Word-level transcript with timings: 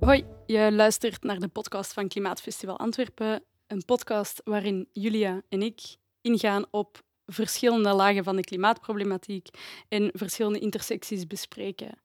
Hoi, 0.00 0.24
je 0.46 0.72
luistert 0.72 1.22
naar 1.22 1.38
de 1.38 1.48
podcast 1.48 1.92
van 1.92 2.08
Klimaatfestival 2.08 2.78
Antwerpen. 2.78 3.44
Een 3.66 3.84
podcast 3.84 4.40
waarin 4.44 4.88
Julia 4.92 5.42
en 5.48 5.62
ik 5.62 5.80
ingaan 6.20 6.64
op 6.70 7.02
verschillende 7.26 7.92
lagen 7.92 8.24
van 8.24 8.36
de 8.36 8.42
klimaatproblematiek 8.42 9.48
en 9.88 10.10
verschillende 10.12 10.58
intersecties 10.58 11.26
bespreken. 11.26 11.98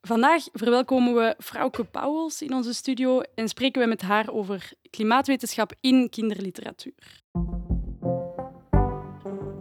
Vandaag 0.00 0.42
verwelkomen 0.52 1.14
we 1.14 1.34
Frauke 1.38 1.84
Pauwels 1.84 2.42
in 2.42 2.54
onze 2.54 2.74
studio 2.74 3.20
en 3.20 3.48
spreken 3.48 3.82
we 3.82 3.88
met 3.88 4.02
haar 4.02 4.30
over 4.32 4.72
klimaatwetenschap 4.90 5.72
in 5.80 6.10
kinderliteratuur. 6.10 7.22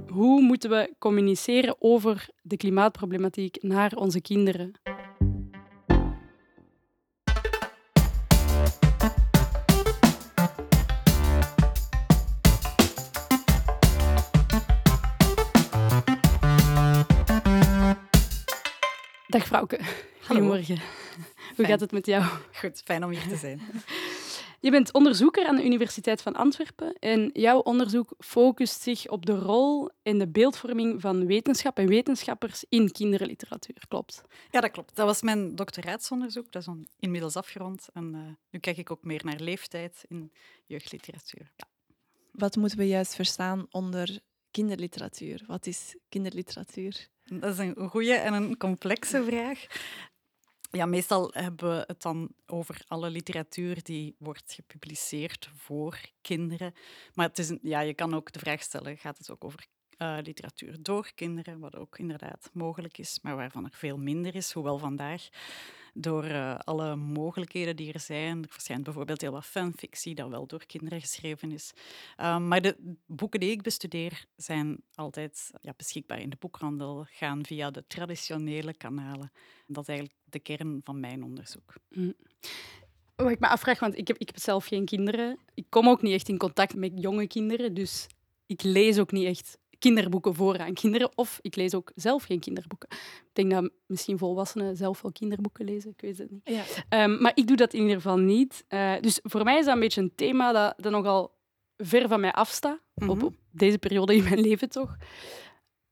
Hoe 0.07 0.41
moeten 0.41 0.69
we 0.69 0.93
communiceren 0.99 1.75
over 1.79 2.27
de 2.41 2.57
klimaatproblematiek 2.57 3.63
naar 3.63 3.95
onze 3.95 4.21
kinderen? 4.21 4.71
Dag 19.35 19.47
Frauke. 19.47 19.79
Goedemorgen. 20.21 20.79
Hoe 21.55 21.65
gaat 21.65 21.79
het 21.79 21.91
met 21.91 22.05
jou? 22.05 22.23
Goed, 22.53 22.81
fijn 22.85 23.03
om 23.03 23.09
hier 23.09 23.27
te 23.27 23.35
zijn. 23.35 23.61
Je 24.65 24.71
bent 24.71 24.93
onderzoeker 24.93 25.45
aan 25.45 25.55
de 25.55 25.65
Universiteit 25.65 26.21
van 26.21 26.35
Antwerpen 26.35 26.95
en 26.99 27.29
jouw 27.33 27.59
onderzoek 27.59 28.13
focust 28.19 28.81
zich 28.81 29.07
op 29.07 29.25
de 29.25 29.39
rol 29.39 29.89
en 30.03 30.17
de 30.17 30.27
beeldvorming 30.27 31.01
van 31.01 31.25
wetenschap 31.25 31.77
en 31.77 31.87
wetenschappers 31.87 32.63
in 32.69 32.91
kinderliteratuur, 32.91 33.83
klopt? 33.87 34.21
Ja, 34.51 34.61
dat 34.61 34.71
klopt. 34.71 34.95
Dat 34.95 35.05
was 35.05 35.21
mijn 35.21 35.55
doctoraatsonderzoek. 35.55 36.51
Dat 36.51 36.61
is 36.61 36.73
inmiddels 36.99 37.35
afgerond. 37.35 37.87
En 37.93 38.13
uh, 38.13 38.19
nu 38.49 38.59
kijk 38.59 38.77
ik 38.77 38.91
ook 38.91 39.03
meer 39.03 39.21
naar 39.23 39.39
leeftijd 39.39 40.05
in 40.07 40.31
jeugdliteratuur. 40.65 41.51
Ja. 41.55 41.67
Wat 42.31 42.55
moeten 42.55 42.77
we 42.77 42.87
juist 42.87 43.15
verstaan 43.15 43.65
onder 43.69 44.19
kinderliteratuur? 44.51 45.43
Wat 45.47 45.65
is 45.65 45.95
kinderliteratuur? 46.09 47.09
Dat 47.25 47.53
is 47.53 47.57
een 47.57 47.89
goede 47.89 48.13
en 48.13 48.33
een 48.33 48.57
complexe 48.57 49.23
vraag. 49.23 49.65
Ja, 50.71 50.85
meestal 50.85 51.29
hebben 51.33 51.69
we 51.69 51.83
het 51.87 52.01
dan 52.01 52.29
over 52.45 52.81
alle 52.87 53.09
literatuur 53.09 53.83
die 53.83 54.15
wordt 54.19 54.53
gepubliceerd 54.53 55.49
voor 55.55 55.99
kinderen. 56.21 56.73
Maar 57.13 57.27
het 57.27 57.39
is 57.39 57.49
een, 57.49 57.59
ja, 57.61 57.79
je 57.79 57.93
kan 57.93 58.13
ook 58.13 58.31
de 58.31 58.39
vraag 58.39 58.61
stellen, 58.61 58.97
gaat 58.97 59.17
het 59.17 59.31
ook 59.31 59.43
over 59.43 59.65
uh, 59.97 60.17
literatuur 60.23 60.77
door 60.81 61.11
kinderen, 61.15 61.59
wat 61.59 61.75
ook 61.75 61.99
inderdaad 61.99 62.49
mogelijk 62.53 62.97
is, 62.97 63.19
maar 63.21 63.35
waarvan 63.35 63.63
er 63.63 63.73
veel 63.73 63.97
minder 63.97 64.35
is, 64.35 64.51
hoewel 64.51 64.77
vandaag 64.77 65.29
door 65.97 66.25
uh, 66.25 66.55
alle 66.55 66.95
mogelijkheden 66.95 67.75
die 67.75 67.93
er 67.93 67.99
zijn. 67.99 68.43
Er 68.43 68.49
verschijnt 68.49 68.83
bijvoorbeeld 68.83 69.21
heel 69.21 69.31
wat 69.31 69.45
fanfictie 69.45 70.15
dat 70.15 70.29
wel 70.29 70.47
door 70.47 70.65
kinderen 70.65 71.01
geschreven 71.01 71.51
is. 71.51 71.73
Um, 72.21 72.47
maar 72.47 72.61
de 72.61 72.95
boeken 73.05 73.39
die 73.39 73.51
ik 73.51 73.61
bestudeer 73.61 74.25
zijn 74.35 74.77
altijd 74.95 75.51
ja, 75.61 75.73
beschikbaar 75.77 76.19
in 76.19 76.29
de 76.29 76.37
boekhandel, 76.39 77.05
gaan 77.09 77.45
via 77.45 77.71
de 77.71 77.83
traditionele 77.87 78.73
kanalen. 78.73 79.31
Dat 79.67 79.81
is 79.81 79.87
eigenlijk 79.87 80.19
de 80.23 80.39
kern 80.39 80.81
van 80.83 80.99
mijn 80.99 81.23
onderzoek. 81.23 81.73
Mm. 81.89 82.13
Wat 83.15 83.29
ik 83.29 83.39
me 83.39 83.47
afvraag, 83.47 83.79
want 83.79 83.97
ik 83.97 84.09
ik 84.09 84.27
heb 84.27 84.39
zelf 84.39 84.65
geen 84.65 84.85
kinderen. 84.85 85.39
Ik 85.53 85.65
kom 85.69 85.89
ook 85.89 86.01
niet 86.01 86.13
echt 86.13 86.29
in 86.29 86.37
contact 86.37 86.75
met 86.75 86.91
jonge 86.95 87.27
kinderen, 87.27 87.73
dus 87.73 88.07
ik 88.45 88.63
lees 88.63 88.99
ook 88.99 89.11
niet 89.11 89.25
echt 89.25 89.57
kinderboeken 89.79 90.35
voor 90.35 90.59
aan 90.59 90.73
kinderen. 90.73 91.11
Of 91.15 91.39
ik 91.41 91.55
lees 91.55 91.75
ook 91.75 91.91
zelf 91.95 92.23
geen 92.23 92.39
kinderboeken. 92.39 92.89
Ik 92.91 93.29
denk 93.33 93.51
dat 93.51 93.71
misschien 93.85 94.17
volwassenen 94.17 94.75
zelf 94.75 95.01
wel 95.01 95.11
kinderboeken 95.11 95.65
lezen. 95.65 95.91
Ik 95.91 96.01
weet 96.01 96.17
het 96.17 96.31
niet. 96.31 96.49
Ja. 96.89 97.03
Um, 97.03 97.21
maar 97.21 97.31
ik 97.35 97.47
doe 97.47 97.57
dat 97.57 97.73
in 97.73 97.81
ieder 97.81 97.95
geval 97.95 98.17
niet. 98.17 98.65
Uh, 98.69 98.93
dus 99.01 99.19
voor 99.23 99.43
mij 99.43 99.57
is 99.57 99.65
dat 99.65 99.73
een 99.73 99.79
beetje 99.79 100.01
een 100.01 100.15
thema 100.15 100.51
dat, 100.51 100.73
dat 100.77 100.91
nogal 100.91 101.33
ver 101.77 102.07
van 102.07 102.19
mij 102.19 102.31
afstaat. 102.31 102.79
Mm 102.93 103.07
-hmm. 103.07 103.09
op, 103.09 103.23
op, 103.23 103.33
deze 103.51 103.77
periode 103.77 104.15
in 104.15 104.23
mijn 104.23 104.39
leven 104.39 104.69
toch. 104.69 104.97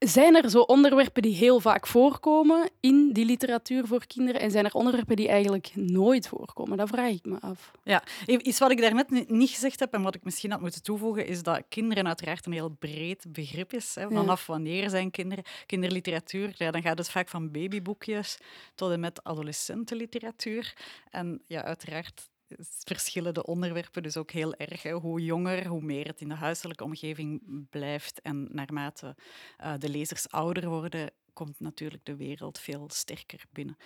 Zijn 0.06 0.36
er 0.36 0.50
zo 0.50 0.60
onderwerpen 0.60 1.22
die 1.22 1.36
heel 1.36 1.60
vaak 1.60 1.88
voorkomen 1.88 2.70
in 2.80 3.14
die 3.14 3.26
literatuur 3.26 3.88
voor 3.88 4.06
kinderen? 4.08 4.42
En 4.42 4.52
zijn 4.52 4.66
er 4.66 4.74
onderwerpen 4.74 5.16
die 5.16 5.28
eigenlijk 5.28 5.72
nooit 5.76 6.28
voorkomen? 6.28 6.78
Dat 6.78 6.90
vraag 6.90 7.10
ik 7.10 7.26
me 7.26 7.38
af. 7.40 7.72
Ja, 7.84 8.04
iets 8.26 8.60
wat 8.60 8.72
ik 8.72 8.82
daarnet 8.82 9.30
niet 9.30 9.50
gezegd 9.50 9.80
heb 9.80 9.94
en 9.94 10.02
wat 10.02 10.16
ik 10.16 10.24
misschien 10.24 10.52
had 10.52 10.62
moeten 10.62 10.84
toevoegen, 10.84 11.26
is 11.26 11.44
dat 11.44 11.64
kinderen 11.70 12.08
uiteraard 12.08 12.46
een 12.46 12.52
heel 12.52 12.76
breed 12.80 13.26
begrip 13.28 13.74
is. 13.74 13.96
Hè. 13.96 14.08
Vanaf 14.10 14.46
wanneer 14.46 14.90
zijn 14.90 15.12
kinderen? 15.12 15.44
Kinderliteratuur, 15.66 16.54
ja, 16.58 16.72
dan 16.72 16.82
gaat 16.82 16.98
het 16.98 17.10
vaak 17.10 17.30
van 17.30 17.52
babyboekjes 17.52 18.38
tot 18.76 18.92
en 18.92 19.00
met 19.00 19.24
adolescentenliteratuur. 19.24 20.74
En 21.10 21.42
ja, 21.48 21.64
uiteraard 21.64 22.30
verschillen 22.60 23.34
de 23.34 23.46
onderwerpen 23.46 24.04
dus 24.04 24.18
ook 24.18 24.32
heel 24.32 24.56
erg. 24.56 24.84
Hoe 24.84 25.24
jonger, 25.24 25.68
hoe 25.68 25.82
meer 25.82 26.08
het 26.08 26.22
in 26.22 26.30
de 26.30 26.36
huiselijke 26.36 26.84
omgeving 26.84 27.42
blijft. 27.70 28.22
En 28.22 28.48
naarmate 28.52 29.16
uh, 29.62 29.74
de 29.78 29.90
lezers 29.90 30.30
ouder 30.30 30.70
worden, 30.70 31.12
komt 31.34 31.60
natuurlijk 31.60 32.06
de 32.06 32.16
wereld 32.16 32.60
veel 32.60 32.90
sterker 32.92 33.44
binnen. 33.52 33.78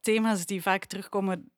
Thema's 0.00 0.46
die 0.46 0.62
vaak 0.62 0.84
terugkomen. 0.84 1.52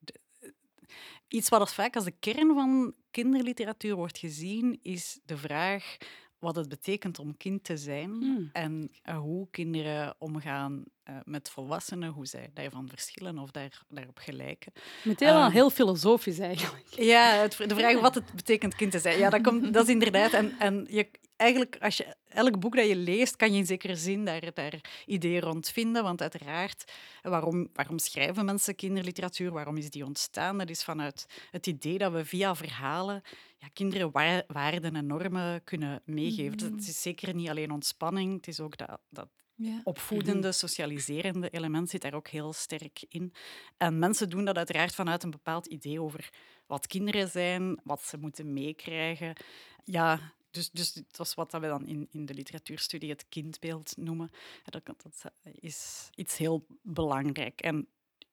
Iets 1.27 1.49
wat 1.49 1.59
als 1.59 1.73
vaak 1.73 1.95
als 1.95 2.03
de 2.03 2.15
kern 2.19 2.53
van 2.53 2.93
kinderliteratuur 3.11 3.95
wordt 3.95 4.17
gezien, 4.17 4.79
is 4.81 5.19
de 5.25 5.37
vraag 5.37 5.97
wat 6.39 6.55
het 6.55 6.69
betekent 6.69 7.19
om 7.19 7.37
kind 7.37 7.63
te 7.63 7.77
zijn 7.77 8.09
mm. 8.09 8.49
en 8.53 8.91
uh, 9.09 9.17
hoe 9.17 9.47
kinderen 9.51 10.15
omgaan 10.17 10.83
uh, 11.09 11.15
met 11.23 11.49
volwassenen, 11.49 12.09
hoe 12.09 12.25
zij 12.25 12.49
daarvan 12.53 12.87
verschillen 12.87 13.37
of 13.37 13.51
daar, 13.51 13.83
daarop 13.89 14.17
gelijken. 14.17 14.71
Meteen 15.03 15.29
al 15.29 15.45
um, 15.45 15.51
heel 15.51 15.69
filosofisch 15.69 16.39
eigenlijk. 16.39 16.87
Ja, 16.99 17.31
het, 17.31 17.57
de 17.57 17.75
vraag 17.75 17.99
wat 17.99 18.15
het 18.15 18.33
betekent 18.33 18.75
kind 18.75 18.91
te 18.91 18.99
zijn. 18.99 19.17
Ja, 19.17 19.29
dat, 19.29 19.41
komt, 19.41 19.73
dat 19.73 19.83
is 19.83 19.89
inderdaad. 19.89 20.33
En, 20.33 20.59
en 20.59 20.85
je, 20.89 21.09
eigenlijk, 21.35 21.77
als 21.79 21.97
je 21.97 22.15
elk 22.27 22.59
boek 22.59 22.75
dat 22.75 22.87
je 22.87 22.95
leest, 22.95 23.35
kan 23.35 23.51
je 23.51 23.57
in 23.57 23.65
zekere 23.65 23.95
zin 23.95 24.25
daar, 24.25 24.53
daar 24.53 24.81
ideeën 25.05 25.41
rond 25.41 25.69
vinden. 25.69 26.03
Want 26.03 26.21
uiteraard, 26.21 26.91
waarom, 27.21 27.69
waarom 27.73 27.99
schrijven 27.99 28.45
mensen 28.45 28.75
kinderliteratuur? 28.75 29.51
Waarom 29.51 29.77
is 29.77 29.89
die 29.89 30.05
ontstaan? 30.05 30.57
Dat 30.57 30.69
is 30.69 30.83
vanuit 30.83 31.25
het 31.51 31.67
idee 31.67 31.97
dat 31.97 32.11
we 32.11 32.25
via 32.25 32.55
verhalen 32.55 33.21
ja, 33.59 33.67
kinderen 33.73 34.11
wa 34.11 34.43
waarden 34.47 34.95
en 34.95 35.05
normen 35.05 35.63
kunnen 35.63 36.01
meegeven. 36.05 36.57
Mm 36.57 36.59
-hmm. 36.59 36.77
Het 36.77 36.87
is 36.87 37.01
zeker 37.01 37.35
niet 37.35 37.49
alleen 37.49 37.71
ontspanning, 37.71 38.35
het 38.35 38.47
is 38.47 38.59
ook 38.59 38.77
dat, 38.77 38.99
dat 39.09 39.27
ja. 39.55 39.81
opvoedende, 39.83 40.51
socialiserende 40.51 41.49
element 41.49 41.89
zit 41.89 42.01
daar 42.01 42.13
ook 42.13 42.27
heel 42.27 42.53
sterk 42.53 43.05
in. 43.09 43.33
En 43.77 43.99
mensen 43.99 44.29
doen 44.29 44.45
dat 44.45 44.57
uiteraard 44.57 44.95
vanuit 44.95 45.23
een 45.23 45.31
bepaald 45.31 45.65
idee 45.65 46.01
over 46.01 46.29
wat 46.67 46.87
kinderen 46.87 47.29
zijn, 47.29 47.79
wat 47.83 48.01
ze 48.01 48.17
moeten 48.17 48.53
meekrijgen. 48.53 49.35
Ja, 49.83 50.33
dus, 50.51 50.69
dus 50.69 50.93
dat 50.93 51.17
was 51.17 51.33
wat 51.33 51.51
we 51.51 51.59
dan 51.59 51.87
in, 51.87 52.07
in 52.11 52.25
de 52.25 52.33
literatuurstudie 52.33 53.09
het 53.09 53.25
kindbeeld 53.29 53.97
noemen. 53.97 54.29
Dat, 54.63 54.85
dat 54.85 55.31
is 55.41 56.09
iets 56.15 56.37
heel 56.37 56.65
belangrijk. 56.81 57.61
En 57.61 57.87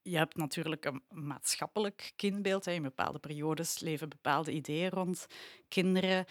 je 0.07 0.17
hebt 0.17 0.37
natuurlijk 0.37 0.85
een 0.85 1.03
maatschappelijk 1.09 2.13
kindbeeld. 2.17 2.67
In 2.67 2.83
bepaalde 2.83 3.19
periodes 3.19 3.79
leven 3.79 4.09
bepaalde 4.09 4.53
ideeën 4.53 4.91
rond 4.91 5.27
kinderen. 5.69 6.25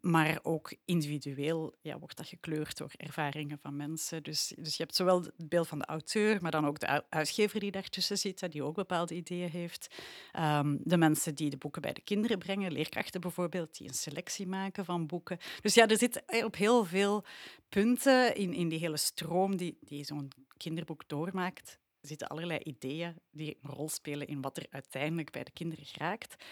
Maar 0.00 0.38
ook 0.42 0.74
individueel 0.84 1.74
ja, 1.80 1.98
wordt 1.98 2.16
dat 2.16 2.26
gekleurd 2.26 2.76
door 2.76 2.90
ervaringen 2.96 3.58
van 3.58 3.76
mensen. 3.76 4.22
Dus, 4.22 4.52
dus 4.56 4.76
je 4.76 4.82
hebt 4.82 4.94
zowel 4.94 5.22
het 5.22 5.48
beeld 5.48 5.68
van 5.68 5.78
de 5.78 5.84
auteur, 5.84 6.42
maar 6.42 6.50
dan 6.50 6.66
ook 6.66 6.78
de 6.78 7.02
uitgever 7.10 7.60
die 7.60 7.70
daartussen 7.70 8.18
zit, 8.18 8.52
die 8.52 8.62
ook 8.62 8.74
bepaalde 8.74 9.14
ideeën 9.14 9.50
heeft. 9.50 9.94
Um, 10.38 10.78
de 10.82 10.96
mensen 10.96 11.34
die 11.34 11.50
de 11.50 11.56
boeken 11.56 11.82
bij 11.82 11.92
de 11.92 12.00
kinderen 12.00 12.38
brengen, 12.38 12.72
leerkrachten 12.72 13.20
bijvoorbeeld, 13.20 13.78
die 13.78 13.88
een 13.88 13.94
selectie 13.94 14.46
maken 14.46 14.84
van 14.84 15.06
boeken. 15.06 15.38
Dus 15.60 15.74
ja, 15.74 15.86
er 15.86 15.98
zit 15.98 16.22
op 16.44 16.56
heel 16.56 16.84
veel 16.84 17.24
punten 17.68 18.34
in, 18.34 18.52
in 18.52 18.68
die 18.68 18.78
hele 18.78 18.96
stroom 18.96 19.56
die, 19.56 19.78
die 19.80 20.04
zo'n 20.04 20.28
kinderboek 20.56 21.08
doormaakt, 21.08 21.78
zitten 22.08 22.28
allerlei 22.28 22.58
ideeën 22.58 23.14
die 23.30 23.58
een 23.62 23.70
rol 23.70 23.88
spelen 23.88 24.26
in 24.26 24.40
wat 24.40 24.56
er 24.56 24.66
uiteindelijk 24.70 25.30
bij 25.30 25.44
de 25.44 25.50
kinderen 25.50 25.84
geraakt. 25.84 26.44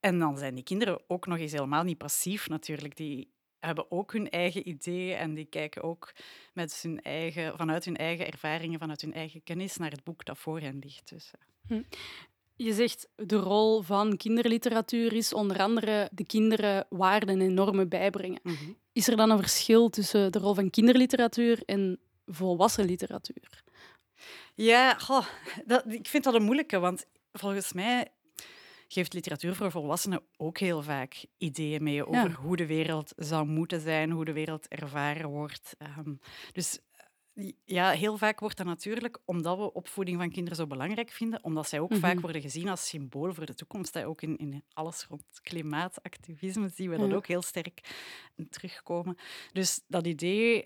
En 0.00 0.18
dan 0.18 0.38
zijn 0.38 0.54
die 0.54 0.64
kinderen 0.64 1.00
ook 1.06 1.26
nog 1.26 1.38
eens 1.38 1.52
helemaal 1.52 1.82
niet 1.82 1.98
passief 1.98 2.48
natuurlijk. 2.48 2.96
Die 2.96 3.32
hebben 3.58 3.90
ook 3.90 4.12
hun 4.12 4.30
eigen 4.30 4.68
ideeën 4.68 5.16
en 5.16 5.34
die 5.34 5.44
kijken 5.44 5.82
ook 5.82 6.12
met 6.52 6.80
hun 6.82 7.02
eigen, 7.02 7.56
vanuit 7.56 7.84
hun 7.84 7.96
eigen 7.96 8.26
ervaringen, 8.26 8.78
vanuit 8.78 9.00
hun 9.00 9.14
eigen 9.14 9.42
kennis 9.42 9.76
naar 9.76 9.90
het 9.90 10.04
boek 10.04 10.24
dat 10.24 10.38
voor 10.38 10.60
hen 10.60 10.78
ligt. 10.78 11.08
Dus, 11.08 11.30
hm. 11.66 11.82
Je 12.56 12.72
zegt 12.72 13.08
de 13.16 13.36
rol 13.36 13.82
van 13.82 14.16
kinderliteratuur 14.16 15.12
is 15.12 15.32
onder 15.32 15.58
andere 15.58 16.08
de 16.12 16.24
kinderen 16.24 16.86
waarden 16.88 17.40
en 17.40 17.54
normen 17.54 17.88
bijbrengen. 17.88 18.40
Mm 18.42 18.54
-hmm. 18.54 18.76
Is 18.92 19.08
er 19.08 19.16
dan 19.16 19.30
een 19.30 19.38
verschil 19.38 19.90
tussen 19.90 20.32
de 20.32 20.38
rol 20.38 20.54
van 20.54 20.70
kinderliteratuur 20.70 21.62
en 21.64 21.98
volwassen 22.26 22.84
literatuur? 22.84 23.62
Ja, 24.54 24.94
goh, 24.98 25.26
dat, 25.66 25.84
ik 25.92 26.08
vind 26.08 26.24
dat 26.24 26.34
een 26.34 26.42
moeilijke, 26.42 26.78
want 26.78 27.04
volgens 27.32 27.72
mij 27.72 28.08
geeft 28.88 29.12
literatuur 29.12 29.54
voor 29.54 29.70
volwassenen 29.70 30.22
ook 30.36 30.58
heel 30.58 30.82
vaak 30.82 31.24
ideeën 31.38 31.82
mee 31.82 32.06
over 32.06 32.28
ja. 32.30 32.36
hoe 32.36 32.56
de 32.56 32.66
wereld 32.66 33.12
zou 33.16 33.46
moeten 33.46 33.80
zijn, 33.80 34.10
hoe 34.10 34.24
de 34.24 34.32
wereld 34.32 34.68
ervaren 34.68 35.28
wordt. 35.28 35.76
Um, 35.98 36.18
dus 36.52 36.78
Ja, 37.64 37.90
heel 37.90 38.16
vaak 38.16 38.40
wordt 38.40 38.56
dat 38.56 38.66
natuurlijk, 38.66 39.18
omdat 39.24 39.58
we 39.58 39.72
opvoeding 39.72 40.18
van 40.18 40.30
kinderen 40.30 40.56
zo 40.56 40.66
belangrijk 40.66 41.10
vinden, 41.10 41.44
omdat 41.44 41.68
zij 41.68 41.80
ook 41.80 41.90
Mhm. 41.90 42.00
vaak 42.00 42.20
worden 42.20 42.42
gezien 42.42 42.68
als 42.68 42.88
symbool 42.88 43.34
voor 43.34 43.46
de 43.46 43.54
toekomst. 43.54 43.94
Hè. 43.94 44.06
Ook 44.06 44.22
in, 44.22 44.36
in 44.36 44.64
alles 44.72 45.06
rond 45.08 45.24
klimaatactivisme 45.42 46.68
zien 46.68 46.90
we 46.90 46.96
dat 46.96 47.08
Ja. 47.08 47.14
ook 47.14 47.26
heel 47.26 47.42
sterk 47.42 47.80
terugkomen. 48.50 49.16
Dus 49.52 49.80
dat 49.86 50.06
idee 50.06 50.64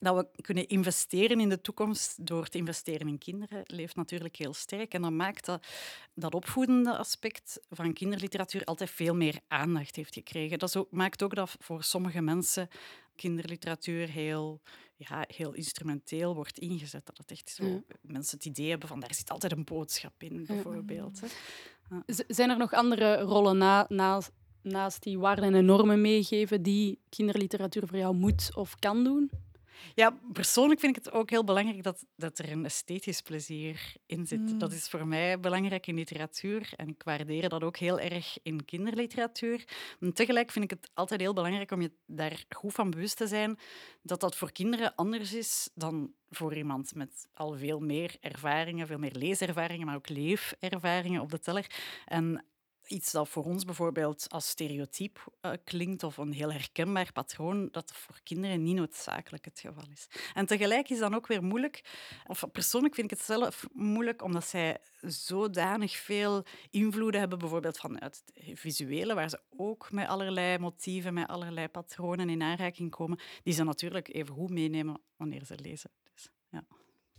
dat 0.00 0.16
we 0.16 0.42
kunnen 0.42 0.68
investeren 0.68 1.40
in 1.40 1.48
de 1.48 1.60
toekomst 1.60 2.26
door 2.26 2.46
te 2.48 2.58
investeren 2.58 3.08
in 3.08 3.18
kinderen, 3.18 3.62
leeft 3.64 3.96
natuurlijk 3.96 4.36
heel 4.36 4.54
sterk. 4.54 4.94
En 4.94 5.02
dat 5.02 5.10
maakt 5.10 5.44
dat 5.46 5.66
dat 6.14 6.34
opvoedende 6.34 6.96
aspect 6.96 7.60
van 7.70 7.92
kinderliteratuur 7.92 8.64
altijd 8.64 8.90
veel 8.90 9.14
meer 9.14 9.38
aandacht 9.48 9.96
heeft 9.96 10.14
gekregen. 10.14 10.58
Dat 10.58 10.76
ook- 10.76 10.90
maakt 10.90 11.22
ook 11.22 11.34
dat 11.34 11.56
voor 11.58 11.82
sommige 11.82 12.20
mensen 12.20 12.68
kinderliteratuur 13.16 14.08
heel, 14.08 14.60
ja, 14.96 15.24
heel 15.28 15.52
instrumenteel 15.52 16.34
wordt 16.34 16.58
ingezet. 16.58 17.06
Dat 17.06 17.18
het 17.18 17.30
echt 17.30 17.50
zo, 17.50 17.64
Ja. 17.64 17.80
mensen 18.00 18.36
het 18.36 18.46
idee 18.46 18.70
hebben 18.70 18.88
van 18.88 19.00
daar 19.00 19.14
zit 19.14 19.30
altijd 19.30 19.52
een 19.52 19.64
boodschap 19.64 20.22
in, 20.22 20.44
bijvoorbeeld. 20.46 21.20
Hè. 21.20 21.26
Z- 22.06 22.20
Zijn 22.28 22.50
er 22.50 22.58
nog 22.58 22.72
andere 22.72 23.20
rollen 23.20 23.58
na, 23.58 23.86
naast 24.62 25.02
die 25.02 25.18
waarden 25.18 25.54
en 25.54 25.64
normen 25.64 26.00
meegeven 26.00 26.62
die 26.62 26.98
kinderliteratuur 27.08 27.86
voor 27.86 27.98
jou 27.98 28.14
moet 28.14 28.50
of 28.56 28.76
kan 28.78 29.04
doen? 29.04 29.30
Ja, 29.94 30.18
persoonlijk 30.32 30.80
vind 30.80 30.96
ik 30.96 31.04
het 31.04 31.14
ook 31.14 31.30
heel 31.30 31.44
belangrijk 31.44 31.82
dat, 31.82 32.04
dat 32.16 32.38
er 32.38 32.50
een 32.50 32.64
esthetisch 32.64 33.20
plezier 33.20 33.94
in 34.06 34.26
zit. 34.26 34.52
Mm. 34.52 34.58
Dat 34.58 34.72
is 34.72 34.88
voor 34.88 35.06
mij 35.06 35.40
belangrijk 35.40 35.86
in 35.86 35.94
literatuur 35.94 36.72
en 36.76 36.88
ik 36.88 37.02
waardeer 37.02 37.48
dat 37.48 37.62
ook 37.62 37.76
heel 37.76 38.00
erg 38.00 38.38
in 38.42 38.64
kinderliteratuur. 38.64 39.64
Maar 39.98 40.12
tegelijk 40.12 40.50
vind 40.50 40.64
ik 40.64 40.70
het 40.70 40.90
altijd 40.94 41.20
heel 41.20 41.34
belangrijk 41.34 41.70
om 41.70 41.80
je 41.80 41.92
daar 42.06 42.44
goed 42.48 42.72
van 42.72 42.90
bewust 42.90 43.16
te 43.16 43.26
zijn 43.26 43.58
dat 44.02 44.20
dat 44.20 44.36
voor 44.36 44.52
kinderen 44.52 44.94
anders 44.94 45.32
is 45.32 45.70
dan 45.74 46.12
voor 46.30 46.54
iemand 46.54 46.94
met 46.94 47.28
al 47.34 47.52
veel 47.52 47.80
meer 47.80 48.16
ervaringen, 48.20 48.86
veel 48.86 48.98
meer 48.98 49.14
leeservaringen, 49.14 49.86
maar 49.86 49.96
ook 49.96 50.08
leefervaringen 50.08 51.20
op 51.20 51.30
de 51.30 51.38
teller. 51.38 51.66
En 52.06 52.44
iets 52.90 53.12
dat 53.12 53.28
voor 53.28 53.44
ons 53.44 53.64
bijvoorbeeld 53.64 54.26
als 54.28 54.48
stereotype 54.48 55.20
eh, 55.40 55.52
klinkt 55.64 56.02
of 56.02 56.16
een 56.16 56.32
heel 56.32 56.52
herkenbaar 56.52 57.12
patroon, 57.12 57.68
dat 57.70 57.92
voor 57.94 58.20
kinderen 58.22 58.62
niet 58.62 58.76
noodzakelijk 58.76 59.44
het 59.44 59.60
geval 59.60 59.84
is. 59.92 60.08
En 60.34 60.46
tegelijk 60.46 60.88
is 60.88 60.98
dan 60.98 61.14
ook 61.14 61.26
weer 61.26 61.42
moeilijk, 61.42 61.84
of 62.26 62.44
persoonlijk 62.52 62.94
vind 62.94 63.12
ik 63.12 63.18
het 63.18 63.26
zelf 63.26 63.66
moeilijk, 63.72 64.22
omdat 64.22 64.44
zij 64.44 64.78
zodanig 65.00 65.96
veel 65.96 66.44
invloeden 66.70 67.20
hebben, 67.20 67.38
bijvoorbeeld 67.38 67.78
vanuit 67.78 68.22
het 68.34 68.58
visuele, 68.58 69.14
waar 69.14 69.28
ze 69.28 69.40
ook 69.56 69.90
met 69.90 70.08
allerlei 70.08 70.58
motieven, 70.58 71.14
met 71.14 71.28
allerlei 71.28 71.68
patronen 71.68 72.30
in 72.30 72.42
aanraking 72.42 72.90
komen, 72.90 73.20
die 73.42 73.54
ze 73.54 73.64
natuurlijk 73.64 74.14
even 74.14 74.34
goed 74.34 74.50
meenemen 74.50 75.00
wanneer 75.16 75.44
ze 75.44 75.58
lezen. 75.58 75.90
Dus, 76.14 76.28
ja. 76.50 76.64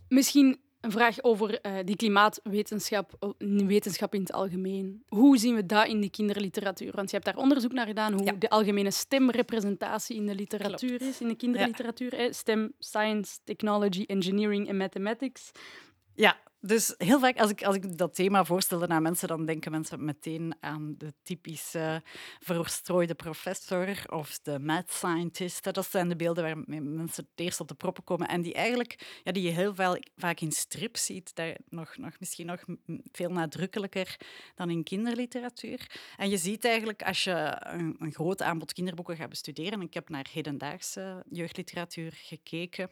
Misschien 0.08 0.60
een 0.82 0.90
vraag 0.90 1.22
over 1.22 1.60
eh, 1.60 1.72
die 1.84 1.96
klimaatwetenschap, 1.96 3.34
wetenschap 3.66 4.14
in 4.14 4.20
het 4.20 4.32
algemeen. 4.32 5.02
Hoe 5.08 5.38
zien 5.38 5.54
we 5.54 5.66
dat 5.66 5.86
in 5.86 6.00
de 6.00 6.10
kinderliteratuur? 6.10 6.92
Want 6.94 7.10
je 7.10 7.16
hebt 7.16 7.28
daar 7.28 7.44
onderzoek 7.44 7.72
naar 7.72 7.86
gedaan 7.86 8.12
hoe 8.12 8.24
Ja. 8.24 8.32
de 8.32 8.50
algemene 8.50 8.90
stemrepresentatie 8.90 10.16
in 10.16 10.26
de 10.26 10.34
literatuur 10.34 11.02
is, 11.02 11.20
in 11.20 11.28
de 11.28 11.34
kinderliteratuur. 11.34 12.16
hè. 12.16 12.32
STEM, 12.32 12.72
science, 12.78 13.38
technology, 13.44 14.04
engineering 14.06 14.68
en 14.68 14.76
mathematics. 14.76 15.50
Ja, 16.14 16.36
dus 16.64 16.94
heel 16.96 17.20
vaak 17.20 17.38
als 17.38 17.50
ik, 17.50 17.62
als 17.62 17.76
ik 17.76 17.98
dat 17.98 18.14
thema 18.14 18.44
voorstelde 18.44 18.88
aan 18.88 19.02
mensen, 19.02 19.28
dan 19.28 19.46
denken 19.46 19.70
mensen 19.70 20.04
meteen 20.04 20.54
aan 20.60 20.94
de 20.98 21.14
typische 21.22 22.02
verstrooide 22.40 23.14
professor 23.14 24.04
of 24.06 24.38
de 24.38 24.58
mad 24.58 24.92
scientist. 24.92 25.74
Dat 25.74 25.90
zijn 25.90 26.08
de 26.08 26.16
beelden 26.16 26.44
waar 26.44 26.82
mensen 26.82 27.24
het 27.30 27.44
eerst 27.44 27.60
op 27.60 27.68
de 27.68 27.74
proppen 27.74 28.04
komen 28.04 28.28
en 28.28 28.42
die 28.42 28.54
eigenlijk, 28.54 29.20
ja, 29.24 29.32
die 29.32 29.42
je 29.42 29.50
heel 29.50 29.74
vaak 30.16 30.40
in 30.40 30.52
strips 30.52 31.04
ziet, 31.04 31.34
daar 31.34 31.56
nog, 31.68 31.96
nog, 31.96 32.12
misschien 32.18 32.46
nog 32.46 32.64
veel 33.12 33.30
nadrukkelijker 33.30 34.16
dan 34.54 34.70
in 34.70 34.82
kinderliteratuur. 34.82 36.00
En 36.16 36.30
je 36.30 36.36
ziet 36.36 36.64
eigenlijk, 36.64 37.02
als 37.02 37.24
je 37.24 37.56
een, 37.58 37.96
een 37.98 38.12
groot 38.12 38.42
aanbod 38.42 38.72
kinderboeken 38.72 39.16
gaat 39.16 39.28
bestuderen, 39.28 39.72
en 39.72 39.80
ik 39.80 39.94
heb 39.94 40.08
naar 40.08 40.26
hedendaagse 40.32 41.24
jeugdliteratuur 41.28 42.12
gekeken, 42.12 42.90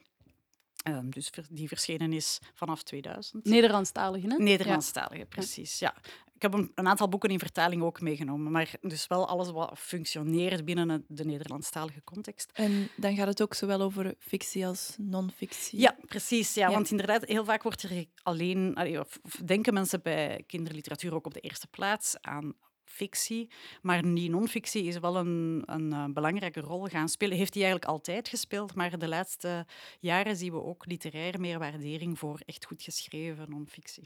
ehm, 0.83 1.09
dus 1.11 1.31
die 1.51 1.69
verschenen 1.69 2.13
is 2.13 2.39
vanaf 2.55 2.83
2000. 2.83 3.45
Nederlandstalige, 3.45 4.27
hè? 4.27 4.37
Nederlandstalige, 4.37 5.25
precies. 5.27 5.79
Ja. 5.79 5.95
Ik 6.35 6.43
heb 6.53 6.55
een, 6.61 6.73
een 6.75 6.89
aantal 6.89 7.09
boeken 7.09 7.31
in 7.31 7.39
vertaling 7.39 7.83
ook 7.83 8.01
meegenomen, 8.01 8.53
maar 8.53 8.71
dus 8.81 9.07
wel 9.07 9.29
alles 9.29 9.51
wat 9.51 9.79
functioneert 9.79 10.65
binnen 10.65 11.05
de 11.09 11.25
Nederlandstalige 11.25 12.03
context. 12.05 12.51
En 12.55 12.89
dan 12.97 13.15
gaat 13.15 13.27
het 13.27 13.43
ook 13.43 13.55
zowel 13.55 13.81
over 13.81 14.15
fictie 14.19 14.67
als 14.67 14.95
non-fictie. 14.99 15.81
Ja, 15.81 15.97
precies. 16.07 16.55
Ja, 16.55 16.69
Ja. 16.69 16.75
Want 16.75 16.91
inderdaad, 16.91 17.25
heel 17.25 17.45
vaak 17.45 17.63
wordt 17.63 17.83
er 17.83 18.05
alleen, 18.23 18.75
allee, 18.75 19.01
of 19.01 19.19
of 19.23 19.33
denken 19.45 19.75
mensen 19.75 20.03
bij 20.03 20.45
kinderliteratuur 20.47 21.15
ook 21.15 21.27
op 21.27 21.35
de 21.35 21.41
eerste 21.41 21.67
plaats 21.67 22.17
aan 22.21 22.55
fictie, 22.91 23.51
maar 23.83 24.03
die 24.03 24.31
non-fictie 24.31 24.85
is 24.85 24.99
wel 24.99 25.17
een, 25.17 25.63
een 25.67 25.93
eh, 25.93 26.05
belangrijke 26.05 26.61
rol 26.61 26.87
gaan 26.87 27.09
spelen. 27.09 27.37
Heeft 27.37 27.53
die 27.53 27.63
eigenlijk 27.63 27.93
altijd 27.93 28.29
gespeeld, 28.29 28.75
maar 28.75 28.99
de 28.99 29.09
laatste 29.09 29.67
jaren 30.01 30.37
zien 30.37 30.53
we 30.53 30.63
ook 30.63 30.87
literair 30.87 31.41
meer 31.41 31.59
waardering 31.59 32.19
voor 32.19 32.41
echt 32.47 32.65
goed 32.65 32.83
geschreven 32.83 33.51
non-fictie. 33.51 34.05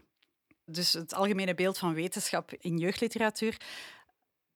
Dus 0.66 0.92
het 0.92 1.14
algemene 1.14 1.54
beeld 1.54 1.78
van 1.78 1.94
wetenschap 1.94 2.52
in 2.58 2.78
jeugdliteratuur. 2.78 3.56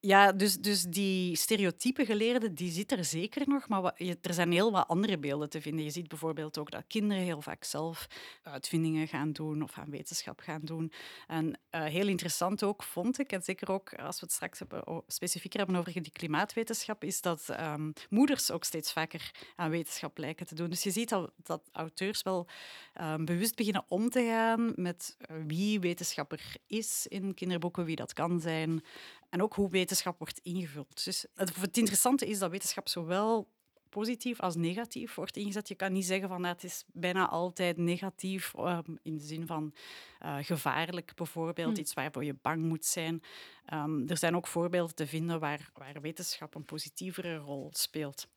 Ja, 0.00 0.32
dus, 0.32 0.56
dus 0.60 0.82
die 0.82 1.36
stereotype 1.36 2.04
geleerde, 2.04 2.52
die 2.52 2.70
zit 2.70 2.92
er 2.92 3.04
zeker 3.04 3.48
nog, 3.48 3.68
maar 3.68 3.94
er 4.20 4.34
zijn 4.34 4.52
heel 4.52 4.72
wat 4.72 4.88
andere 4.88 5.18
beelden 5.18 5.50
te 5.50 5.60
vinden. 5.60 5.84
Je 5.84 5.90
ziet 5.90 6.08
bijvoorbeeld 6.08 6.58
ook 6.58 6.70
dat 6.70 6.84
kinderen 6.86 7.22
heel 7.22 7.42
vaak 7.42 7.64
zelf 7.64 8.06
uitvindingen 8.42 9.08
gaan 9.08 9.32
doen 9.32 9.62
of 9.62 9.78
aan 9.78 9.90
wetenschap 9.90 10.40
gaan 10.40 10.60
doen. 10.60 10.92
En 11.26 11.58
eh, 11.70 11.84
heel 11.84 12.06
interessant 12.06 12.62
ook, 12.62 12.82
vond 12.82 13.18
ik, 13.18 13.32
en 13.32 13.42
zeker 13.42 13.70
ook 13.70 13.94
als 13.94 14.20
we 14.20 14.26
het 14.26 14.34
straks 14.34 14.58
hebben, 14.58 15.02
specifieker 15.06 15.58
hebben 15.58 15.76
over 15.76 16.02
die 16.02 16.12
klimaatwetenschap, 16.12 17.04
is 17.04 17.20
dat 17.20 17.48
ehm, 17.48 17.90
moeders 18.10 18.50
ook 18.50 18.64
steeds 18.64 18.92
vaker 18.92 19.30
aan 19.56 19.70
wetenschap 19.70 20.18
lijken 20.18 20.46
te 20.46 20.54
doen. 20.54 20.70
Dus 20.70 20.82
je 20.82 20.90
ziet 20.90 21.08
dat, 21.08 21.32
dat 21.36 21.62
auteurs 21.72 22.22
wel 22.22 22.46
ehm, 22.94 23.24
bewust 23.24 23.56
beginnen 23.56 23.84
om 23.88 24.10
te 24.10 24.22
gaan 24.22 24.72
met 24.74 25.16
eh, 25.18 25.36
wie 25.46 25.80
wetenschapper 25.80 26.56
is 26.66 27.06
in 27.06 27.34
kinderboeken, 27.34 27.84
wie 27.84 27.96
dat 27.96 28.12
kan 28.12 28.40
zijn. 28.40 28.82
En 29.28 29.42
ook 29.42 29.54
hoe 29.54 29.70
wetenschap 29.70 30.18
wordt 30.18 30.38
ingevuld. 30.42 31.04
Dus 31.04 31.26
het, 31.34 31.56
het 31.56 31.76
interessante 31.76 32.26
is 32.26 32.38
dat 32.38 32.50
wetenschap 32.50 32.88
zowel 32.88 33.48
positief 33.88 34.40
als 34.40 34.56
negatief 34.56 35.14
wordt 35.14 35.36
ingezet. 35.36 35.68
Je 35.68 35.74
kan 35.74 35.92
niet 35.92 36.04
zeggen 36.04 36.28
van 36.28 36.40
nou, 36.40 36.54
het 36.54 36.64
is 36.64 36.84
bijna 36.92 37.28
altijd 37.28 37.76
negatief 37.76 38.54
ehm, 38.54 38.96
in 39.02 39.16
de 39.16 39.22
zin 39.22 39.46
van 39.46 39.74
eh, 40.18 40.36
gevaarlijk 40.40 41.12
bijvoorbeeld, 41.14 41.74
Hm. 41.74 41.80
iets 41.80 41.94
waarvoor 41.94 42.24
je 42.24 42.36
bang 42.42 42.62
moet 42.62 42.84
zijn. 42.84 43.22
Ehm, 43.64 44.08
er 44.08 44.16
zijn 44.16 44.36
ook 44.36 44.46
voorbeelden 44.46 44.94
te 44.94 45.06
vinden 45.06 45.40
waar, 45.40 45.70
waar 45.74 46.00
wetenschap 46.00 46.54
een 46.54 46.64
positievere 46.64 47.36
rol 47.36 47.70
speelt. 47.72 48.28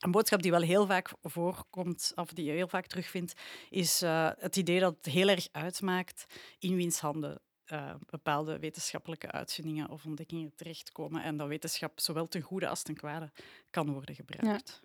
Een 0.00 0.10
boodschap 0.10 0.42
die 0.42 0.50
wel 0.50 0.60
heel 0.60 0.86
vaak 0.86 1.12
voorkomt, 1.22 2.12
of 2.14 2.32
die 2.32 2.44
je 2.44 2.50
heel 2.50 2.68
vaak 2.68 2.86
terugvindt, 2.86 3.32
is 3.70 4.02
eh, 4.02 4.30
het 4.38 4.56
idee 4.56 4.80
dat 4.80 4.96
het 4.96 5.12
heel 5.12 5.28
erg 5.28 5.48
uitmaakt 5.52 6.26
in 6.58 6.76
wiens 6.76 7.00
handen 7.00 7.40
eh, 7.72 7.94
bepaalde 8.10 8.58
wetenschappelijke 8.58 9.30
uitvindingen 9.30 9.88
of 9.88 10.04
ontdekkingen 10.04 10.54
terechtkomen. 10.54 11.22
En 11.22 11.36
dat 11.36 11.48
wetenschap 11.48 12.00
zowel 12.00 12.28
ten 12.28 12.40
goede 12.40 12.68
als 12.68 12.82
ten 12.82 12.94
kwade 12.94 13.30
kan 13.70 13.92
worden 13.92 14.14
gebruikt. 14.14 14.80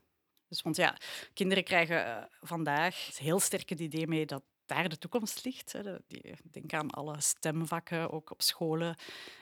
Dus, 0.47 0.61
want 0.61 0.75
ja, 0.75 0.97
kinderen 1.33 1.63
krijgen 1.63 2.05
eh, 2.05 2.23
vandaag 2.41 3.17
heel 3.17 3.39
sterk 3.39 3.69
het 3.69 3.79
idee 3.79 4.07
mee 4.07 4.25
dat 4.25 4.43
daar 4.67 4.89
de 4.89 4.97
toekomst 4.97 5.45
ligt. 5.45 5.75
Denk 6.51 6.73
aan 6.73 6.89
alle 6.89 7.21
stemvakken, 7.21 8.11
ook 8.11 8.31
op 8.31 8.41
scholen. 8.41 8.95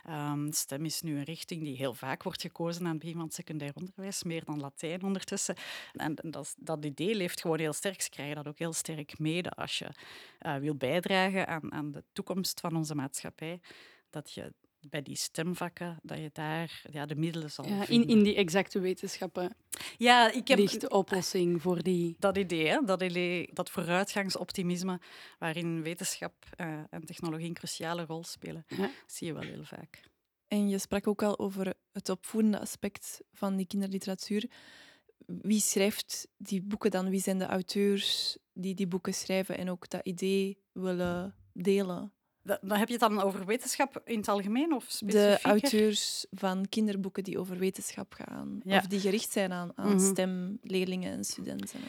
Ehm, 0.05 0.51
stem 0.51 0.85
is 0.85 1.01
nu 1.01 1.17
een 1.17 1.23
richting 1.23 1.63
die 1.63 1.77
heel 1.77 1.93
vaak 1.93 2.23
wordt 2.23 2.41
gekozen 2.41 2.85
aan 2.85 2.89
het 2.89 2.99
begin 2.99 3.15
van 3.15 3.25
het 3.25 3.33
secundair 3.33 3.71
onderwijs, 3.75 4.23
meer 4.23 4.43
dan 4.45 4.59
Latijn 4.59 5.03
ondertussen. 5.03 5.55
En 5.93 6.15
dat, 6.21 6.55
dat 6.57 6.85
idee 6.85 7.15
leeft 7.15 7.41
gewoon 7.41 7.59
heel 7.59 7.73
sterk. 7.73 8.01
Ze 8.01 8.09
krijgen 8.09 8.35
dat 8.35 8.47
ook 8.47 8.59
heel 8.59 8.73
sterk 8.73 9.19
mee, 9.19 9.41
dat 9.41 9.55
als 9.55 9.77
je 9.77 9.89
eh, 10.39 10.55
wil 10.55 10.75
bijdragen 10.75 11.47
aan, 11.47 11.73
aan 11.73 11.91
de 11.91 12.03
toekomst 12.13 12.59
van 12.59 12.75
onze 12.75 12.95
maatschappij, 12.95 13.59
dat 14.09 14.31
je 14.31 14.53
bij 14.89 15.01
die 15.01 15.15
stemvakken, 15.15 15.99
dat 16.01 16.17
je 16.17 16.29
daar 16.33 16.81
ja, 16.91 17.05
de 17.05 17.15
middelen 17.15 17.51
zal 17.51 17.65
Ja, 17.67 17.79
in, 17.79 17.85
vinden. 17.85 18.07
in 18.09 18.23
die 18.23 18.35
exacte 18.35 18.79
wetenschappen 18.79 19.55
Ja, 19.97 20.31
ik 20.31 20.47
heb 20.47 20.57
ligt 20.59 20.81
de 20.81 20.89
oplossing 20.89 21.61
voor 21.61 21.83
die... 21.83 22.15
dat 22.19 22.37
idee, 22.37 22.67
hè? 22.67 22.79
Dat, 22.85 23.01
idee, 23.01 23.49
dat 23.53 23.69
vooruitgangsoptimisme, 23.69 24.99
waarin 25.39 25.81
wetenschap 25.81 26.33
eh, 26.55 26.79
en 26.89 27.05
technologie 27.05 27.47
een 27.47 27.53
cruciale 27.53 28.05
rol 28.05 28.23
spelen, 28.23 28.65
Ja. 28.67 28.89
zie 29.07 29.27
je 29.27 29.33
wel 29.33 29.43
heel 29.43 29.63
vaak. 29.63 30.03
En 30.47 30.69
je 30.69 30.77
sprak 30.77 31.07
ook 31.07 31.23
al 31.23 31.39
over 31.39 31.73
het 31.91 32.09
opvoedende 32.09 32.59
aspect 32.59 33.21
van 33.33 33.55
die 33.55 33.67
kinderliteratuur. 33.67 34.49
Wie 35.25 35.59
schrijft 35.61 36.27
die 36.37 36.61
boeken 36.61 36.91
dan? 36.91 37.09
Wie 37.09 37.21
zijn 37.21 37.37
de 37.37 37.45
auteurs 37.45 38.37
die 38.53 38.75
die 38.75 38.87
boeken 38.87 39.13
schrijven 39.13 39.57
en 39.57 39.69
ook 39.69 39.89
dat 39.89 40.01
idee 40.05 40.57
willen 40.71 41.35
delen? 41.53 42.13
Da- 42.45 42.59
Dan 42.61 42.77
heb 42.77 42.87
je 42.87 42.93
het 42.93 43.01
dan 43.01 43.21
over 43.21 43.45
wetenschap 43.45 44.01
in 44.05 44.17
het 44.17 44.27
algemeen 44.27 44.73
of 44.73 44.85
De 44.85 44.91
specifieker? 44.91 45.49
auteurs 45.49 46.25
van 46.31 46.65
kinderboeken 46.69 47.23
die 47.23 47.39
over 47.39 47.57
wetenschap 47.57 48.13
gaan. 48.13 48.59
Ja. 48.63 48.77
Of 48.77 48.85
die 48.87 48.99
gericht 48.99 49.31
zijn 49.31 49.51
aan, 49.51 49.71
aan 49.75 49.95
Mhm. 49.95 50.05
stemleerlingen 50.11 51.11
en 51.11 51.23
studenten. 51.23 51.79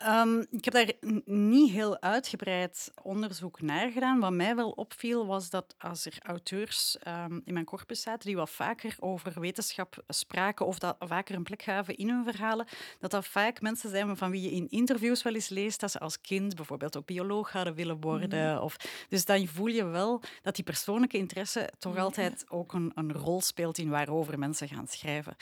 Ehm, 0.00 0.38
ik 0.50 0.64
heb 0.64 0.74
daar 0.74 0.92
niet 1.24 1.70
heel 1.70 2.00
uitgebreid 2.00 2.92
onderzoek 3.02 3.60
naar 3.60 3.90
gedaan. 3.90 4.20
Wat 4.20 4.32
mij 4.32 4.56
wel 4.56 4.70
opviel 4.70 5.26
was 5.26 5.50
dat 5.50 5.74
als 5.78 6.06
er 6.06 6.18
auteurs 6.22 6.98
ehm, 6.98 7.40
in 7.44 7.52
mijn 7.52 7.64
corpus 7.64 8.02
zaten 8.02 8.26
die 8.26 8.36
wat 8.36 8.50
vaker 8.50 8.96
over 8.98 9.40
wetenschap 9.40 10.02
spraken 10.08 10.66
of 10.66 10.78
dat 10.78 10.96
vaker 10.98 11.34
een 11.34 11.42
plek 11.42 11.62
gaven 11.62 11.96
in 11.96 12.08
hun 12.08 12.24
verhalen, 12.24 12.66
dat 12.98 13.10
dat 13.10 13.26
vaak 13.26 13.60
mensen 13.60 13.90
zijn 13.90 14.16
van 14.16 14.30
wie 14.30 14.42
je 14.42 14.50
in 14.50 14.68
interviews 14.70 15.22
wel 15.22 15.34
eens 15.34 15.48
leest 15.48 15.80
dat 15.80 15.90
ze 15.90 15.98
als 15.98 16.20
kind 16.20 16.54
bijvoorbeeld 16.54 16.96
ook 16.96 17.06
bioloog 17.06 17.52
hadden 17.52 17.74
willen 17.74 18.00
worden. 18.00 18.54
Mhm. 18.54 18.62
Of, 18.62 18.76
dus 19.08 19.24
dan 19.24 19.46
voel 19.46 19.66
je 19.66 19.84
wel 19.84 20.22
dat 20.42 20.54
die 20.54 20.64
persoonlijke 20.64 21.16
interesse 21.16 21.72
toch 21.78 21.96
altijd 21.96 22.44
ook 22.48 22.72
een, 22.72 22.92
een 22.94 23.12
rol 23.12 23.40
speelt 23.40 23.78
in 23.78 23.88
waarover 23.88 24.38
mensen 24.38 24.68
gaan 24.68 24.86
schrijven. 24.88 25.36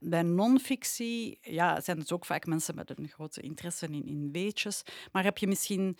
Bij 0.00 0.22
non-fictie 0.22 1.38
ja, 1.40 1.80
zijn 1.80 1.98
het 1.98 2.12
ook 2.12 2.24
vaak 2.24 2.46
mensen 2.46 2.74
met 2.74 2.98
een 2.98 3.08
grote 3.08 3.40
interesse 3.40 3.86
in 3.86 4.03
in, 4.06 4.32
weetjes. 4.32 4.82
Maar 5.12 5.24
heb 5.24 5.38
je 5.38 5.46
misschien 5.46 5.96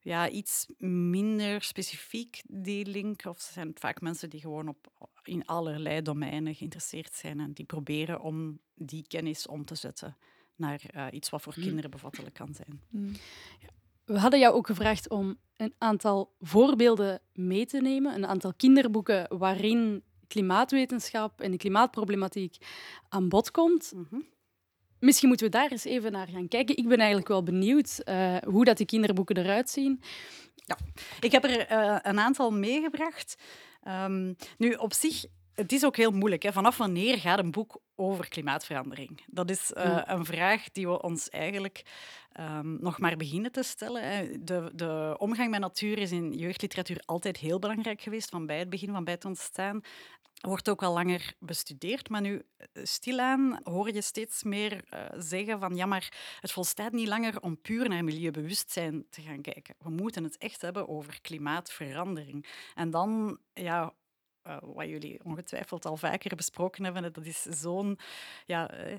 ja, 0.00 0.28
iets 0.28 0.66
minder 0.78 1.62
specifiek 1.62 2.42
die 2.46 2.86
link? 2.86 3.24
Of 3.24 3.40
zijn 3.40 3.68
het 3.68 3.78
vaak 3.78 4.00
mensen 4.00 4.30
die 4.30 4.40
gewoon 4.40 4.68
op, 4.68 5.08
in 5.22 5.46
allerlei 5.46 6.02
domeinen 6.02 6.54
geïnteresseerd 6.54 7.14
zijn 7.14 7.40
en 7.40 7.52
die 7.52 7.64
proberen 7.64 8.20
om 8.20 8.58
die 8.74 9.04
kennis 9.08 9.46
om 9.46 9.64
te 9.64 9.74
zetten 9.74 10.16
naar 10.56 10.82
uh, 10.96 11.06
iets 11.10 11.30
wat 11.30 11.42
voor 11.42 11.52
hmm. 11.52 11.62
kinderen 11.62 11.90
bevattelijk 11.90 12.34
kan 12.34 12.54
zijn? 12.54 12.82
Hmm. 12.90 13.12
We 14.04 14.18
hadden 14.18 14.40
jou 14.40 14.54
ook 14.54 14.66
gevraagd 14.66 15.10
om 15.10 15.38
een 15.56 15.74
aantal 15.78 16.32
voorbeelden 16.40 17.20
mee 17.32 17.66
te 17.66 17.80
nemen, 17.80 18.14
een 18.14 18.26
aantal 18.26 18.54
kinderboeken 18.54 19.38
waarin 19.38 20.02
klimaatwetenschap 20.26 21.40
en 21.40 21.50
de 21.50 21.56
klimaatproblematiek 21.56 22.56
aan 23.08 23.28
bod 23.28 23.50
komt. 23.50 23.92
Mm 23.94 24.34
Misschien 24.98 25.28
moeten 25.28 25.46
we 25.46 25.52
daar 25.52 25.70
eens 25.70 25.84
even 25.84 26.12
naar 26.12 26.28
gaan 26.28 26.48
kijken. 26.48 26.76
Ik 26.76 26.88
ben 26.88 26.98
eigenlijk 26.98 27.28
wel 27.28 27.42
benieuwd 27.42 28.00
uh, 28.04 28.36
hoe 28.36 28.64
dat 28.64 28.76
die 28.76 28.86
kinderboeken 28.86 29.36
eruit 29.36 29.70
zien. 29.70 30.00
Ja, 30.54 30.76
ik 31.20 31.32
heb 31.32 31.44
er 31.44 31.72
uh, 31.72 31.98
een 32.02 32.18
aantal 32.18 32.50
meegebracht. 32.50 33.36
Um, 33.88 34.36
nu, 34.58 34.72
op 34.72 34.92
zich, 34.92 35.24
het 35.56 35.72
is 35.72 35.84
ook 35.84 35.96
heel 35.96 36.10
moeilijk. 36.10 36.42
Hè? 36.42 36.52
Vanaf 36.52 36.76
wanneer 36.76 37.18
gaat 37.18 37.38
een 37.38 37.50
boek 37.50 37.80
over 37.94 38.28
klimaatverandering? 38.28 39.22
Dat 39.26 39.50
is 39.50 39.72
uh, 39.76 40.00
een 40.04 40.24
vraag 40.24 40.70
die 40.72 40.86
we 40.86 41.02
ons 41.02 41.28
eigenlijk 41.28 41.82
um, 42.40 42.76
nog 42.80 42.98
maar 42.98 43.16
beginnen 43.16 43.52
te 43.52 43.62
stellen. 43.62 44.02
Hè. 44.02 44.44
De, 44.44 44.70
de, 44.74 45.14
omgang 45.18 45.50
met 45.50 45.60
natuur 45.60 45.98
is 45.98 46.12
in 46.12 46.32
jeugdliteratuur 46.32 47.02
altijd 47.04 47.36
heel 47.36 47.58
belangrijk 47.58 48.00
geweest, 48.00 48.30
van 48.30 48.46
bij 48.46 48.58
het 48.58 48.70
begin, 48.70 48.92
van 48.92 49.04
bij 49.04 49.14
het 49.14 49.24
ontstaan 49.24 49.82
wordt 50.40 50.68
ook 50.68 50.82
al 50.82 50.92
langer 50.92 51.34
bestudeerd, 51.38 52.08
maar 52.08 52.20
nu 52.20 52.42
eh, 52.56 52.84
stilaan 52.84 53.60
hoor 53.62 53.92
je 53.92 54.02
steeds 54.02 54.42
meer 54.42 54.84
uh, 54.94 55.00
zeggen 55.18 55.60
van 55.60 55.76
ja, 55.76 55.86
maar 55.86 56.36
het 56.40 56.52
volstaat 56.52 56.92
niet 56.92 57.08
langer 57.08 57.40
om 57.40 57.60
puur 57.60 57.88
naar 57.88 58.04
milieubewustzijn 58.04 59.06
te 59.10 59.22
gaan 59.22 59.40
kijken. 59.40 59.74
We 59.78 59.90
moeten 59.90 60.24
het 60.24 60.38
echt 60.38 60.62
hebben 60.62 60.88
over 60.88 61.20
klimaatverandering. 61.20 62.46
En 62.74 62.90
dan 62.90 63.38
ja, 63.52 63.94
uh, 64.46 64.56
wat 64.60 64.86
jullie 64.86 65.20
ongetwijfeld 65.24 65.86
al 65.86 65.96
vaker 65.96 66.36
besproken 66.36 66.84
hebben. 66.84 67.12
Dat 67.12 67.24
is 67.24 67.42
zo'n 67.42 67.98
ja, 68.44 68.86
uh, 68.86 68.94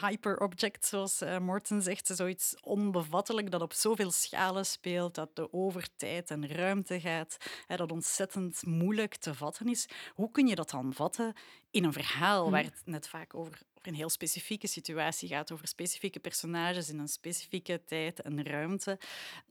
hyperobject, 0.00 0.86
zoals 0.86 1.22
uh, 1.22 1.38
Morten 1.38 1.82
zegt. 1.82 2.06
Zoiets 2.06 2.54
onbevattelijk 2.62 3.50
dat 3.50 3.62
op 3.62 3.72
zoveel 3.72 4.10
schalen 4.10 4.66
speelt, 4.66 5.14
dat 5.14 5.36
de 5.36 5.52
over 5.52 5.88
tijd 5.96 6.30
en 6.30 6.48
ruimte 6.48 7.00
gaat, 7.00 7.36
hè, 7.66 7.76
dat 7.76 7.92
ontzettend 7.92 8.66
moeilijk 8.66 9.16
te 9.16 9.34
vatten 9.34 9.68
is. 9.68 9.88
Hoe 10.14 10.30
kun 10.30 10.46
je 10.46 10.54
dat 10.54 10.70
dan 10.70 10.92
vatten 10.92 11.34
in 11.70 11.84
een 11.84 11.92
verhaal 11.92 12.50
waar 12.50 12.64
het 12.64 12.82
net 12.84 13.08
vaak 13.08 13.34
over 13.34 13.60
een 13.82 13.94
heel 13.94 14.08
specifieke 14.10 14.66
situatie 14.66 15.28
gaat, 15.28 15.52
over 15.52 15.68
specifieke 15.68 16.20
personages 16.20 16.88
in 16.88 16.98
een 16.98 17.08
specifieke 17.08 17.82
tijd 17.84 18.20
en 18.20 18.46
ruimte? 18.46 18.98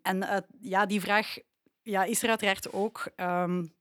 En 0.01 0.45
ja, 0.59 0.85
die 0.85 1.01
vraag 1.01 1.37
ja, 1.81 2.03
is 2.03 2.23
er 2.23 2.29
uiteraard 2.29 2.73
ook... 2.73 3.11
Um, 3.15 3.73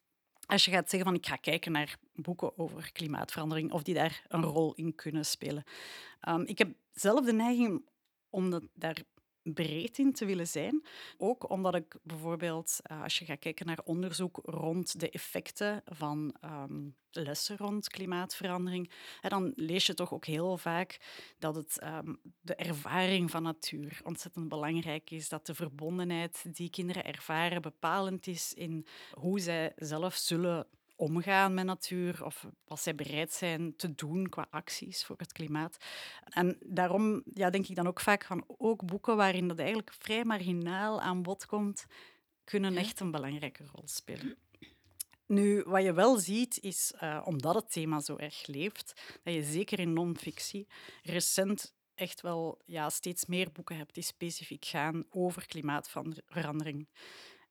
als 0.52 0.64
je 0.64 0.70
gaat 0.70 0.90
zeggen 0.90 1.08
van 1.08 1.18
ik 1.18 1.26
ga 1.26 1.36
kijken 1.36 1.72
naar 1.72 1.96
boeken 2.14 2.58
over 2.58 2.92
klimaatverandering 2.92 3.72
of 3.72 3.82
die 3.82 3.94
daar 3.94 4.22
een 4.28 4.42
rol 4.42 4.74
in 4.74 4.94
kunnen 4.94 5.24
spelen. 5.24 5.64
Um, 6.28 6.42
ik 6.46 6.58
heb 6.58 6.68
zelf 6.92 7.24
de 7.24 7.32
neiging 7.32 7.82
om 8.30 8.50
dat 8.50 8.62
daar 8.74 8.96
breed 9.42 9.98
in 9.98 10.12
te 10.12 10.24
willen 10.24 10.48
zijn. 10.48 10.82
Ook 11.16 11.50
omdat 11.50 11.74
ik 11.74 11.96
bijvoorbeeld, 12.02 12.78
uh, 12.90 13.02
als 13.02 13.18
je 13.18 13.24
gaat 13.24 13.38
kijken 13.38 13.66
naar 13.66 13.80
onderzoek 13.84 14.40
rond 14.44 15.00
de 15.00 15.10
effecten 15.10 15.82
van 15.84 16.34
um, 16.44 16.96
lessen 17.10 17.56
rond 17.56 17.88
klimaatverandering, 17.88 18.90
dan 19.20 19.52
lees 19.54 19.86
je 19.86 19.94
toch 19.94 20.12
ook 20.12 20.26
heel 20.26 20.56
vaak 20.56 21.00
dat 21.38 21.54
het, 21.54 21.82
um, 21.84 22.20
de 22.40 22.54
ervaring 22.54 23.30
van 23.30 23.42
natuur 23.42 24.00
ontzettend 24.04 24.48
belangrijk 24.48 25.10
is. 25.10 25.28
Dat 25.28 25.46
de 25.46 25.54
verbondenheid 25.54 26.44
die 26.56 26.70
kinderen 26.70 27.04
ervaren 27.04 27.62
bepalend 27.62 28.26
is 28.26 28.54
in 28.54 28.86
hoe 29.12 29.40
zij 29.40 29.72
zelf 29.76 30.14
zullen 30.14 30.66
omgaan 30.96 31.54
met 31.54 31.64
natuur 31.64 32.24
of 32.24 32.46
wat 32.64 32.80
zij 32.80 32.94
bereid 32.94 33.32
zijn 33.32 33.76
te 33.76 33.94
doen 33.94 34.28
qua 34.28 34.46
acties 34.50 35.04
voor 35.04 35.16
het 35.18 35.32
klimaat. 35.32 35.76
En 36.24 36.56
daarom 36.60 37.22
ja, 37.34 37.50
denk 37.50 37.66
ik 37.66 37.76
dan 37.76 37.86
ook 37.86 38.00
vaak 38.00 38.24
van 38.24 38.44
ook 38.46 38.86
boeken 38.86 39.16
waarin 39.16 39.48
dat 39.48 39.58
eigenlijk 39.58 39.92
vrij 39.98 40.24
marginaal 40.24 41.00
aan 41.00 41.22
bod 41.22 41.46
komt, 41.46 41.86
kunnen 42.44 42.76
echt 42.76 43.00
een 43.00 43.10
belangrijke 43.10 43.64
rol 43.72 43.88
spelen. 43.88 44.36
Nu, 45.26 45.62
wat 45.66 45.82
je 45.82 45.92
wel 45.92 46.18
ziet, 46.18 46.58
is, 46.60 46.92
uh, 47.02 47.22
omdat 47.24 47.54
het 47.54 47.72
thema 47.72 48.00
zo 48.00 48.16
erg 48.16 48.46
leeft, 48.46 49.18
dat 49.22 49.34
je 49.34 49.42
zeker 49.42 49.78
in 49.78 49.92
non-fictie 49.92 50.66
recent 51.02 51.74
echt 51.94 52.20
wel 52.20 52.60
ja, 52.64 52.90
steeds 52.90 53.26
meer 53.26 53.52
boeken 53.52 53.76
hebt 53.76 53.94
die 53.94 54.02
specifiek 54.02 54.64
gaan 54.64 55.04
over 55.10 55.46
klimaatverandering. 55.46 56.88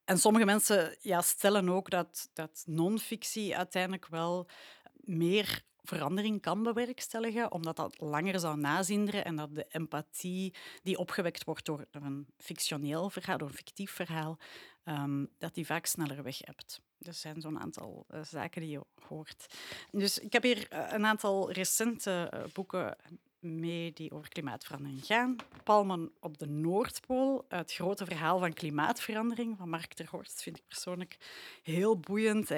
En 0.05 0.17
sommige 0.17 0.45
mensen 0.45 0.97
ja, 0.99 1.21
stellen 1.21 1.69
ook 1.69 1.89
dat, 1.89 2.29
dat 2.33 2.63
non-fictie 2.65 3.57
uiteindelijk 3.57 4.07
wel 4.07 4.47
meer 4.93 5.63
verandering 5.83 6.41
kan 6.41 6.63
bewerkstelligen, 6.63 7.51
omdat 7.51 7.75
dat 7.75 7.99
langer 7.99 8.39
zou 8.39 8.57
nazinderen 8.57 9.25
en 9.25 9.35
dat 9.35 9.55
de 9.55 9.65
empathie 9.69 10.53
die 10.83 10.97
opgewekt 10.97 11.43
wordt 11.43 11.65
door 11.65 11.85
een 11.91 12.27
fictioneel 12.37 13.09
verhaal, 13.09 13.37
door 13.37 13.47
een 13.47 13.53
fictief 13.53 13.91
verhaal, 13.91 14.37
um, 14.85 15.29
dat 15.37 15.53
die 15.53 15.65
vaak 15.65 15.85
sneller 15.85 16.23
weg 16.23 16.37
hebt. 16.37 16.81
Er 16.99 17.13
zijn 17.13 17.41
zo'n 17.41 17.59
aantal 17.59 18.05
uh, 18.09 18.23
zaken 18.23 18.61
die 18.61 18.71
je 18.71 18.81
hoort. 19.07 19.45
Dus 19.91 20.19
ik 20.19 20.33
heb 20.33 20.43
hier 20.43 20.73
uh, 20.73 20.87
een 20.91 21.05
aantal 21.05 21.51
recente 21.51 22.31
uh, 22.33 22.43
boeken 22.53 22.97
mee 23.41 23.93
die 23.93 24.11
over 24.11 24.29
klimaatverandering 24.29 25.05
gaan. 25.05 25.35
Palmen 25.63 26.11
op 26.19 26.37
de 26.37 26.47
Noordpool, 26.47 27.45
het 27.49 27.73
grote 27.73 28.05
verhaal 28.05 28.39
van 28.39 28.53
klimaatverandering 28.53 29.57
van 29.57 29.69
Mark 29.69 29.93
ter 29.93 30.07
Horst, 30.09 30.41
vind 30.41 30.57
ik 30.57 30.67
persoonlijk 30.67 31.17
heel 31.63 31.99
boeiend. 31.99 32.51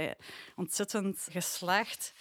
Ontzettend 0.56 1.28
geslaagd. 1.32 2.14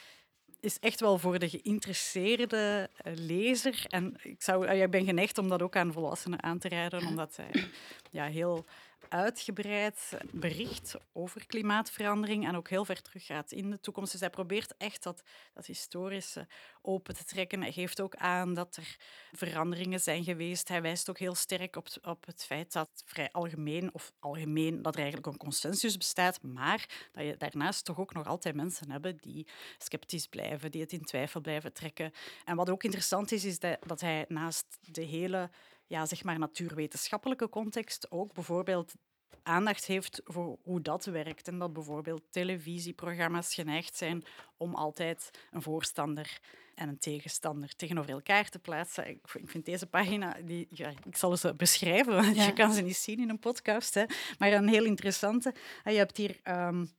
Is 0.60 0.78
echt 0.78 1.00
wel 1.00 1.18
voor 1.18 1.38
de 1.38 1.48
geïnteresseerde 1.48 2.90
eh, 2.96 3.12
lezer. 3.16 3.84
En 3.88 4.16
ik, 4.22 4.42
zou, 4.42 4.66
ik 4.66 4.90
ben 4.90 5.04
geneigd 5.04 5.38
om 5.38 5.48
dat 5.48 5.62
ook 5.62 5.76
aan 5.76 5.92
volwassenen 5.92 6.42
aan 6.42 6.58
te 6.58 6.68
raden, 6.68 7.06
omdat 7.06 7.36
hij 7.36 7.64
ja, 8.10 8.26
heel 8.26 8.66
uitgebreid 9.08 10.16
bericht 10.30 10.96
over 11.12 11.46
klimaatverandering 11.46 12.46
en 12.46 12.56
ook 12.56 12.68
heel 12.68 12.84
ver 12.84 13.02
terug 13.02 13.26
gaat 13.26 13.52
in 13.52 13.70
de 13.70 13.80
toekomst. 13.80 14.12
Dus 14.12 14.20
hij 14.20 14.30
probeert 14.30 14.74
echt 14.78 15.02
dat, 15.02 15.22
dat 15.54 15.66
historische 15.66 16.46
open 16.82 17.14
te 17.14 17.24
trekken. 17.24 17.60
Hij 17.60 17.72
geeft 17.72 18.00
ook 18.00 18.14
aan 18.14 18.54
dat 18.54 18.76
er 18.76 18.96
veranderingen 19.32 20.00
zijn 20.00 20.24
geweest. 20.24 20.68
Hij 20.68 20.82
wijst 20.82 21.10
ook 21.10 21.18
heel 21.18 21.34
sterk 21.34 21.76
op, 21.76 21.86
op 22.02 22.26
het 22.26 22.44
feit 22.44 22.72
dat 22.72 23.02
vrij 23.06 23.28
algemeen, 23.32 23.94
of 23.94 24.12
algemeen, 24.18 24.82
dat 24.82 24.94
er 24.94 25.00
eigenlijk 25.00 25.32
een 25.32 25.38
consensus 25.38 25.96
bestaat, 25.96 26.42
maar 26.42 27.08
dat 27.12 27.24
je 27.24 27.36
daarnaast 27.36 27.84
toch 27.84 27.98
ook 27.98 28.14
nog 28.14 28.26
altijd 28.26 28.54
mensen 28.54 28.90
hebben 28.90 29.16
die 29.20 29.46
sceptisch 29.78 30.26
blijven, 30.26 30.70
die 30.70 30.80
het 30.80 30.92
in 30.92 31.04
twijfel 31.04 31.40
blijven 31.40 31.72
trekken. 31.72 32.12
En 32.44 32.56
wat 32.56 32.70
ook 32.70 32.84
interessant 32.84 33.32
is, 33.32 33.44
is 33.44 33.58
dat, 33.58 33.78
dat 33.86 34.00
hij 34.00 34.24
naast 34.28 34.66
de 34.80 35.02
hele 35.02 35.50
ja, 35.92 36.06
zeg 36.06 36.24
maar 36.24 36.38
natuurwetenschappelijke 36.38 37.48
context 37.48 38.10
ook 38.10 38.32
bijvoorbeeld 38.32 38.94
aandacht 39.42 39.84
heeft 39.84 40.20
voor 40.24 40.58
hoe 40.62 40.80
dat 40.80 41.04
werkt. 41.04 41.48
En 41.48 41.58
dat 41.58 41.72
bijvoorbeeld 41.72 42.22
televisieprogramma's 42.30 43.54
geneigd 43.54 43.96
zijn 43.96 44.24
om 44.56 44.74
altijd 44.74 45.30
een 45.50 45.62
voorstander 45.62 46.40
en 46.74 46.88
een 46.88 46.98
tegenstander 46.98 47.76
tegenover 47.76 48.10
elkaar 48.10 48.48
te 48.48 48.58
plaatsen. 48.58 49.08
Ik 49.08 49.20
vind 49.44 49.64
deze 49.64 49.86
pagina, 49.86 50.36
die, 50.44 50.66
ja, 50.70 50.88
ik 51.04 51.16
zal 51.16 51.36
ze 51.36 51.54
beschrijven, 51.54 52.14
want 52.14 52.36
je 52.36 52.52
kan 52.52 52.72
ze 52.72 52.82
niet 52.82 52.96
zien 52.96 53.20
in 53.20 53.28
een 53.28 53.38
podcast, 53.38 53.94
hè, 53.94 54.04
maar 54.38 54.52
een 54.52 54.68
heel 54.68 54.84
interessante. 54.84 55.54
Je 55.84 55.90
hebt 55.90 56.16
hier 56.16 56.40
um, 56.44 56.90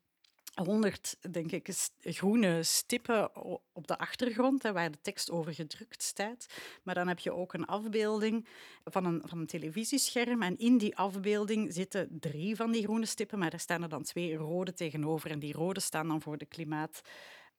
100, 0.53 1.17
denk 1.31 1.51
ik, 1.51 1.69
groene 1.99 2.63
stippen 2.63 3.35
op 3.73 3.87
de 3.87 3.97
achtergrond, 3.97 4.63
hè, 4.63 4.71
waar 4.71 4.91
de 4.91 5.01
tekst 5.01 5.31
over 5.31 5.53
gedrukt 5.53 6.03
staat. 6.03 6.45
Maar 6.83 6.95
dan 6.95 7.07
heb 7.07 7.19
je 7.19 7.33
ook 7.33 7.53
een 7.53 7.65
afbeelding 7.65 8.47
van 8.83 9.05
een, 9.05 9.21
van 9.25 9.39
een 9.39 9.47
televisiescherm. 9.47 10.41
En 10.41 10.57
in 10.57 10.77
die 10.77 10.97
afbeelding 10.97 11.73
zitten 11.73 12.17
drie 12.19 12.55
van 12.55 12.71
die 12.71 12.83
groene 12.83 13.05
stippen, 13.05 13.39
maar 13.39 13.49
daar 13.49 13.59
staan 13.59 13.83
er 13.83 13.89
dan 13.89 14.03
twee 14.03 14.35
rode 14.35 14.73
tegenover. 14.73 15.31
En 15.31 15.39
die 15.39 15.53
rode 15.53 15.79
staan 15.79 16.07
dan 16.07 16.21
voor 16.21 16.37
de 16.37 16.45
klimaat 16.45 17.01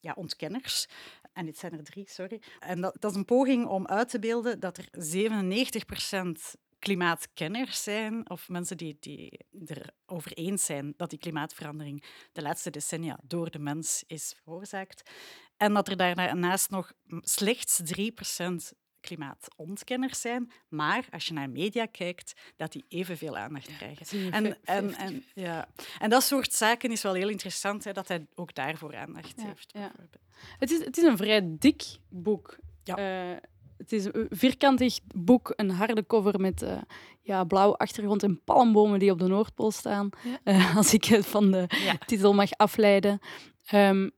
ja, 0.01 0.13
ontkenners. 0.17 0.87
En 1.33 1.45
dit 1.45 1.59
zijn 1.59 1.73
er 1.73 1.85
drie, 1.85 2.09
sorry. 2.09 2.41
En 2.61 2.81
dat, 2.81 2.97
dat 2.99 3.11
is 3.11 3.17
een 3.17 3.25
poging 3.25 3.67
om 3.67 3.87
uit 3.87 4.09
te 4.09 4.19
beelden 4.19 4.61
dat 4.61 4.79
er 4.79 4.89
97% 4.93 6.61
klimaatkenners 6.85 7.83
zijn 7.83 8.31
of 8.31 8.49
mensen 8.49 8.76
die, 8.76 8.97
die 9.00 9.38
erover 9.67 10.33
eens 10.33 10.64
zijn 10.64 10.95
dat 10.97 11.11
die 11.11 11.19
klimaatverandering 11.19 12.05
de 12.33 12.43
laatste 12.43 12.71
decennia 12.71 13.19
door 13.23 13.50
de 13.50 13.59
mens 13.59 14.05
is 14.07 14.35
veroorzaakt. 14.43 15.11
En 15.57 15.75
dat 15.75 15.88
er 15.88 15.97
daarnaast 15.97 16.71
nog 16.71 16.93
slechts 17.21 17.81
3% 17.99 18.55
klimaatontkenners 19.00 20.21
zijn, 20.21 20.50
maar 20.69 21.07
als 21.11 21.26
je 21.26 21.33
naar 21.33 21.50
media 21.50 21.87
kijkt, 21.87 22.33
dat 22.57 22.73
die 22.73 22.85
evenveel 22.88 23.37
aandacht 23.37 23.76
krijgen. 23.76 24.33
En, 24.33 24.59
en, 24.64 24.95
en, 24.95 25.25
ja. 25.35 25.69
en 25.99 26.11
dat 26.11 26.23
soort 26.23 26.53
zaken 26.53 26.91
is 26.91 27.03
wel 27.03 27.14
heel 27.14 27.29
interessant, 27.29 27.85
hè, 27.85 27.93
dat 27.93 28.09
hij 28.09 28.26
ook 28.35 28.55
daarvoor 28.55 28.97
aandacht 28.97 29.43
heeft. 29.43 29.73
Ja. 29.73 29.93
Het, 30.59 30.71
is, 30.71 30.85
het 30.85 30.97
is 30.97 31.05
een 31.05 31.17
vrij 31.17 31.57
dik 31.59 31.83
boek. 32.09 32.59
Ja. 32.85 33.33
Uh, 33.33 33.37
het 33.76 33.93
is 33.93 34.04
een 34.04 34.26
vierkantig 34.31 34.99
boek, 35.14 35.52
een 35.57 35.71
harde 35.71 36.07
cover 36.07 36.40
met 36.40 36.62
uh, 36.62 36.76
ja, 37.23 37.45
blauwe 37.45 37.76
achtergrond 37.76 38.23
en 38.23 38.40
palmbomen 38.45 38.99
die 38.99 39.11
op 39.11 39.19
de 39.19 39.26
Noordpool 39.26 39.71
staan. 39.71 40.09
Uh, 40.45 40.76
als 40.76 40.95
ik 40.95 41.04
het 41.04 41.26
van 41.26 41.50
de 41.50 41.66
titel 42.07 42.33
mag 42.33 42.50
afleiden. 42.52 43.19
Um, 43.75 44.11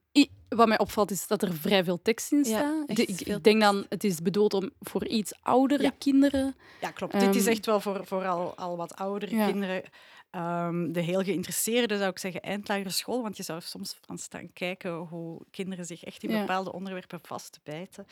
wat 0.49 0.69
mij 0.69 0.79
opvalt 0.79 1.11
is 1.11 1.27
dat 1.27 1.43
er 1.43 1.55
vrij 1.55 1.85
veel 1.85 2.03
tekst 2.03 2.33
in 2.33 2.45
staat. 2.45 2.85
ik, 2.87 3.45
denk 3.45 3.61
dan, 3.61 3.87
het 3.89 4.05
is 4.05 4.23
bedoeld 4.23 4.55
om 4.55 4.71
voor 4.81 5.07
iets 5.07 5.33
oudere 5.43 5.93
kinderen. 5.99 6.57
Ja, 6.81 6.91
klopt. 6.91 7.21
Dit 7.21 7.35
is 7.35 7.43
ehm, 7.43 7.51
echt 7.51 7.67
wel 7.67 7.81
voor, 7.81 8.07
voor 8.07 8.27
al, 8.27 8.57
al 8.57 8.77
wat 8.77 8.95
oudere 8.95 9.47
kinderen. 9.47 9.83
Um, 10.31 10.93
de 10.93 11.01
heel 11.01 11.23
geïnteresseerden 11.23 11.99
zou 11.99 12.11
ik 12.11 12.19
zeggen 12.19 12.41
eindlagere 12.41 12.91
school, 12.91 13.23
want 13.23 13.37
je 13.37 13.43
zou 13.43 13.61
soms 13.61 13.99
van 14.01 14.19
staan 14.19 14.53
kijken 14.53 14.93
hoe 14.93 15.41
kinderen 15.51 15.85
zich 15.85 16.05
echt 16.05 16.23
in 16.23 16.39
bepaalde 16.41 16.73
onderwerpen 16.73 17.21
vastbijten. 17.23 18.07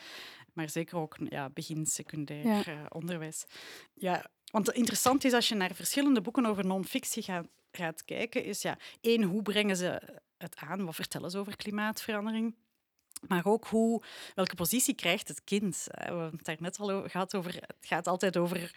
Maar 0.53 0.69
zeker 0.69 0.97
ook 0.97 1.17
ja, 1.29 1.49
begin 1.49 1.85
secundair 1.85 2.67
uh, 2.69 2.85
onderwijs. 2.89 3.45
Ja, 3.93 4.25
want 4.51 4.71
interessant 4.71 5.23
is 5.23 5.33
als 5.33 5.49
je 5.49 5.55
naar 5.55 5.73
verschillende 5.73 6.21
boeken 6.21 6.45
over 6.45 6.65
non-fictie 6.65 7.23
gaat, 7.23 7.47
gaat 7.71 8.05
kijken, 8.05 8.43
is 8.43 8.61
ja, 8.61 8.77
één, 9.01 9.23
hoe 9.23 9.41
brengen 9.41 9.77
ze 9.77 10.01
het 10.45 10.55
aan? 10.67 10.85
Wat 10.85 10.95
vertellen 10.95 11.31
ze 11.31 11.37
over 11.37 11.55
klimaatverandering? 11.55 12.55
Maar 13.27 13.45
ook 13.45 13.67
hoe, 13.67 14.03
welke 14.35 14.55
positie 14.55 14.95
krijgt 14.95 15.27
het 15.27 15.43
kind? 15.43 15.87
We 15.91 16.03
hebben 16.03 16.31
het 16.31 16.45
daar 16.45 16.57
net 16.59 16.79
al 16.79 17.09
gehad 17.09 17.35
over. 17.35 17.53
Het 17.53 17.75
gaat 17.79 18.07
altijd 18.07 18.37
over 18.37 18.71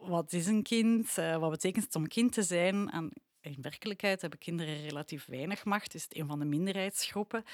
wat 0.00 0.32
is 0.32 0.46
een 0.46 0.62
kind? 0.62 1.18
Eh, 1.18 1.36
wat 1.36 1.50
betekent 1.50 1.84
het 1.84 1.94
om 1.94 2.08
kind 2.08 2.32
te 2.32 2.42
zijn? 2.42 2.90
En 2.90 3.12
in 3.44 3.56
werkelijkheid 3.60 4.20
hebben 4.20 4.38
kinderen 4.38 4.82
relatief 4.82 5.26
weinig 5.26 5.64
macht. 5.64 5.94
Is 5.94 6.02
het 6.02 6.16
een 6.16 6.26
van 6.26 6.38
de 6.38 6.44
minderheidsgroepen. 6.44 7.44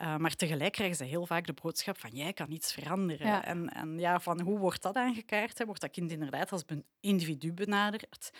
Uh, 0.00 0.16
maar 0.16 0.36
tegelijk 0.36 0.72
krijgen 0.72 0.96
ze 0.96 1.04
heel 1.04 1.26
vaak 1.26 1.46
de 1.46 1.54
boodschap 1.62 1.98
van 1.98 2.10
jij 2.10 2.32
kan 2.32 2.50
iets 2.50 2.72
veranderen. 2.72 3.42
En, 3.42 3.68
en 3.68 3.98
ja, 3.98 4.20
van 4.20 4.40
hoe 4.40 4.58
wordt 4.58 4.82
dat 4.82 4.96
aangekaart? 4.96 5.58
Hè? 5.58 5.64
Wordt 5.64 5.80
dat 5.80 5.90
kind 5.90 6.10
inderdaad 6.10 6.52
als 6.52 6.64
individu 7.00 7.52
benaderd? 7.52 8.30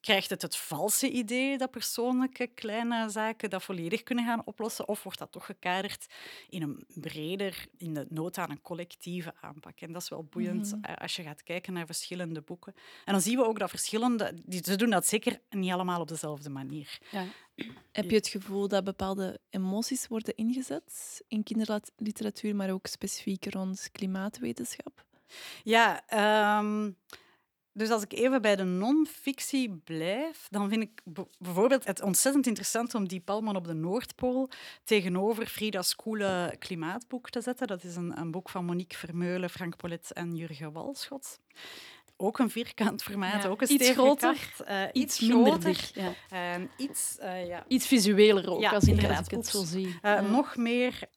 Krijgt 0.00 0.30
het 0.30 0.42
het 0.42 0.56
valse 0.56 1.10
idee 1.10 1.58
dat 1.58 1.70
persoonlijke 1.70 2.46
kleine 2.46 3.08
zaken 3.08 3.50
dat 3.50 3.62
volledig 3.62 4.02
kunnen 4.02 4.24
gaan 4.24 4.42
oplossen? 4.44 4.88
Of 4.88 5.02
wordt 5.02 5.18
dat 5.18 5.32
toch 5.32 5.46
gekaderd 5.46 6.06
in 6.48 6.62
een 6.62 6.84
breder, 6.94 7.66
in 7.76 7.94
de 7.94 8.06
nood 8.08 8.38
aan 8.38 8.50
een 8.50 8.62
collectieve 8.62 9.34
aanpak? 9.40 9.80
En 9.80 9.92
dat 9.92 10.02
is 10.02 10.08
wel 10.08 10.24
boeiend 10.24 10.72
mhm. 10.72 10.84
eh, 10.84 10.96
als 10.96 11.16
je 11.16 11.22
gaat 11.22 11.42
kijken 11.42 11.72
naar 11.72 11.86
verschillende 11.86 12.40
boeken. 12.40 12.74
En 13.04 13.12
dan 13.12 13.22
zien 13.22 13.36
we 13.36 13.44
ook 13.44 13.58
dat 13.58 13.70
verschillende... 13.70 14.34
Ze 14.62 14.76
doen 14.76 14.90
dat 14.90 15.06
zeker 15.06 15.40
niet 15.50 15.72
allemaal 15.72 16.00
op 16.00 16.08
dezelfde 16.08 16.50
manier. 16.50 16.98
Ja. 17.10 17.24
Heb 17.92 18.10
je 18.10 18.16
het 18.16 18.28
gevoel 18.28 18.68
dat 18.68 18.84
bepaalde 18.84 19.40
emoties 19.50 20.06
worden 20.06 20.36
ingezet 20.36 21.22
in 21.28 21.42
kinderliteratuur, 21.42 22.56
maar 22.56 22.70
ook 22.70 22.86
specifiek 22.86 23.52
rond 23.52 23.88
klimaatwetenschap? 23.92 25.04
Ja, 25.62 26.02
um 26.58 26.96
dus 27.80 27.90
als 27.90 28.02
ik 28.02 28.12
even 28.12 28.42
bij 28.42 28.56
de 28.56 28.64
non-fictie 28.64 29.80
blijf, 29.84 30.46
dan 30.50 30.68
vind 30.68 30.82
ik 30.82 31.02
bijvoorbeeld 31.38 31.84
het 31.84 32.02
ontzettend 32.02 32.46
interessant 32.46 32.94
om 32.94 33.08
die 33.08 33.20
Palman 33.20 33.56
op 33.56 33.66
de 33.66 33.74
Noordpool 33.74 34.48
tegenover 34.84 35.46
Frida's 35.46 35.96
coole 35.96 36.54
klimaatboek 36.58 37.30
te 37.30 37.40
zetten. 37.40 37.66
Dat 37.66 37.84
is 37.84 37.96
een, 37.96 38.18
een 38.18 38.30
boek 38.30 38.48
van 38.48 38.64
Monique 38.64 38.98
Vermeulen, 38.98 39.50
Frank 39.50 39.76
Polet 39.76 40.12
en 40.12 40.36
Jurgen 40.36 40.72
Walschot. 40.72 41.38
Ook 42.16 42.38
een 42.38 42.50
vierkant 42.50 43.02
formaat, 43.02 43.46
ook 43.46 43.62
een 43.62 43.72
iets 43.72 43.90
groter, 43.90 44.54
uh, 44.68 44.82
iets, 44.92 45.20
iets 45.20 45.30
groter, 45.30 45.90
ja. 45.94 46.58
iets, 46.76 47.16
uh, 47.20 47.46
ja. 47.46 47.64
iets 47.68 47.86
visueler 47.86 48.50
ook, 48.50 48.64
als, 48.64 48.84
inderdaad, 48.84 49.24
ik 49.24 49.30
het 49.30 49.46
zo 49.46 49.64
zie. 49.64 49.98
Uh, 50.02 50.30
nog 50.30 50.56
meer 50.56 51.08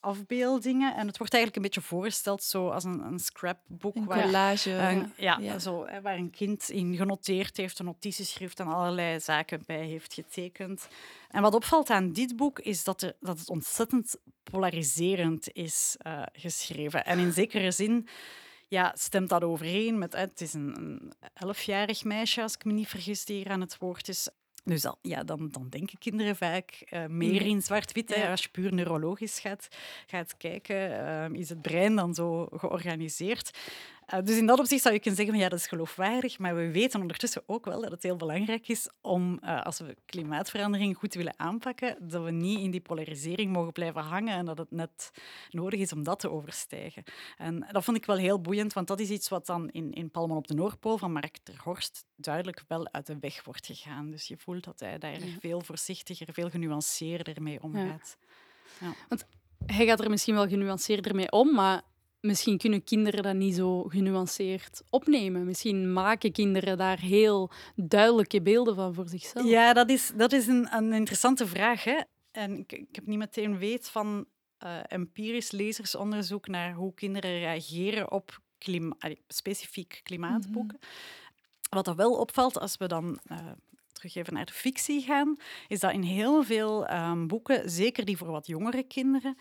afbeeldingen. 0.00 0.94
En 0.94 1.06
het 1.06 1.18
wordt 1.18 1.34
eigenlijk 1.34 1.56
een 1.56 1.70
beetje 1.70 1.88
voorgesteld 1.88 2.42
zo 2.42 2.68
als 2.68 2.84
een, 2.84 3.00
een 3.00 3.18
scrapbook. 3.18 3.96
Een 3.96 4.06
collage. 4.06 4.76
Waar, 4.76 5.10
ja, 5.16 5.58
Zo, 5.58 5.86
waar 6.02 6.16
een 6.16 6.30
kind 6.30 6.68
in 6.68 6.96
genoteerd 6.96 7.56
heeft, 7.56 7.78
een 7.78 7.84
notitieschrift 7.84 8.60
en 8.60 8.66
allerlei 8.66 9.20
zaken 9.20 9.62
bij 9.66 9.86
heeft 9.86 10.14
getekend. 10.14 10.88
En 11.28 11.42
wat 11.42 11.54
opvalt 11.54 11.90
aan 11.90 12.12
dit 12.12 12.36
boek 12.36 12.58
is 12.58 12.84
dat, 12.84 13.02
er, 13.02 13.16
dat 13.20 13.38
het 13.38 13.50
ontzettend 13.50 14.16
polariserend 14.42 15.52
is 15.52 15.96
uh, 16.06 16.22
geschreven. 16.32 17.04
En 17.04 17.18
in 17.18 17.32
zekere 17.32 17.70
zin 17.70 18.08
ja, 18.68 18.92
stemt 18.96 19.28
dat 19.28 19.44
overeen 19.44 19.98
met... 19.98 20.12
Het 20.12 20.40
is 20.40 20.52
een, 20.52 20.76
een 20.76 21.12
elfjarig 21.34 22.04
meisje, 22.04 22.42
als 22.42 22.54
ik 22.54 22.64
me 22.64 22.72
niet 22.72 22.88
vergis, 22.88 23.24
die 23.24 23.36
hier 23.36 23.50
aan 23.50 23.60
het 23.60 23.78
woord 23.78 24.08
is. 24.08 24.28
Dus 24.68 24.82
dan, 24.82 24.96
ja, 25.02 25.24
dan, 25.24 25.48
dan 25.50 25.66
denken 25.68 25.98
kinderen 25.98 26.36
vaak 26.36 26.84
uh, 26.90 27.06
meer 27.06 27.42
in 27.42 27.62
zwart-wit. 27.62 28.14
Ja. 28.16 28.30
Als 28.30 28.42
je 28.42 28.48
puur 28.48 28.74
neurologisch 28.74 29.40
gaat, 29.40 29.68
gaat 30.06 30.36
kijken, 30.36 30.90
uh, 30.90 31.40
is 31.40 31.48
het 31.48 31.62
brein 31.62 31.96
dan 31.96 32.14
zo 32.14 32.48
georganiseerd. 32.52 33.58
Uh, 34.14 34.20
dus 34.22 34.36
in 34.36 34.46
dat 34.46 34.58
opzicht 34.58 34.82
zou 34.82 34.94
je 34.94 35.00
kunnen 35.00 35.20
zeggen, 35.20 35.38
ja, 35.38 35.48
dat 35.48 35.58
is 35.58 35.66
geloofwaardig. 35.66 36.38
Maar 36.38 36.56
we 36.56 36.70
weten 36.70 37.00
ondertussen 37.00 37.42
ook 37.46 37.64
wel 37.64 37.80
dat 37.80 37.90
het 37.90 38.02
heel 38.02 38.16
belangrijk 38.16 38.68
is 38.68 38.88
om, 39.00 39.38
uh, 39.44 39.62
als 39.62 39.78
we 39.78 39.96
klimaatverandering 40.06 40.96
goed 40.96 41.14
willen 41.14 41.38
aanpakken, 41.38 41.96
dat 42.08 42.24
we 42.24 42.30
niet 42.30 42.58
in 42.58 42.70
die 42.70 42.80
polarisering 42.80 43.52
mogen 43.52 43.72
blijven 43.72 44.02
hangen 44.02 44.34
en 44.34 44.44
dat 44.44 44.58
het 44.58 44.70
net 44.70 45.10
nodig 45.50 45.80
is 45.80 45.92
om 45.92 46.02
dat 46.02 46.20
te 46.20 46.30
overstijgen. 46.30 47.02
En 47.36 47.66
dat 47.70 47.84
vond 47.84 47.96
ik 47.96 48.06
wel 48.06 48.16
heel 48.16 48.40
boeiend, 48.40 48.72
want 48.72 48.86
dat 48.86 49.00
is 49.00 49.10
iets 49.10 49.28
wat 49.28 49.46
dan 49.46 49.70
in, 49.70 49.92
in 49.92 50.10
Palmen 50.10 50.36
op 50.36 50.46
de 50.46 50.54
Noordpool 50.54 50.98
van 50.98 51.12
Mark 51.12 51.38
ter 51.42 51.60
Horst 51.62 52.04
duidelijk 52.16 52.62
wel 52.68 52.92
uit 52.92 53.06
de 53.06 53.18
weg 53.20 53.44
wordt 53.44 53.66
gegaan. 53.66 54.10
Dus 54.10 54.28
je 54.28 54.36
voelt 54.36 54.64
dat 54.64 54.80
hij 54.80 54.98
daar 54.98 55.20
veel 55.40 55.60
voorzichtiger, 55.60 56.32
veel 56.32 56.50
genuanceerder 56.50 57.42
mee 57.42 57.62
omgaat. 57.62 58.16
Ja. 58.20 58.86
Ja. 58.86 58.94
Want 59.08 59.24
hij 59.66 59.86
gaat 59.86 60.00
er 60.00 60.10
misschien 60.10 60.34
wel 60.34 60.48
genuanceerder 60.48 61.14
mee 61.14 61.30
om, 61.30 61.54
maar 61.54 61.82
misschien 62.20 62.58
kunnen 62.58 62.84
kinderen 62.84 63.22
dat 63.22 63.34
niet 63.34 63.54
zo 63.54 63.82
genuanceerd 63.82 64.82
opnemen. 64.90 65.44
Misschien 65.44 65.92
maken 65.92 66.32
kinderen 66.32 66.78
daar 66.78 66.98
heel 66.98 67.50
duidelijke 67.74 68.42
beelden 68.42 68.74
van 68.74 68.94
voor 68.94 69.08
zichzelf. 69.08 69.46
Ja, 69.46 69.72
dat 69.72 69.90
is, 69.90 70.12
dat 70.16 70.32
is 70.32 70.46
een, 70.46 70.68
een 70.76 70.92
interessante 70.92 71.46
vraag. 71.46 71.84
Hè? 71.84 72.00
En 72.30 72.58
ik, 72.58 72.72
ik 72.72 72.94
heb 72.94 73.06
niet 73.06 73.18
meteen 73.18 73.58
weet 73.58 73.88
van 73.88 74.26
uh, 74.64 74.78
empirisch 74.88 75.50
lezersonderzoek 75.50 76.48
naar 76.48 76.74
hoe 76.74 76.94
kinderen 76.94 77.38
reageren 77.38 78.12
op 78.12 78.40
klima 78.58 78.96
specifiek 79.28 80.00
klimaatboeken. 80.02 80.78
Mhm. 80.80 80.90
Wat 81.70 81.86
er 81.86 81.96
wel 81.96 82.12
opvalt 82.12 82.58
als 82.58 82.76
we 82.76 82.86
dan 82.86 83.18
uh, 83.30 83.38
terug 83.92 84.14
even 84.14 84.34
naar 84.34 84.44
de 84.44 84.52
fictie 84.52 85.02
gaan, 85.02 85.36
is 85.68 85.80
dat 85.80 85.92
in 85.92 86.02
heel 86.02 86.42
veel 86.42 86.90
um, 86.90 87.26
boeken, 87.26 87.70
zeker 87.70 88.04
die 88.04 88.16
voor 88.16 88.30
wat 88.30 88.46
jongere 88.46 88.82
kinderen, 88.82 89.36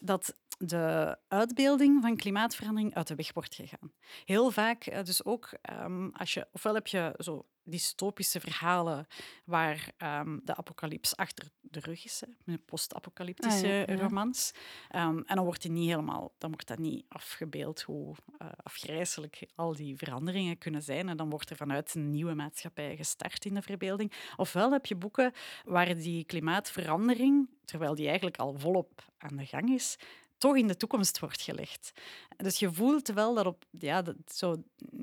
dat 0.00 0.34
de 0.64 1.16
uitbeelding 1.28 2.02
van 2.02 2.16
klimaatverandering 2.16 2.94
uit 2.94 3.06
de 3.06 3.14
weg 3.14 3.32
wordt 3.32 3.54
gegaan. 3.54 3.92
Heel 4.24 4.50
vaak, 4.50 4.84
eh, 4.84 5.04
dus 5.04 5.24
ook 5.24 5.50
um, 5.82 6.10
als 6.12 6.34
je, 6.34 6.46
ofwel 6.52 6.74
heb 6.74 6.86
je 6.86 7.14
zo 7.18 7.46
dystopische 7.64 8.40
verhalen 8.40 9.06
waar 9.44 9.92
um, 9.98 10.40
de 10.44 10.56
apocalyps 10.56 11.16
achter 11.16 11.48
de 11.60 11.80
rug 11.80 12.04
is, 12.04 12.22
met 12.44 12.64
post-apocalyptische 12.64 13.86
ah, 13.88 13.98
romans. 13.98 14.52
Um, 14.94 15.22
en 15.26 15.36
dan 15.36 15.44
wordt, 15.44 15.62
die 15.62 15.70
niet 15.70 15.88
helemaal, 15.88 16.34
dan 16.38 16.50
wordt 16.50 16.68
dat 16.68 16.78
niet 16.78 17.04
afgebeeld 17.08 17.82
hoe 17.82 18.14
uh, 18.42 18.48
afgrijzelijk 18.62 19.46
al 19.54 19.74
die 19.74 19.96
veranderingen 19.96 20.58
kunnen 20.58 20.82
zijn. 20.82 21.08
En 21.08 21.16
dan 21.16 21.30
wordt 21.30 21.50
er 21.50 21.56
vanuit 21.56 21.94
een 21.94 22.10
nieuwe 22.10 22.34
maatschappij 22.34 22.96
gestart 22.96 23.44
in 23.44 23.54
de 23.54 23.62
verbeelding. 23.62 24.12
Ofwel 24.36 24.72
heb 24.72 24.86
je 24.86 24.96
boeken 24.96 25.32
waar 25.64 25.94
die 25.94 26.24
klimaatverandering, 26.24 27.48
terwijl 27.64 27.94
die 27.94 28.06
eigenlijk 28.06 28.36
al 28.36 28.54
volop 28.58 29.10
aan 29.18 29.36
de 29.36 29.46
gang 29.46 29.70
is, 29.70 29.96
toch 30.42 30.56
in 30.56 30.66
de 30.66 30.76
toekomst 30.76 31.18
wordt 31.18 31.42
gelegd. 31.42 31.92
Dus 32.36 32.58
je 32.58 32.72
voelt 32.72 33.08
wel 33.08 33.34
dat 33.34 33.46
op, 33.46 33.64
ja, 33.78 34.02
dat 34.02 34.16
zo 34.26 34.62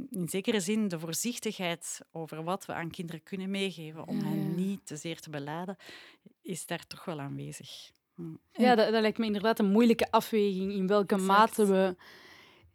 in 0.10 0.30
zekere 0.30 0.60
zin 0.60 0.88
de 0.88 0.99
voorzichtigheid 0.99 1.99
over 2.12 2.43
wat 2.43 2.65
we 2.65 2.73
aan 2.73 2.89
kinderen 2.89 3.23
kunnen 3.23 3.49
meegeven, 3.49 4.08
om 4.08 4.19
hen 4.19 4.56
niet 4.56 4.86
te 4.86 4.95
zeer 4.95 5.19
te 5.19 5.30
beladen, 5.30 5.78
is 6.41 6.65
daar 6.65 6.88
toch 6.88 7.06
wel 7.06 7.19
aanwezig. 7.19 7.91
Hm. 8.15 8.23
Ja, 8.52 8.75
dat, 8.75 8.91
dat 8.91 9.02
lijkt 9.02 9.17
me 9.17 9.25
inderdaad 9.25 9.60
een 9.60 9.71
moeilijke 9.71 10.12
afweging 10.12 10.71
in 10.73 10.88
welke 10.88 11.17
mate 11.17 11.65
we 11.65 11.95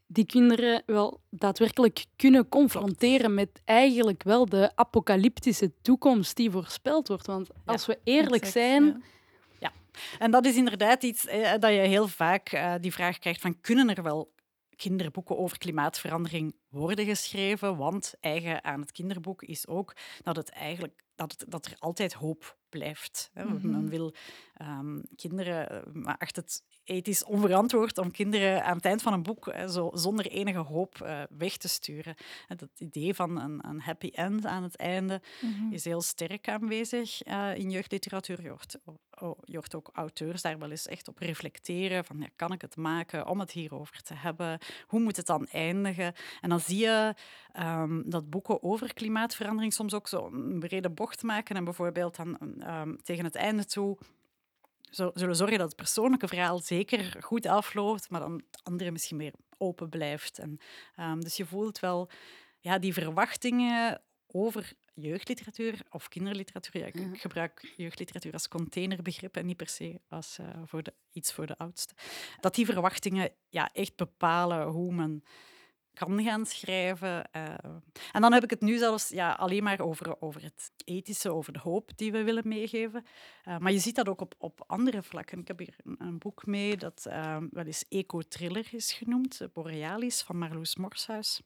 die 0.06 0.26
kinderen 0.26 0.82
wel 0.86 1.20
daadwerkelijk 1.30 2.04
kunnen 2.16 2.48
confronteren 2.48 3.34
met 3.34 3.62
eigenlijk 3.64 4.22
wel 4.22 4.46
de 4.46 4.72
apocalyptische 4.74 5.72
toekomst 5.82 6.36
die 6.36 6.50
voorspeld 6.50 7.08
wordt. 7.08 7.26
Want 7.26 7.48
als 7.64 7.86
we 7.86 7.98
eerlijk 8.04 8.44
zijn, 8.44 9.04
en 10.18 10.30
dat 10.30 10.46
is 10.46 10.56
inderdaad 10.56 11.02
iets 11.02 11.26
eh, 11.26 11.52
dat 11.58 11.70
je 11.70 11.78
heel 11.78 12.08
vaak 12.08 12.52
uh, 12.52 12.74
die 12.80 12.92
vraag 12.92 13.18
krijgt 13.18 13.40
van 13.40 13.60
kunnen 13.60 13.94
er 13.94 14.02
wel 14.02 14.32
kinderboeken 14.76 15.38
over 15.38 15.58
klimaatverandering 15.58 16.56
worden 16.68 17.04
geschreven. 17.04 17.76
Want 17.76 18.14
eigen 18.20 18.64
aan 18.64 18.80
het 18.80 18.92
kinderboek 18.92 19.42
is 19.42 19.66
ook 19.66 19.96
dat 20.22 20.36
het 20.36 20.50
eigenlijk 20.50 21.04
dat, 21.14 21.30
het, 21.30 21.44
dat 21.48 21.66
er 21.66 21.76
altijd 21.78 22.12
hoop 22.12 22.58
blijft. 22.78 23.30
Hè. 23.32 23.44
Men 23.44 23.70
Mhm. 23.70 23.86
wil 23.88 24.14
ehm, 24.54 24.98
kinderen, 25.16 25.70
eh, 25.70 25.92
maar 25.92 26.16
acht 26.18 26.36
het 26.36 26.62
ethisch 26.84 27.24
onverantwoord 27.24 27.98
om 27.98 28.10
kinderen 28.10 28.64
aan 28.64 28.76
het 28.76 28.84
eind 28.84 29.02
van 29.02 29.12
een 29.12 29.22
boek 29.22 29.54
zo, 29.68 29.90
zonder 29.94 30.26
enige 30.26 30.58
hoop 30.58 31.00
eh, 31.00 31.22
weg 31.28 31.56
te 31.56 31.68
sturen. 31.68 32.14
En 32.48 32.56
dat 32.56 32.68
idee 32.76 33.14
van 33.14 33.40
een, 33.40 33.66
een 33.68 33.80
happy 33.80 34.08
end 34.12 34.46
aan 34.46 34.62
het 34.62 34.76
einde 34.76 35.20
Mhm. 35.40 35.72
is 35.72 35.84
heel 35.84 36.00
sterk 36.02 36.48
aanwezig 36.48 37.22
eh, 37.22 37.56
in 37.56 37.70
jeugdliteratuur. 37.70 38.42
Je 38.42 38.48
hoort, 38.48 38.78
oh, 39.20 39.38
je 39.44 39.54
hoort 39.56 39.74
ook 39.74 39.90
auteurs 39.92 40.42
daar 40.42 40.58
wel 40.58 40.70
eens 40.70 40.86
echt 40.86 41.08
op 41.08 41.18
reflecteren. 41.18 42.04
Van, 42.04 42.18
ja, 42.18 42.28
kan 42.36 42.52
ik 42.52 42.60
het 42.60 42.76
maken 42.76 43.26
om 43.28 43.40
het 43.40 43.50
hierover 43.50 44.02
te 44.02 44.14
hebben? 44.14 44.58
Hoe 44.86 45.00
moet 45.00 45.16
het 45.16 45.26
dan 45.26 45.46
eindigen? 45.46 46.12
En 46.40 46.48
dan 46.48 46.60
zie 46.60 46.78
je 46.78 47.14
ehm, 47.52 48.02
dat 48.06 48.30
boeken 48.30 48.62
over 48.62 48.94
klimaatverandering 48.94 49.72
soms 49.72 49.94
ook 49.94 50.08
zo 50.08 50.26
een 50.32 50.58
brede 50.58 50.90
bocht 50.90 51.22
maken 51.22 51.56
en 51.56 51.64
bijvoorbeeld 51.64 52.16
dan 52.16 52.38
ehm, 52.64 52.94
tegen 52.96 53.24
het 53.24 53.34
einde 53.34 53.64
toe 53.64 53.98
zo- 54.80 55.10
zullen 55.14 55.36
zorgen 55.36 55.58
dat 55.58 55.66
het 55.66 55.76
persoonlijke 55.76 56.28
verhaal 56.28 56.58
zeker 56.58 57.16
goed 57.22 57.46
afloopt, 57.46 58.10
maar 58.10 58.20
dan 58.20 58.32
het 58.50 58.60
andere 58.62 58.90
misschien 58.90 59.16
meer 59.16 59.32
open 59.58 59.88
blijft. 59.88 60.38
En, 60.38 60.58
ehm, 60.96 61.20
dus 61.20 61.36
je 61.36 61.46
voelt 61.46 61.78
wel 61.78 62.10
ja, 62.60 62.78
die 62.78 62.92
verwachtingen 62.92 64.02
over 64.26 64.72
jeugdliteratuur 64.94 65.80
of 65.90 66.08
kinderliteratuur. 66.08 66.80
Ja, 66.80 66.86
ik, 66.86 66.98
Ja. 66.98 67.12
ik 67.12 67.20
gebruik 67.20 67.72
jeugdliteratuur 67.76 68.32
als 68.32 68.48
containerbegrip 68.48 69.36
en 69.36 69.46
niet 69.46 69.56
per 69.56 69.68
se 69.68 70.00
als 70.08 70.38
eh, 70.38 70.46
voor 70.64 70.82
de, 70.82 70.94
iets 71.12 71.32
voor 71.32 71.46
de 71.46 71.58
oudste. 71.58 71.94
Dat 72.40 72.54
die 72.54 72.64
verwachtingen 72.66 73.30
ja, 73.48 73.70
echt 73.72 73.96
bepalen 73.96 74.66
hoe 74.66 74.94
men 74.94 75.24
kan 75.94 76.22
gaan 76.22 76.46
schrijven. 76.46 77.30
eh. 77.30 77.54
en 78.12 78.20
dan 78.20 78.32
heb 78.32 78.42
ik 78.44 78.50
het 78.50 78.60
nu 78.60 78.78
zelfs 78.78 79.08
ja, 79.08 79.32
alleen 79.32 79.62
maar 79.62 79.80
over, 79.80 80.20
over 80.20 80.42
het 80.42 80.72
ethische, 80.84 81.32
over 81.32 81.52
de 81.52 81.58
hoop 81.58 81.90
die 81.96 82.12
we 82.12 82.22
willen 82.24 82.48
meegeven. 82.48 83.04
Eh, 83.44 83.58
maar 83.58 83.72
je 83.72 83.78
ziet 83.78 83.94
dat 83.94 84.08
ook 84.08 84.20
op, 84.20 84.34
op 84.38 84.64
andere 84.66 85.02
vlakken. 85.02 85.38
Ik 85.38 85.48
heb 85.48 85.58
hier 85.58 85.76
een, 85.84 85.96
een 85.98 86.18
boek 86.18 86.46
mee 86.46 86.76
dat 86.76 87.06
eh, 87.06 87.36
wel 87.50 87.64
eens 87.64 87.84
eco-thriller 87.88 88.66
is 88.70 88.92
genoemd, 88.92 89.40
Borealis 89.52 90.22
van 90.22 90.38
Marloes 90.38 90.76
Morshuis. 90.76 91.40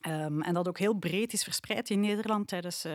Ehm, 0.00 0.40
en 0.40 0.54
dat 0.54 0.68
ook 0.68 0.78
heel 0.78 0.94
breed 0.94 1.32
is 1.32 1.44
verspreid 1.44 1.90
in 1.90 2.00
Nederland 2.00 2.48
tijdens 2.48 2.86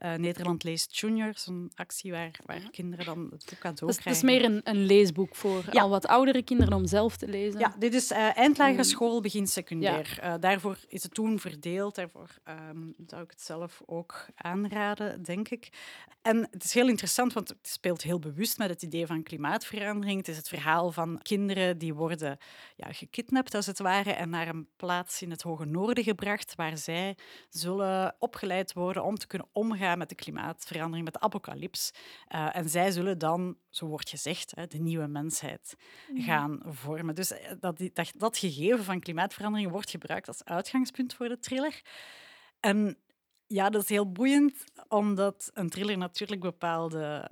eh, 0.00 0.14
Nederland 0.14 0.62
Leest 0.64 0.96
Junior, 0.98 1.32
zo'n 1.36 1.70
actie 1.74 2.10
waar, 2.12 2.38
waar 2.46 2.70
kinderen 2.70 3.04
dan 3.04 3.18
het 3.30 3.44
boek 3.50 3.58
cadeau 3.58 3.86
Dus 3.86 3.96
het 4.04 4.06
is 4.06 4.20
krijgen. 4.20 4.26
meer 4.26 4.44
een, 4.44 4.60
een 4.76 4.84
leesboek 4.86 5.34
voor 5.36 5.64
Ja. 5.72 5.82
al 5.82 5.88
wat 5.88 6.06
oudere 6.06 6.42
kinderen 6.42 6.74
om 6.74 6.86
zelf 6.86 7.16
te 7.16 7.28
lezen. 7.28 7.60
Ja, 7.60 7.74
dit 7.78 7.94
is 7.94 8.10
eindlagere 8.10 8.76
Mm. 8.76 8.84
school, 8.84 9.20
begin 9.20 9.46
secundair. 9.46 10.18
Eh, 10.20 10.34
daarvoor 10.40 10.78
is 10.88 11.02
het 11.02 11.14
toen 11.14 11.38
verdeeld. 11.38 11.94
Daarvoor 11.94 12.28
ehm, 12.44 12.78
zou 13.06 13.22
ik 13.22 13.30
het 13.30 13.40
zelf 13.40 13.82
ook 13.86 14.26
aanraden, 14.34 15.22
denk 15.22 15.48
ik. 15.48 15.68
En 16.22 16.48
het 16.50 16.64
is 16.64 16.74
heel 16.74 16.88
interessant, 16.88 17.32
want 17.32 17.48
het 17.48 17.58
speelt 17.68 18.02
heel 18.02 18.18
bewust 18.18 18.58
met 18.58 18.68
het 18.68 18.82
idee 18.82 19.06
van 19.06 19.22
klimaatverandering. 19.22 20.18
Het 20.18 20.28
is 20.28 20.36
het 20.36 20.48
verhaal 20.48 20.92
van 20.92 21.18
kinderen 21.22 21.78
die 21.78 21.94
worden 21.94 22.38
ja, 22.76 22.92
gekidnapt, 22.92 23.54
als 23.54 23.66
het 23.66 23.78
ware, 23.78 24.10
en 24.12 24.30
naar 24.30 24.48
een 24.48 24.68
plaats 24.76 25.22
in 25.22 25.30
het 25.30 25.42
hoge 25.42 25.64
noorden 25.64 26.04
gebracht, 26.04 26.54
waar 26.54 26.78
zij 26.78 27.16
zullen 27.48 28.14
opgeleid 28.18 28.72
worden 28.72 29.04
om 29.04 29.16
te 29.16 29.26
kunnen 29.26 29.48
omgaan 29.52 29.88
met 29.96 30.08
de 30.08 30.14
klimaatverandering, 30.14 31.04
met 31.04 31.14
de 31.14 31.20
apocalyps. 31.20 31.90
Eh, 32.26 32.56
en 32.56 32.68
zij 32.68 32.90
zullen 32.90 33.18
dan, 33.18 33.56
zo 33.68 33.86
wordt 33.86 34.08
gezegd, 34.08 34.52
hè, 34.54 34.66
de 34.66 34.78
nieuwe 34.78 35.06
mensheid 35.06 35.76
gaan 36.14 36.60
vormen. 36.64 37.14
Dus 37.14 37.30
eh, 37.30 37.52
dat, 37.60 37.78
dat, 37.92 38.12
dat 38.16 38.38
gegeven 38.38 38.84
van 38.84 39.00
klimaatverandering 39.00 39.70
wordt 39.70 39.90
gebruikt 39.90 40.28
als 40.28 40.44
uitgangspunt 40.44 41.14
voor 41.14 41.28
de 41.28 41.38
thriller. 41.38 41.82
En 42.60 42.98
ja, 43.46 43.70
dat 43.70 43.82
is 43.82 43.88
heel 43.88 44.12
boeiend, 44.12 44.64
omdat 44.88 45.50
een 45.54 45.68
thriller 45.68 45.98
natuurlijk 45.98 46.40
bepaalde 46.40 47.30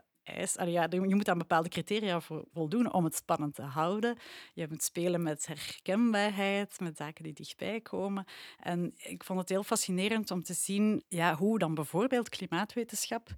ja, 0.67 0.87
je 0.91 1.15
moet 1.15 1.29
aan 1.29 1.39
bepaalde 1.39 1.69
criteria 1.69 2.21
vo- 2.21 2.45
voldoen 2.53 2.93
om 2.93 3.05
het 3.05 3.15
spannend 3.15 3.55
te 3.55 3.63
houden. 3.63 4.17
Je 4.55 4.67
moet 4.71 4.83
spelen 4.83 5.23
met 5.23 5.47
herkenbaarheid, 5.47 6.81
met 6.81 6.97
zaken 6.97 7.25
die 7.25 7.33
dichtbij 7.33 7.81
komen. 7.81 8.25
En 8.59 8.95
ik 8.97 9.25
vond 9.25 9.39
het 9.39 9.49
heel 9.49 9.63
fascinerend 9.63 10.31
om 10.31 10.43
te 10.43 10.55
zien 10.55 11.05
ja, 11.09 11.35
hoe 11.35 11.59
dan 11.59 11.75
bijvoorbeeld 11.75 12.29
klimaatwetenschap 12.29 13.29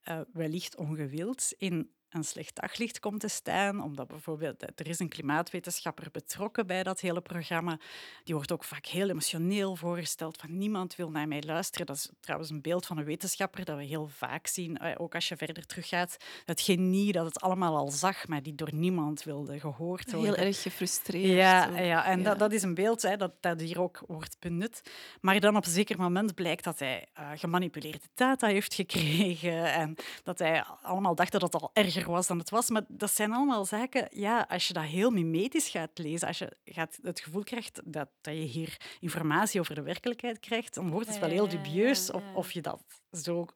eh, 0.00 0.20
wellicht 0.32 0.76
ongewild 0.76 1.52
in 1.56 1.90
een 2.10 2.24
slecht 2.24 2.56
daglicht 2.56 3.00
komt 3.00 3.20
te 3.20 3.28
staan, 3.28 3.82
omdat 3.82 4.08
bijvoorbeeld 4.08 4.62
er 4.62 4.88
is 4.88 4.98
een 4.98 5.08
klimaatwetenschapper 5.08 6.08
betrokken 6.12 6.66
bij 6.66 6.82
dat 6.82 7.00
hele 7.00 7.20
programma. 7.20 7.78
Die 8.24 8.34
wordt 8.34 8.52
ook 8.52 8.64
vaak 8.64 8.86
heel 8.86 9.08
emotioneel 9.08 9.76
voorgesteld, 9.76 10.36
van 10.40 10.58
niemand 10.58 10.96
wil 10.96 11.10
naar 11.10 11.28
mij 11.28 11.42
luisteren. 11.42 11.86
Dat 11.86 11.96
is 11.96 12.10
trouwens 12.20 12.50
een 12.50 12.60
beeld 12.60 12.86
van 12.86 12.98
een 12.98 13.04
wetenschapper 13.04 13.64
dat 13.64 13.76
we 13.76 13.84
heel 13.84 14.08
vaak 14.08 14.46
zien, 14.46 14.78
eh, 14.78 14.94
ook 14.96 15.14
als 15.14 15.28
je 15.28 15.36
verder 15.36 15.66
teruggaat. 15.66 16.16
Het 16.44 16.60
genie 16.60 17.12
dat 17.12 17.24
het 17.24 17.40
allemaal 17.40 17.76
al 17.76 17.90
zag, 17.90 18.26
maar 18.26 18.42
die 18.42 18.54
door 18.54 18.74
niemand 18.74 19.22
wilde 19.22 19.60
gehoord 19.60 20.12
worden. 20.12 20.34
Heel 20.34 20.46
erg 20.46 20.62
gefrustreerd. 20.62 21.36
Ja, 21.36 21.78
ja 21.78 22.04
en 22.04 22.18
Ja. 22.18 22.24
Dat, 22.24 22.38
dat 22.38 22.52
is 22.52 22.62
een 22.62 22.74
beeld 22.74 23.02
hè, 23.02 23.16
dat, 23.16 23.32
dat 23.40 23.60
hier 23.60 23.80
ook 23.80 24.02
wordt 24.06 24.36
benut. 24.38 24.80
Maar 25.20 25.40
dan 25.40 25.56
op 25.56 25.64
een 25.64 25.72
zeker 25.72 25.98
moment 25.98 26.34
blijkt 26.34 26.64
dat 26.64 26.78
hij 26.78 27.06
eh, 27.12 27.30
gemanipuleerde 27.34 28.08
data 28.14 28.46
heeft 28.46 28.74
gekregen 28.74 29.72
en 29.72 29.94
dat 30.22 30.38
hij 30.38 30.64
allemaal 30.82 31.14
dacht 31.14 31.32
dat 31.32 31.42
het 31.42 31.54
al 31.54 31.70
erger 31.72 31.99
was 32.06 32.26
dan 32.26 32.38
het 32.38 32.50
was. 32.50 32.70
Maar 32.70 32.82
dat 32.88 33.10
zijn 33.12 33.32
allemaal 33.32 33.64
zaken, 33.64 34.08
ja, 34.10 34.46
als 34.48 34.66
je 34.66 34.72
dat 34.72 34.84
heel 34.84 35.10
mimetisch 35.10 35.68
gaat 35.68 35.90
lezen, 35.98 36.28
als 36.28 36.38
je 36.38 36.56
gaat 36.64 36.98
het 37.02 37.20
gevoel 37.20 37.42
krijgt 37.42 37.80
dat, 37.84 38.08
dat 38.20 38.34
je 38.34 38.40
hier 38.40 38.76
informatie 39.00 39.60
over 39.60 39.74
de 39.74 39.82
werkelijkheid 39.82 40.40
krijgt, 40.40 40.74
dan 40.74 40.90
wordt 40.90 41.08
het 41.08 41.18
wel 41.18 41.28
heel 41.28 41.48
dubieus 41.48 42.10
of, 42.10 42.22
of 42.34 42.52
je 42.52 42.60
dat 42.60 42.80
zo 43.12 43.46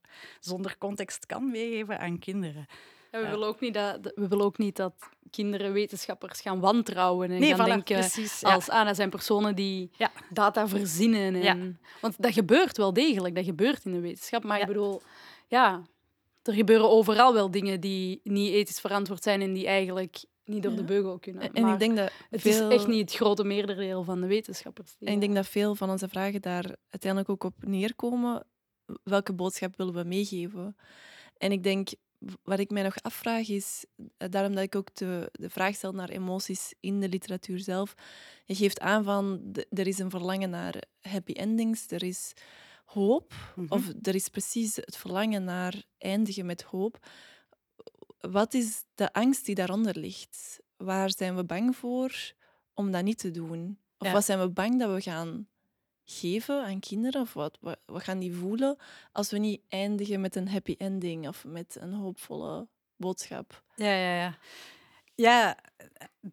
zonder 0.40 0.78
context 0.78 1.26
kan 1.26 1.50
meegeven 1.50 1.98
aan 1.98 2.18
kinderen. 2.18 2.66
Ja, 3.12 3.20
we, 3.20 3.28
willen 3.28 3.48
ook 3.48 3.60
niet 3.60 3.74
dat, 3.74 3.98
we 4.14 4.28
willen 4.28 4.44
ook 4.44 4.58
niet 4.58 4.76
dat 4.76 4.94
kinderen 5.30 5.72
wetenschappers 5.72 6.40
gaan 6.40 6.60
wantrouwen 6.60 7.30
en 7.30 7.40
Nee, 7.40 7.54
gaan 7.54 7.66
voilà, 7.66 7.70
denken 7.70 7.98
precies. 7.98 8.40
ja. 8.40 8.54
als 8.54 8.68
ah, 8.68 8.86
dat 8.86 8.96
zijn 8.96 9.10
personen 9.10 9.54
die 9.54 9.90
Ja. 9.96 10.10
data 10.30 10.68
verzinnen. 10.68 11.34
En, 11.34 11.80
Want 12.00 12.22
dat 12.22 12.32
gebeurt 12.32 12.76
wel 12.76 12.92
degelijk, 12.92 13.34
dat 13.34 13.44
gebeurt 13.44 13.84
in 13.84 13.92
de 13.92 14.00
wetenschap. 14.00 14.44
Maar 14.44 14.60
ik 14.60 14.66
bedoel, 14.66 15.02
ja, 15.48 15.82
er 16.48 16.54
gebeuren 16.54 16.90
overal 16.90 17.34
wel 17.34 17.50
dingen 17.50 17.80
die 17.80 18.20
niet 18.22 18.52
ethisch 18.52 18.80
verantwoord 18.80 19.22
zijn 19.22 19.40
en 19.40 19.52
die 19.52 19.66
eigenlijk 19.66 20.24
niet 20.44 20.62
door 20.62 20.72
Ja. 20.72 20.78
de 20.78 20.84
beugel 20.84 21.18
kunnen. 21.18 21.52
En, 21.52 21.66
ik 21.66 21.78
denk 21.78 21.96
dat 21.96 22.12
het 22.30 22.40
veel... 22.40 22.70
is 22.70 22.76
echt 22.76 22.86
niet 22.86 23.00
het 23.10 23.14
grote 23.14 23.44
meerderdeel 23.44 24.04
van 24.04 24.20
de 24.20 24.26
wetenschappers. 24.26 24.96
En 25.00 25.12
ik 25.12 25.20
denk 25.20 25.34
dat 25.34 25.46
veel 25.46 25.74
van 25.74 25.90
onze 25.90 26.08
vragen 26.08 26.42
daar 26.42 26.76
uiteindelijk 26.90 27.30
ook 27.30 27.44
op 27.44 27.54
neerkomen. 27.60 28.46
Welke 29.02 29.32
boodschap 29.32 29.76
willen 29.76 29.94
we 29.94 30.04
meegeven? 30.04 30.76
En 31.36 31.52
ik 31.52 31.62
denk, 31.62 31.88
wat 32.42 32.58
ik 32.58 32.70
mij 32.70 32.82
nog 32.82 32.96
afvraag 33.02 33.48
is, 33.48 33.84
eh, 34.16 34.28
daarom 34.30 34.54
dat 34.54 34.64
ik 34.64 34.76
ook 34.76 34.94
de, 34.94 35.28
de 35.32 35.50
vraag 35.50 35.74
stel 35.74 35.92
naar 35.92 36.08
emoties 36.08 36.74
in 36.80 37.00
de 37.00 37.08
literatuur 37.08 37.58
zelf. 37.58 37.94
Je 38.44 38.54
geeft 38.54 38.80
aan 38.80 39.04
van, 39.04 39.54
er 39.70 39.86
is 39.86 39.98
een 39.98 40.10
verlangen 40.10 40.50
naar 40.50 40.82
happy 41.00 41.32
endings, 41.32 41.86
er 41.88 42.02
is 42.02 42.32
hoop, 42.84 43.32
Mhm. 43.56 43.66
of 43.72 43.92
er 44.02 44.14
is 44.14 44.28
precies 44.28 44.76
het 44.76 44.96
verlangen 44.96 45.44
naar 45.44 45.82
eindigen 45.98 46.46
met 46.46 46.62
hoop. 46.62 47.06
Wat 48.20 48.54
is 48.54 48.84
de 48.94 49.12
angst 49.12 49.44
die 49.46 49.54
daaronder 49.54 49.98
ligt? 49.98 50.60
Waar 50.76 51.10
zijn 51.16 51.36
we 51.36 51.44
bang 51.44 51.76
voor 51.76 52.32
om 52.74 52.90
dat 52.92 53.02
niet 53.04 53.18
te 53.18 53.30
doen? 53.30 53.78
Of 53.98 54.06
Ja. 54.06 54.12
wat 54.12 54.24
zijn 54.24 54.40
we 54.40 54.48
bang 54.50 54.78
dat 54.78 54.94
we 54.94 55.00
gaan 55.00 55.48
geven 56.04 56.64
aan 56.64 56.80
kinderen? 56.80 57.20
Of 57.20 57.32
wat, 57.32 57.58
wat, 57.60 57.78
wat 57.86 58.02
gaan 58.02 58.18
die 58.18 58.34
voelen 58.34 58.76
als 59.12 59.30
we 59.30 59.38
niet 59.38 59.60
eindigen 59.68 60.20
met 60.20 60.36
een 60.36 60.48
happy 60.48 60.74
ending 60.78 61.28
of 61.28 61.44
met 61.44 61.76
een 61.80 61.92
hoopvolle 61.92 62.68
boodschap? 62.96 63.62
Ja, 63.76 63.94
ja, 63.94 64.14
ja. 64.16 64.38
Ja, 65.14 65.58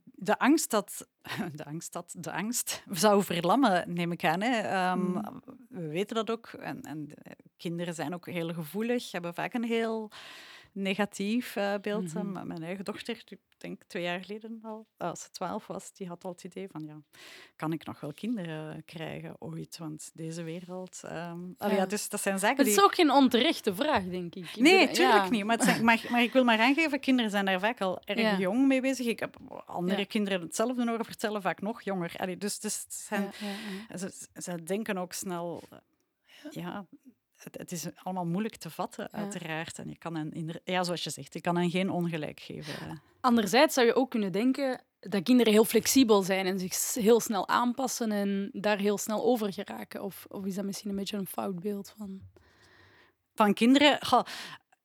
de 0.04 0.40
angst 0.40 0.70
dat... 0.70 1.08
De 1.56 1.66
angst 1.66 1.94
dat 1.94 2.16
de 2.18 2.32
angst 2.32 2.84
zou 2.90 3.24
verlammen, 3.24 3.94
neem 3.94 4.12
ik 4.12 4.24
aan. 4.24 4.42
Hè. 4.42 4.60
Ehm, 4.60 5.00
Mm. 5.00 5.42
We 5.70 5.88
weten 5.88 6.16
dat 6.16 6.30
ook. 6.30 6.48
En, 6.48 6.82
en 6.82 7.06
de 7.06 7.16
kinderen 7.58 7.94
zijn 7.94 8.14
ook 8.14 8.26
heel 8.26 8.54
gevoelig, 8.54 9.12
hebben 9.12 9.34
vaak 9.34 9.54
een 9.54 9.64
heel 9.64 10.12
negatief 10.72 11.56
eh, 11.56 11.74
beeld. 11.82 12.14
Mhm. 12.14 12.26
M- 12.28 12.48
Mijn 12.48 12.64
eigen 12.64 12.86
dochter, 12.86 13.24
ik 13.28 13.38
denk 13.58 13.82
twee 13.88 14.04
jaar 14.04 14.24
geleden 14.24 14.60
al, 14.64 14.86
als 14.98 15.22
ze 15.22 15.30
twaalf 15.32 15.68
was, 15.68 15.94
die 15.94 16.08
had 16.08 16.24
al 16.24 16.32
het 16.32 16.44
idee 16.44 16.68
van, 16.72 16.86
ja, 16.86 17.02
kan 17.56 17.74
ik 17.74 17.86
nog 17.86 18.00
wel 18.00 18.14
kinderen 18.14 18.86
krijgen 18.86 19.36
ooit? 19.40 19.78
Want 19.78 20.12
deze 20.14 20.44
wereld... 20.44 21.00
ja, 21.02 21.36
Ja. 21.60 21.86
dus 21.86 22.10
dat 22.10 22.22
zijn 22.22 22.40
zaken 22.40 22.58
Het 22.58 22.66
die... 22.66 22.76
is 22.76 22.82
ook 22.82 22.96
geen 22.96 23.12
onterechte 23.12 23.76
vraag, 23.76 24.04
denk 24.04 24.36
ik. 24.36 24.50
Ik 24.50 24.56
Nee, 24.56 24.90
tuurlijk 24.92 25.24
ja. 25.24 25.30
niet. 25.30 25.44
Maar, 25.44 25.56
het 25.58 25.66
zijn- 25.66 25.84
maar, 25.86 26.06
maar 26.10 26.24
ik 26.24 26.34
wil 26.34 26.44
maar 26.44 26.60
aangeven, 26.60 27.00
kinderen 27.00 27.32
zijn 27.32 27.46
daar 27.46 27.60
vaak 27.60 27.82
al 27.82 28.00
erg 28.04 28.20
Ja. 28.20 28.38
jong 28.38 28.68
mee 28.68 28.82
bezig. 28.82 29.06
Ik 29.06 29.20
heb 29.20 29.38
andere 29.66 30.06
kinderen 30.06 30.42
hetzelfde 30.42 30.88
horen 30.90 31.06
vertellen, 31.06 31.42
vaak 31.42 31.62
nog 31.62 31.82
jonger. 31.82 32.14
Allee, 32.18 32.38
dus 32.38 32.60
dus 32.60 32.82
het 32.84 32.94
zijn. 32.94 33.32
Ze, 33.98 34.12
ze 34.42 34.64
denken 34.64 34.98
ook 34.98 35.14
snel... 35.14 35.64
Ja, 36.52 36.86
het, 37.44 37.58
het 37.58 37.72
is 37.72 37.86
allemaal 38.04 38.26
moeilijk 38.26 38.56
te 38.56 38.70
vatten, 38.70 39.10
Ja. 39.12 39.18
uiteraard. 39.18 39.80
En 39.80 39.90
je 39.90 39.98
kan 39.98 40.16
hen, 40.16 40.60
ja, 40.64 40.84
zoals 40.84 41.04
je 41.04 41.10
zegt, 41.10 41.34
je 41.34 41.42
kan 41.42 41.58
hen 41.58 41.70
geen 41.70 41.90
ongelijk 41.90 42.40
geven. 42.40 42.74
eh. 42.88 42.96
Anderzijds 43.22 43.74
zou 43.74 43.88
je 43.88 43.96
ook 43.96 44.10
kunnen 44.10 44.32
denken, 44.32 44.82
dat 45.00 45.24
kinderen 45.24 45.54
heel 45.54 45.66
flexibel 45.66 46.22
zijn 46.24 46.46
en 46.46 46.60
zich 46.60 46.94
heel 46.94 47.20
snel 47.20 47.48
aanpassen 47.48 48.12
en 48.12 48.50
daar 48.54 48.78
heel 48.78 48.98
snel 48.98 49.24
over 49.24 49.54
geraken? 49.54 50.04
Of, 50.04 50.26
of 50.30 50.46
is 50.46 50.56
dat 50.56 50.66
misschien 50.66 50.90
een 50.90 50.96
beetje 50.96 51.18
een 51.18 51.28
fout 51.28 51.60
beeld 51.60 51.94
van? 51.98 52.22
Van 53.36 53.54
kinderen? 53.54 54.06
Goh, 54.06 54.24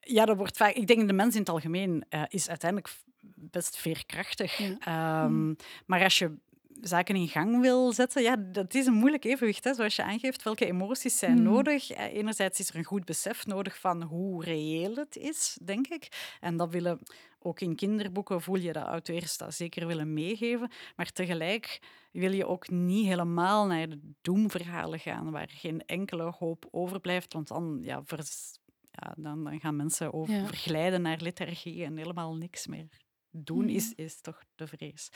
ja, 0.01 0.25
dat 0.25 0.37
wordt 0.37 0.57
vaak... 0.57 0.73
Ik 0.75 0.87
denk 0.87 1.07
de 1.07 1.12
mens 1.12 1.35
in 1.35 1.40
het 1.40 1.49
algemeen 1.49 2.05
uh, 2.11 2.23
is 2.29 2.49
uiteindelijk 2.49 2.95
best 3.35 3.77
veerkrachtig. 3.77 4.59
Ja. 4.59 4.77
Ehm, 4.79 5.55
maar 5.87 6.03
als 6.03 6.19
je 6.19 6.35
zaken 6.81 7.17
in 7.17 7.29
gang 7.29 7.61
wil 7.61 7.93
zetten, 7.93 8.23
ja, 8.23 8.37
dat 8.37 8.75
is 8.75 8.87
een 8.87 8.93
moeilijk 8.95 9.25
evenwicht. 9.25 9.65
Hè, 9.65 9.75
zoals 9.75 9.97
je 9.97 10.03
aangeeft, 10.03 10.43
welke 10.43 10.67
emoties 10.67 11.19
zijn 11.19 11.37
Mm. 11.37 11.43
nodig? 11.43 11.91
Eh, 11.91 12.15
Enerzijds 12.15 12.59
is 12.61 12.69
er 12.69 12.77
een 12.77 12.85
goed 12.85 13.05
besef 13.05 13.47
nodig 13.47 13.79
van 13.79 14.03
hoe 14.03 14.45
reëel 14.45 14.95
het 14.95 15.17
is, 15.17 15.59
denk 15.62 15.87
ik. 15.87 16.35
En 16.41 16.57
dat 16.57 16.71
willen 16.71 16.99
ook 17.39 17.61
in 17.61 17.77
kinderboeken 17.77 18.43
voel 18.43 18.57
je 18.57 18.73
dat 18.73 18.85
auteurs 18.85 19.37
dat 19.37 19.55
zeker 19.55 19.87
willen 19.87 20.12
meegeven. 20.12 20.71
Maar 20.97 21.12
tegelijk 21.12 21.81
wil 22.12 22.33
je 22.33 22.47
ook 22.47 22.71
niet 22.71 23.07
helemaal 23.07 23.67
naar 23.67 23.89
de 23.89 24.01
doemverhalen 24.23 24.99
gaan, 24.99 25.31
waar 25.31 25.49
geen 25.51 25.81
enkele 25.87 26.23
hoop 26.39 26.69
overblijft. 26.71 27.33
Want 27.33 27.49
dan, 27.49 27.79
ja, 27.83 28.03
vers- 28.05 28.59
ja, 28.91 29.15
dan, 29.17 29.45
dan 29.45 29.61
gaan 29.61 29.77
mensen 29.77 30.12
over, 30.12 30.35
Ja. 30.35 30.47
verglijden 30.47 31.03
naar 31.03 31.19
lethargie 31.21 31.85
en 31.85 31.97
helemaal 31.97 32.35
niks 32.37 32.67
meer 32.67 32.87
doen, 33.31 33.65
Mhm. 33.65 33.75
is, 33.75 33.93
is 33.95 34.21
toch 34.21 34.43
de 34.55 34.67
vrees. 34.67 35.09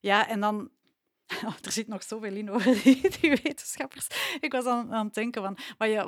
Ja, 0.00 0.28
en 0.28 0.40
dan... 0.40 0.70
Oh, 1.46 1.54
er 1.62 1.72
zit 1.72 1.88
nog 1.88 2.02
zoveel 2.02 2.34
in 2.34 2.50
over 2.50 2.82
die, 2.82 3.40
wetenschappers. 3.42 4.06
Ik 4.40 4.52
was 4.52 4.64
aan, 4.64 4.92
aan 4.92 5.04
het 5.04 5.14
denken 5.14 5.42
van... 5.42 5.56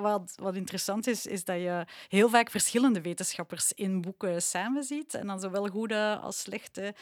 Wat, 0.00 0.34
wat, 0.36 0.56
interessant 0.56 1.06
is, 1.06 1.26
is 1.26 1.44
dat 1.44 1.56
je 1.56 1.84
heel 2.08 2.28
vaak 2.28 2.50
verschillende 2.50 3.00
wetenschappers 3.00 3.72
in 3.72 4.00
boeken 4.00 4.42
samenziet. 4.42 5.14
En 5.14 5.26
dan 5.26 5.40
zowel 5.40 5.68
goede 5.68 6.18
als 6.22 6.40
slechte. 6.40 6.94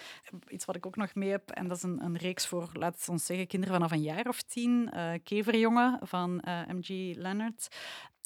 Iets 0.49 0.65
wat 0.65 0.77
ik 0.77 0.87
ook 0.87 0.97
nog 0.97 1.15
mee 1.15 1.31
heb, 1.31 1.51
en 1.51 1.69
dat 1.69 1.77
is 1.77 1.83
een, 1.83 2.05
een 2.05 2.17
reeks 2.17 2.47
voor, 2.47 2.71
laten 2.73 3.05
we 3.05 3.11
ons 3.11 3.27
zeggen, 3.27 3.47
kinderen 3.47 3.75
vanaf 3.75 3.91
een 3.91 4.03
jaar 4.03 4.29
of 4.29 4.43
tien. 4.43 4.91
eh 4.91 5.13
Keverjongen 5.25 5.99
van 6.03 6.41
eh, 6.41 6.67
M.G. 6.67 6.89
Leonard. 7.17 7.69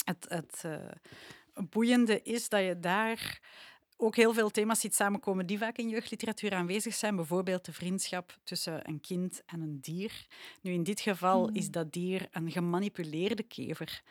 Het, 0.05 0.27
het 0.29 0.63
eh, 0.65 0.75
boeiende 1.71 2.23
is 2.23 2.49
dat 2.49 2.63
je 2.63 2.79
daar 2.79 3.41
ook 4.03 4.17
heel 4.17 4.33
veel 4.33 4.51
thema's 4.51 4.81
ziet 4.81 4.95
samenkomen 4.95 5.47
die 5.47 5.59
vaak 5.59 5.77
in 5.77 5.89
jeugdliteratuur 5.89 6.55
aanwezig 6.55 6.95
zijn. 6.95 7.17
Bijvoorbeeld 7.17 7.65
de 7.65 7.73
vriendschap 7.73 8.39
tussen 8.45 8.89
een 8.89 9.01
kind 9.01 9.43
en 9.47 9.61
een 9.61 9.79
dier. 9.81 10.27
Nu, 10.61 10.73
in 10.73 10.83
dit 10.83 11.01
geval 11.01 11.51
is 11.51 11.71
dat 11.71 11.93
dier 11.93 12.29
een 12.31 12.51
gemanipuleerde 12.51 13.43
kever. 13.43 14.03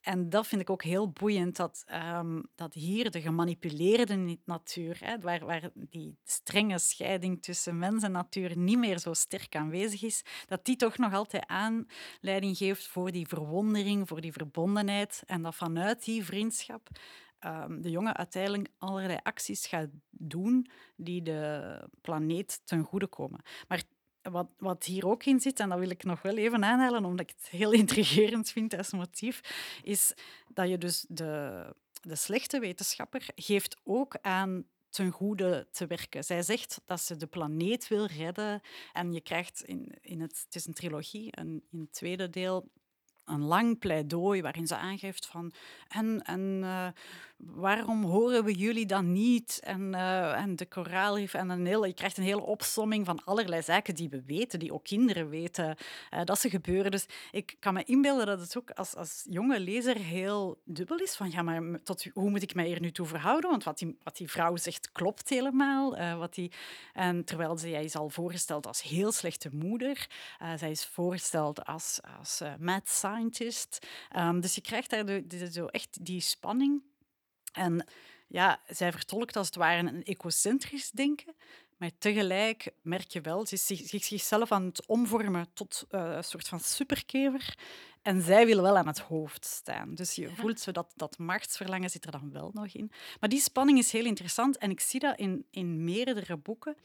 En 0.00 0.30
dat 0.30 0.46
vind 0.46 0.60
ik 0.60 0.70
ook 0.70 0.82
heel 0.82 1.10
boeiend, 1.10 1.56
dat, 1.56 1.82
ehm, 1.86 2.40
dat 2.54 2.74
hier 2.74 3.10
de 3.10 3.20
gemanipuleerde 3.20 4.14
ni- 4.14 4.40
natuur, 4.44 4.98
hè, 5.00 5.18
waar, 5.18 5.44
waar 5.44 5.70
die 5.74 6.16
strenge 6.24 6.78
scheiding 6.78 7.42
tussen 7.42 7.78
mens 7.78 8.02
en 8.02 8.12
natuur 8.12 8.56
niet 8.56 8.78
meer 8.78 8.98
zo 8.98 9.12
sterk 9.12 9.56
aanwezig 9.56 10.02
is, 10.02 10.22
dat 10.46 10.64
die 10.64 10.76
toch 10.76 10.98
nog 10.98 11.12
altijd 11.14 11.46
aanleiding 11.46 12.56
geeft 12.56 12.86
voor 12.86 13.10
die 13.12 13.28
verwondering, 13.28 14.08
voor 14.08 14.20
die 14.20 14.32
verbondenheid. 14.32 15.22
En 15.26 15.42
dat 15.42 15.54
vanuit 15.54 16.04
die 16.04 16.24
vriendschap 16.24 16.88
ehm, 17.40 17.80
de 17.80 17.90
jongen 17.90 18.16
uiteindelijk 18.16 18.68
allerlei 18.78 19.18
acties 19.22 19.66
gaat 19.66 19.88
doen 20.10 20.70
die 20.96 21.22
de 21.22 21.88
planeet 22.00 22.60
ten 22.64 22.82
goede 22.82 23.06
komen. 23.06 23.40
Maar 23.68 23.82
wat, 24.22 24.48
wat 24.58 24.84
hier 24.84 25.06
ook 25.06 25.24
in 25.24 25.40
zit, 25.40 25.60
en 25.60 25.68
dat 25.68 25.78
wil 25.78 25.90
ik 25.90 26.04
nog 26.04 26.22
wel 26.22 26.36
even 26.36 26.64
aanhalen, 26.64 27.04
omdat 27.04 27.30
ik 27.30 27.34
het 27.36 27.48
heel 27.48 27.72
intrigerend 27.82 28.50
vind 28.50 28.76
als 28.76 28.92
motief, 28.92 29.40
is 29.82 30.14
dat 30.48 30.68
je 30.68 30.78
dus 30.78 31.04
de, 31.08 31.64
de 32.02 32.16
slechte 32.16 32.58
wetenschapper 32.58 33.28
geeft 33.34 33.76
ook 33.84 34.16
aan 34.20 34.64
ten 34.90 35.10
goede 35.10 35.66
te 35.70 35.86
werken. 35.86 36.24
Zij 36.24 36.42
zegt 36.42 36.80
dat 36.84 37.00
ze 37.00 37.16
de 37.16 37.26
planeet 37.26 37.88
wil 37.88 38.06
redden 38.06 38.60
en 38.92 39.12
je 39.12 39.20
krijgt 39.20 39.62
in, 39.62 39.92
in 40.00 40.20
het, 40.20 40.42
het 40.44 40.54
is 40.54 40.66
een 40.66 40.74
trilogie, 40.74 41.32
en 41.32 41.62
in 41.70 41.80
het 41.80 41.92
tweede 41.92 42.30
deel 42.30 42.70
een 43.30 43.44
lang 43.44 43.78
pleidooi 43.78 44.42
waarin 44.42 44.66
ze 44.66 44.76
aangeeft 44.76 45.26
van 45.26 45.52
en, 45.90 46.22
en 46.22 46.60
eh, 46.62 46.86
waarom 47.36 48.04
horen 48.04 48.44
we 48.44 48.54
jullie 48.54 48.86
dan 48.86 49.12
niet? 49.12 49.60
En, 49.62 49.94
eh, 49.94 50.40
en 50.40 50.56
de 50.56 50.66
koraalrif 50.66 51.34
en 51.34 51.48
een 51.48 51.66
hele, 51.66 51.86
je 51.86 51.94
krijgt 51.94 52.16
een 52.16 52.24
hele 52.24 52.42
opsomming 52.42 53.06
van 53.06 53.24
allerlei 53.24 53.62
zaken 53.62 53.94
die 53.94 54.08
we 54.08 54.22
weten, 54.26 54.58
die 54.58 54.72
ook 54.72 54.84
kinderen 54.84 55.28
weten, 55.28 55.76
eh, 56.10 56.24
dat 56.24 56.38
ze 56.38 56.50
gebeuren. 56.50 56.90
Dus 56.90 57.06
ik 57.30 57.56
kan 57.58 57.74
me 57.74 57.84
inbeelden 57.84 58.26
dat 58.26 58.40
het 58.40 58.56
ook 58.56 58.70
als, 58.70 58.96
als 58.96 59.26
jonge 59.30 59.60
lezer 59.60 59.96
heel 59.96 60.60
dubbel 60.64 60.96
is 60.96 61.16
van 61.16 61.30
ja, 61.30 61.42
maar 61.42 61.82
tot, 61.82 62.06
hoe 62.14 62.30
moet 62.30 62.42
ik 62.42 62.54
mij 62.54 62.66
hier 62.66 62.80
nu 62.80 62.92
toe 62.92 63.06
verhouden? 63.06 63.50
Want 63.50 63.64
wat 63.64 63.78
die, 63.78 63.96
wat 64.02 64.16
die 64.16 64.30
vrouw 64.30 64.56
zegt 64.56 64.92
klopt 64.92 65.28
helemaal. 65.28 66.18
wat 66.18 66.34
die, 66.34 66.52
en 66.92 67.24
terwijl 67.24 67.56
zij 67.56 67.84
is 67.84 67.96
al 67.96 68.08
voorgesteld 68.08 68.66
als 68.66 68.82
heel 68.82 69.12
slechte 69.12 69.48
moeder. 69.52 70.08
Zij 70.56 70.70
is 70.70 70.84
voorgesteld 70.84 71.64
als, 71.64 72.00
als 72.18 72.42
mad. 72.58 72.88
Ehm, 74.10 74.40
dus 74.40 74.54
je 74.54 74.60
krijgt 74.60 74.90
daar 74.90 75.06
de, 75.06 75.26
de- 75.26 75.52
zo 75.52 75.66
echt 75.66 76.04
die 76.04 76.20
spanning. 76.20 76.82
En 77.52 77.86
ja, 78.28 78.60
zij 78.66 78.92
vertolkt 78.92 79.36
als 79.36 79.46
het 79.46 79.56
ware 79.56 79.88
een 79.88 80.02
ecocentrisch 80.04 80.90
denken. 80.90 81.34
Maar 81.76 81.90
tegelijk 81.98 82.72
merk 82.82 83.08
je 83.08 83.20
wel, 83.20 83.46
ze 83.46 83.54
is 83.54 83.66
zich- 83.66 83.88
zich- 83.88 84.04
zichzelf 84.04 84.52
aan 84.52 84.64
het 84.64 84.86
omvormen 84.86 85.46
tot 85.52 85.84
eh, 85.90 86.12
een 86.16 86.24
soort 86.24 86.48
van 86.48 86.60
superkever. 86.60 87.54
En 88.02 88.22
zij 88.22 88.46
wil 88.46 88.62
wel 88.62 88.76
aan 88.76 88.86
het 88.86 88.98
hoofd 88.98 89.44
staan. 89.44 89.94
Dus 89.94 90.14
je 90.14 90.28
voelt 90.36 90.60
zo 90.60 90.72
dat, 90.72 90.92
dat 90.96 91.18
machtsverlangen 91.18 91.90
zit 91.90 92.04
er 92.04 92.10
dan 92.10 92.32
wel 92.32 92.50
nog 92.54 92.66
in. 92.66 92.90
Maar 93.20 93.28
die 93.28 93.40
spanning 93.40 93.78
is 93.78 93.92
heel 93.92 94.04
interessant. 94.04 94.56
En 94.58 94.70
ik 94.70 94.80
zie 94.80 95.00
dat 95.00 95.18
in, 95.18 95.46
in 95.50 95.84
meerdere 95.84 96.36
boeken. 96.36 96.76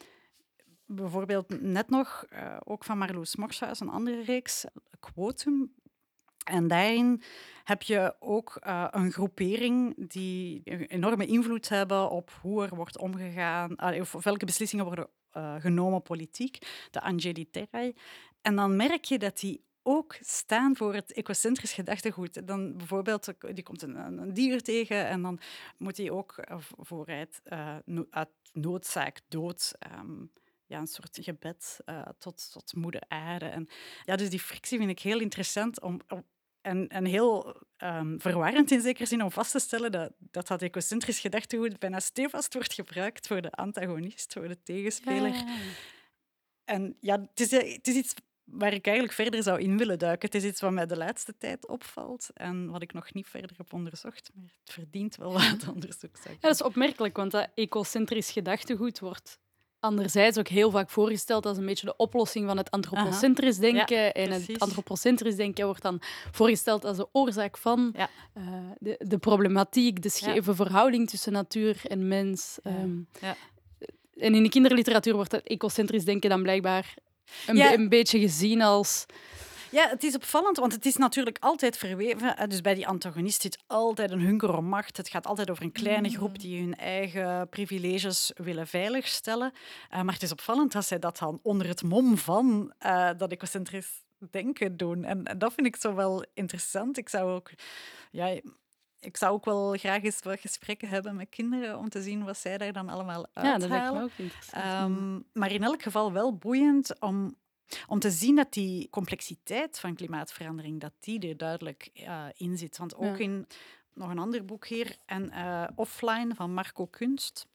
Bijvoorbeeld 0.86 1.62
net 1.62 1.90
nog, 1.90 2.26
eh, 2.30 2.58
ook 2.64 2.84
van 2.84 2.98
Marloes 2.98 3.36
Morshuis, 3.36 3.80
een 3.80 3.90
andere 3.90 4.24
reeks, 4.24 4.66
Quotum. 5.00 5.74
En 6.46 6.68
daarin 6.68 7.22
heb 7.64 7.82
je 7.82 8.16
ook 8.20 8.56
eh, 8.56 8.88
een 8.92 9.12
groepering 9.12 10.10
die 10.10 10.62
een 10.64 10.86
enorme 10.86 11.26
invloed 11.26 11.70
hebben 11.70 12.10
op 12.10 12.32
hoe 12.42 12.64
er 12.64 12.76
wordt 12.76 12.98
omgegaan, 12.98 14.00
of 14.00 14.12
welke 14.24 14.46
beslissingen 14.46 14.86
worden 14.86 15.08
eh, 15.32 15.56
genomen 15.60 16.02
politiek, 16.02 16.58
de 16.92 17.02
Angeli. 17.02 17.50
En 18.42 18.56
dan 18.56 18.76
merk 18.76 19.06
je 19.06 19.20
dat 19.20 19.40
die 19.40 19.64
ook 19.84 20.16
staan 20.22 20.76
voor 20.76 20.94
het 20.94 21.14
ecocentrisch 21.14 21.74
gedachtegoed. 21.74 22.48
Dan 22.48 22.78
bijvoorbeeld, 22.78 23.34
die 23.54 23.64
komt 23.64 23.82
een, 23.82 23.96
een 23.96 24.34
dier 24.34 24.62
tegen 24.62 25.08
en 25.08 25.22
dan 25.22 25.40
moet 25.78 25.98
hij 25.98 26.12
ook 26.12 26.38
eh, 26.38 26.58
vooruit 26.78 27.42
uit 28.10 28.30
noodzaak 28.54 29.22
dood 29.28 29.76
ehm, 29.80 30.26
ja, 30.66 30.80
een 30.80 30.88
soort 30.88 31.18
gebed 31.22 31.80
tot, 32.18 32.52
tot 32.52 32.76
moeder 32.76 33.02
aarde. 33.08 33.46
En, 33.46 33.68
ja, 34.04 34.16
dus 34.16 34.30
die 34.30 34.40
frictie 34.40 34.78
vind 34.78 34.90
ik 34.90 35.00
heel 35.00 35.20
interessant 35.20 35.82
om- 35.82 36.02
en, 36.66 36.88
en 36.88 37.06
heel 37.06 37.62
ehm, 37.78 38.18
verwarrend 38.18 38.72
in 38.72 38.82
zekere 38.82 39.06
zin 39.06 39.24
om 39.24 39.32
vast 39.32 39.52
te 39.52 39.60
stellen 39.60 39.92
dat 39.92 40.12
dat, 40.18 40.48
dat 40.48 40.62
ecocentrisch 40.62 41.20
gedachtegoed 41.20 41.80
bijna 41.80 42.00
stevast 42.00 42.54
wordt 42.54 42.74
gebruikt 42.74 43.28
voor 43.28 43.42
de 43.42 43.52
antagonist, 43.52 44.34
voor 44.34 44.48
de 44.48 44.64
tegenspeler. 44.64 45.44
En 46.64 46.98
ja, 47.00 47.20
het 47.20 47.40
is, 47.40 47.52
eh, 47.52 47.74
het 47.74 47.88
is 47.88 47.96
iets 47.96 48.14
waar 48.44 48.74
ik 48.74 48.86
eigenlijk 48.86 49.16
verder 49.16 49.44
zou 49.44 49.62
in 49.62 49.78
willen 49.78 50.00
duiken. 50.00 50.26
Het 50.26 50.44
is 50.44 50.50
iets 50.50 50.62
wat 50.62 50.72
mij 50.72 50.86
de 50.86 50.98
laatste 50.98 51.38
tijd 51.38 51.68
opvalt 51.68 52.30
en 52.34 52.70
wat 52.70 52.82
ik 52.82 52.94
nog 52.94 53.14
niet 53.14 53.28
verder 53.28 53.58
heb 53.58 53.74
onderzocht, 53.74 54.32
maar 54.34 54.52
het 54.64 54.74
verdient 54.74 55.16
wel 55.16 55.34
wat 55.40 55.68
onderzoek. 55.68 56.18
zou 56.18 56.34
ik 56.34 56.42
Ja, 56.42 56.48
dat 56.48 56.54
is 56.54 56.62
opmerkelijk, 56.62 57.18
want 57.18 57.32
dat 57.32 57.50
ecocentrisch 57.56 58.32
gedachtegoed 58.32 59.00
wordt 59.00 59.40
anderzijds 59.86 60.38
ook 60.38 60.48
heel 60.48 60.72
vaak 60.72 60.90
voorgesteld 60.90 61.46
als 61.46 61.58
een 61.58 61.66
beetje 61.66 61.86
de 61.86 61.96
oplossing 61.98 62.48
van 62.48 62.58
het 62.58 62.72
antropocentrisch 62.72 63.58
denken. 63.58 63.98
Ja, 63.98 64.12
en 64.12 64.32
het 64.32 64.60
antropocentrisch 64.60 65.36
denken 65.36 65.66
wordt 65.66 65.82
dan 65.82 66.02
voorgesteld 66.32 66.86
als 66.86 66.98
de 66.98 67.08
oorzaak 67.12 67.58
van 67.58 67.94
Ja. 67.98 68.10
eh, 68.34 68.44
de, 68.80 68.96
de 69.00 69.18
problematiek, 69.18 70.02
de 70.02 70.10
scheve 70.10 70.56
verhouding 70.56 71.10
tussen 71.10 71.32
natuur 71.32 71.82
en 71.88 72.08
mens. 72.08 72.58
Ehm, 72.64 72.98
Ja. 73.22 73.36
En 74.16 74.36
in 74.36 74.44
de 74.44 74.50
kinderliteratuur 74.50 75.14
wordt 75.16 75.32
dat 75.32 75.42
ecocentrisch 75.44 76.06
denken 76.06 76.30
dan 76.30 76.42
blijkbaar 76.42 76.94
een, 77.48 77.56
be- 77.56 77.74
een 77.74 77.90
beetje 77.90 78.20
gezien 78.20 78.62
als... 78.62 79.06
Ja, 79.76 79.90
het 79.90 80.04
is 80.04 80.16
opvallend, 80.16 80.58
want 80.58 80.74
het 80.74 80.86
is 80.86 80.96
natuurlijk 80.96 81.38
altijd 81.40 81.78
verweven. 81.78 82.50
Dus 82.50 82.62
bij 82.62 82.74
die 82.74 82.88
antagonist 82.88 83.42
zit 83.42 83.58
altijd 83.68 84.12
een 84.12 84.22
hunker 84.22 84.58
om 84.58 84.66
macht. 84.66 84.98
Het 84.98 85.10
gaat 85.10 85.28
altijd 85.28 85.50
over 85.50 85.64
een 85.64 85.72
kleine 85.72 86.10
groep 86.10 86.40
die 86.40 86.62
hun 86.62 86.76
eigen 86.76 87.50
privileges 87.50 88.32
willen 88.36 88.68
veiligstellen. 88.68 89.52
Eh, 89.90 90.02
maar 90.02 90.14
het 90.14 90.24
is 90.24 90.32
opvallend 90.32 90.72
dat 90.72 90.86
zij 90.86 91.00
dat 91.00 91.18
dan 91.18 91.40
onder 91.44 91.68
het 91.68 91.84
mom 91.84 92.18
van 92.18 92.74
eh, 92.78 93.10
dat 93.18 93.32
ecocentrisch 93.32 94.04
denken 94.32 94.78
doen. 94.78 95.04
En, 95.04 95.26
en 95.26 95.38
dat 95.38 95.54
vind 95.54 95.68
ik 95.68 95.76
zo 95.76 95.96
wel 95.96 96.26
interessant. 96.34 96.98
Ik 96.98 97.10
zou 97.10 97.32
ook... 97.32 97.52
Ja, 98.12 98.40
ik 99.00 99.18
zou 99.18 99.34
ook 99.34 99.46
wel 99.46 99.74
graag 99.78 100.04
eens 100.04 100.20
wat 100.24 100.40
gesprekken 100.40 100.90
hebben 100.90 101.16
met 101.16 101.30
kinderen 101.30 101.78
om 101.78 101.90
te 101.90 102.02
zien 102.02 102.24
wat 102.24 102.38
zij 102.38 102.58
daar 102.58 102.74
dan 102.74 102.90
allemaal 102.90 103.26
Ja, 103.34 103.42
uithalen. 103.42 103.60
dat 103.60 103.70
lijkt 103.70 103.94
me 103.94 104.04
ook 104.04 104.10
interessant. 104.16 104.64
Ehm, 104.64 105.20
maar 105.34 105.52
in 105.52 105.64
elk 105.64 105.82
geval 105.82 106.12
wel 106.12 106.38
boeiend 106.38 107.00
om, 107.00 107.36
om 107.88 108.00
te 108.00 108.12
zien 108.12 108.36
dat 108.36 108.54
die 108.54 108.90
complexiteit 108.90 109.80
van 109.80 109.96
klimaatverandering 109.96 110.80
dat 110.80 110.94
die 111.00 111.28
er 111.30 111.38
duidelijk 111.38 111.90
eh, 111.94 112.26
in 112.36 112.58
zit. 112.58 112.78
Want 112.78 112.96
ook 112.96 113.18
Ja. 113.18 113.24
in 113.24 113.48
nog 113.94 114.10
een 114.10 114.20
ander 114.20 114.46
boek 114.46 114.68
hier, 114.68 114.98
en, 115.06 115.32
eh, 115.32 115.68
Offline 115.76 116.36
van 116.36 116.54
Marco 116.54 116.86
Kunst. 116.86 117.48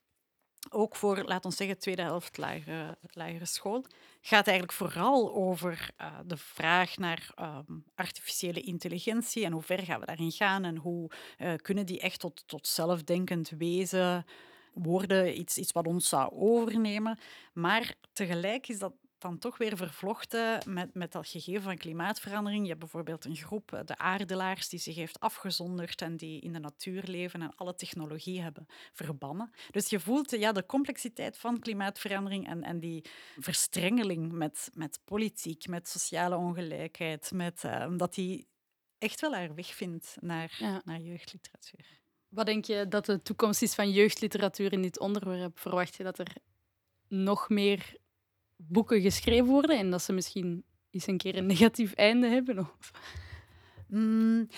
ook 0.70 0.96
voor, 0.96 1.22
laten 1.24 1.50
we 1.50 1.56
zeggen, 1.56 1.78
tweede 1.78 2.02
helft 2.02 2.38
lagere, 2.38 2.98
lagere 3.12 3.44
school, 3.46 3.84
gaat 4.20 4.46
eigenlijk 4.46 4.76
vooral 4.78 5.34
over 5.34 5.90
uh, 6.00 6.18
de 6.26 6.36
vraag 6.36 6.96
naar 6.96 7.34
um, 7.68 7.84
artificiële 7.94 8.60
intelligentie 8.60 9.44
en 9.44 9.52
hoe 9.52 9.62
ver 9.62 9.78
gaan 9.82 10.00
we 10.00 10.06
daarin 10.06 10.30
gaan 10.30 10.64
en 10.64 10.76
hoe 10.76 11.10
uh, 11.38 11.52
kunnen 11.56 11.86
die 11.86 12.00
echt 12.00 12.20
tot, 12.20 12.42
tot 12.46 12.66
zelfdenkend 12.66 13.48
wezen 13.48 14.24
worden, 14.72 15.38
iets, 15.38 15.58
iets 15.58 15.72
wat 15.72 15.86
ons 15.86 16.08
zou 16.08 16.32
overnemen. 16.32 17.18
Maar 17.52 17.94
tegelijk 18.12 18.68
is 18.68 18.78
dat 18.78 18.92
dan 19.20 19.38
toch 19.38 19.58
weer 19.58 19.76
vervlochten 19.76 20.62
met, 20.66 20.94
met 20.94 21.12
dat 21.12 21.28
gegeven 21.28 21.62
van 21.62 21.76
klimaatverandering. 21.76 22.62
Je 22.62 22.68
hebt 22.68 22.80
bijvoorbeeld 22.80 23.24
een 23.24 23.36
groep, 23.36 23.72
eh, 23.72 23.80
de 23.84 23.98
aardelaars, 23.98 24.68
die 24.68 24.78
zich 24.78 24.94
heeft 24.94 25.20
afgezonderd 25.20 26.02
en 26.02 26.16
die 26.16 26.40
in 26.40 26.52
de 26.52 26.58
natuur 26.58 27.02
leven 27.06 27.42
en 27.42 27.54
alle 27.56 27.74
technologie 27.74 28.42
hebben 28.42 28.66
verbannen. 28.92 29.50
Dus 29.70 29.90
je 29.90 30.00
voelt 30.00 30.30
ja, 30.30 30.52
de 30.52 30.66
complexiteit 30.66 31.38
van 31.38 31.58
klimaatverandering 31.58 32.48
en, 32.48 32.62
en 32.62 32.80
die 32.80 33.04
verstrengeling 33.38 34.32
met, 34.32 34.70
met 34.74 35.00
politiek, 35.04 35.66
met 35.68 35.88
sociale 35.88 36.36
ongelijkheid, 36.36 37.30
met, 37.34 37.62
uh, 37.64 37.86
dat 37.96 38.14
die 38.14 38.48
echt 38.98 39.20
wel 39.20 39.34
haar 39.34 39.54
weg 39.54 39.74
vindt 39.74 40.16
naar, 40.20 40.80
naar 40.84 41.00
jeugdliteratuur. 41.00 41.98
Wat 42.28 42.46
denk 42.46 42.64
je 42.64 42.88
dat 42.88 43.06
de 43.06 43.22
toekomst 43.22 43.62
is 43.62 43.74
van 43.74 43.90
jeugdliteratuur 43.90 44.72
in 44.72 44.82
dit 44.82 44.98
onderwerp? 44.98 45.58
Verwacht 45.58 45.96
je 45.96 46.02
dat 46.02 46.18
er 46.18 46.32
nog 47.08 47.48
meer 47.48 47.96
boeken 48.68 49.00
geschreven 49.00 49.46
worden 49.46 49.78
en 49.78 49.90
dat 49.90 50.02
ze 50.02 50.12
misschien 50.12 50.64
eens 50.90 51.06
een 51.06 51.18
keer 51.18 51.36
een 51.36 51.46
negatief 51.46 51.92
einde 51.92 52.28
hebben? 52.28 52.58
Of? 52.58 52.90
Mm, 53.88 54.48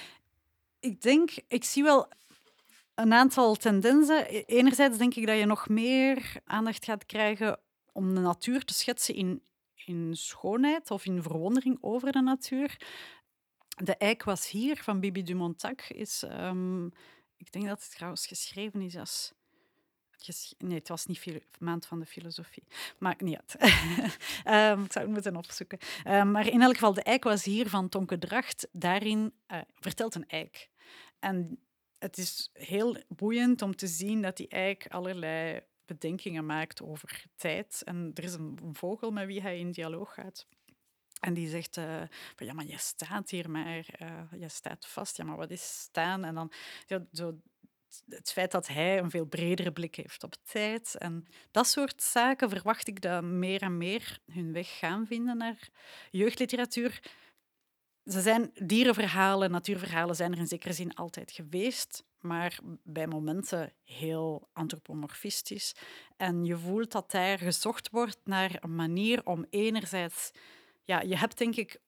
ik 0.81 1.03
denk, 1.03 1.31
ik 1.49 1.65
zie 1.65 1.83
wel 1.83 2.09
een 2.95 3.13
aantal 3.13 3.55
tendensen. 3.55 4.35
E-, 4.35 4.43
enerzijds 4.47 4.99
denk 4.99 5.15
ik 5.15 5.27
dat 5.27 5.39
je 5.39 5.47
nog 5.47 5.69
meer 5.69 6.41
aandacht 6.45 6.85
gaat 6.85 7.07
krijgen 7.07 7.61
om 7.93 8.15
de 8.15 8.21
natuur 8.21 8.65
te 8.65 8.75
schetsen 8.75 9.15
in, 9.15 9.43
in 9.75 10.17
schoonheid 10.17 10.91
of 10.91 11.05
in 11.05 11.23
verwondering 11.23 11.79
over 11.81 12.13
de 12.13 12.21
natuur. 12.21 12.77
De 13.69 13.97
eik 13.97 14.23
was 14.23 14.51
hier 14.51 14.83
van 14.83 15.01
Bibi 15.01 15.23
Dumontac 15.23 15.83
is, 15.83 16.23
um, 16.23 16.93
ik 17.37 17.53
denk 17.53 17.67
dat 17.67 17.83
het 17.83 17.95
trouwens 17.95 18.27
geschreven 18.27 18.81
is 18.81 18.97
als 18.97 19.33
Nee, 20.59 20.79
het 20.79 20.89
was 20.89 21.07
niet 21.07 21.43
maand 21.59 21.87
van 21.87 22.01
de 22.01 22.07
filosofie. 22.07 22.65
Maakt 22.99 23.21
niet 23.21 23.37
uit. 23.37 23.57
um, 24.79 24.85
ik 24.85 24.93
zou 24.93 25.05
het 25.05 25.15
moeten 25.15 25.37
opzoeken. 25.37 25.79
Um, 26.07 26.31
maar 26.31 26.47
in 26.47 26.63
elk 26.63 26.75
geval, 26.75 26.95
de 26.95 27.03
eik 27.03 27.25
was 27.25 27.45
hier 27.45 27.69
van 27.69 27.89
Tonke 27.89 28.19
Dracht. 28.19 28.69
Daarin 28.73 29.33
uh, 29.53 29.59
vertelt 29.75 30.15
een 30.15 30.29
eik. 30.29 30.69
En 31.19 31.59
het 31.99 32.19
is 32.19 32.51
heel 32.53 32.97
boeiend 33.09 33.63
om 33.63 33.77
te 33.77 33.87
zien 33.87 34.23
dat 34.23 34.37
die 34.37 34.49
eik 34.49 34.87
allerlei 34.89 35.61
bedenkingen 35.85 36.47
maakt 36.47 36.83
over 36.83 37.25
tijd. 37.37 37.83
En 37.85 38.11
er 38.15 38.25
is 38.25 38.35
een, 38.35 38.59
vogel 38.73 39.11
met 39.11 39.27
wie 39.27 39.43
hij 39.43 39.59
in 39.59 39.73
dialoog 39.73 40.15
gaat. 40.15 40.47
En 41.21 41.35
die 41.35 41.49
zegt, 41.49 41.77
uh, 41.77 42.03
van, 42.37 42.47
ja, 42.47 42.53
maar 42.53 42.67
je 42.67 42.79
staat 42.79 43.31
hier 43.31 43.51
maar, 43.51 43.87
uh, 44.03 44.41
je 44.41 44.49
staat 44.49 44.87
vast. 44.87 45.17
Ja, 45.17 45.25
maar 45.25 45.37
wat 45.37 45.51
is 45.51 45.79
staan? 45.81 46.25
En 46.25 46.35
dan 46.35 46.53
ja, 46.87 47.07
zo 47.13 47.41
het 48.09 48.33
feit 48.33 48.51
dat 48.51 48.67
hij 48.67 48.99
een 48.99 49.11
veel 49.11 49.25
bredere 49.25 49.73
blik 49.73 49.95
heeft 49.95 50.23
op 50.23 50.35
tijd. 50.43 50.95
En 50.99 51.27
dat 51.51 51.67
soort 51.67 52.03
zaken 52.03 52.51
verwacht 52.51 52.89
ik 52.89 53.01
dat 53.01 53.23
meer 53.23 53.63
en 53.63 53.77
meer 53.77 54.19
hun 54.33 54.53
weg 54.53 54.79
gaan 54.79 55.07
vinden 55.07 55.37
naar 55.37 55.69
jeugdliteratuur. 56.11 57.01
Ze 58.05 58.21
zijn 58.21 58.51
dierenverhalen, 58.55 59.51
natuurverhalen 59.51 60.17
zijn 60.17 60.33
er 60.33 60.39
in 60.39 60.47
zekere 60.47 60.73
zin 60.73 60.95
altijd 60.95 61.33
geweest, 61.33 62.05
maar 62.21 62.59
bij 62.83 63.07
momenten 63.07 63.73
heel 63.85 64.49
antropomorfistisch. 64.53 65.75
En 66.17 66.45
je 66.45 66.59
voelt 66.59 66.93
dat 66.93 67.11
daar 67.11 67.39
gezocht 67.39 67.91
wordt 67.91 68.21
naar 68.25 68.57
een 68.61 68.75
manier 68.75 69.27
om 69.27 69.47
enerzijds... 69.51 70.31
Ja, 70.85 71.01
je 71.01 71.17
hebt 71.17 71.39
denk 71.39 71.57
ik 71.57 71.81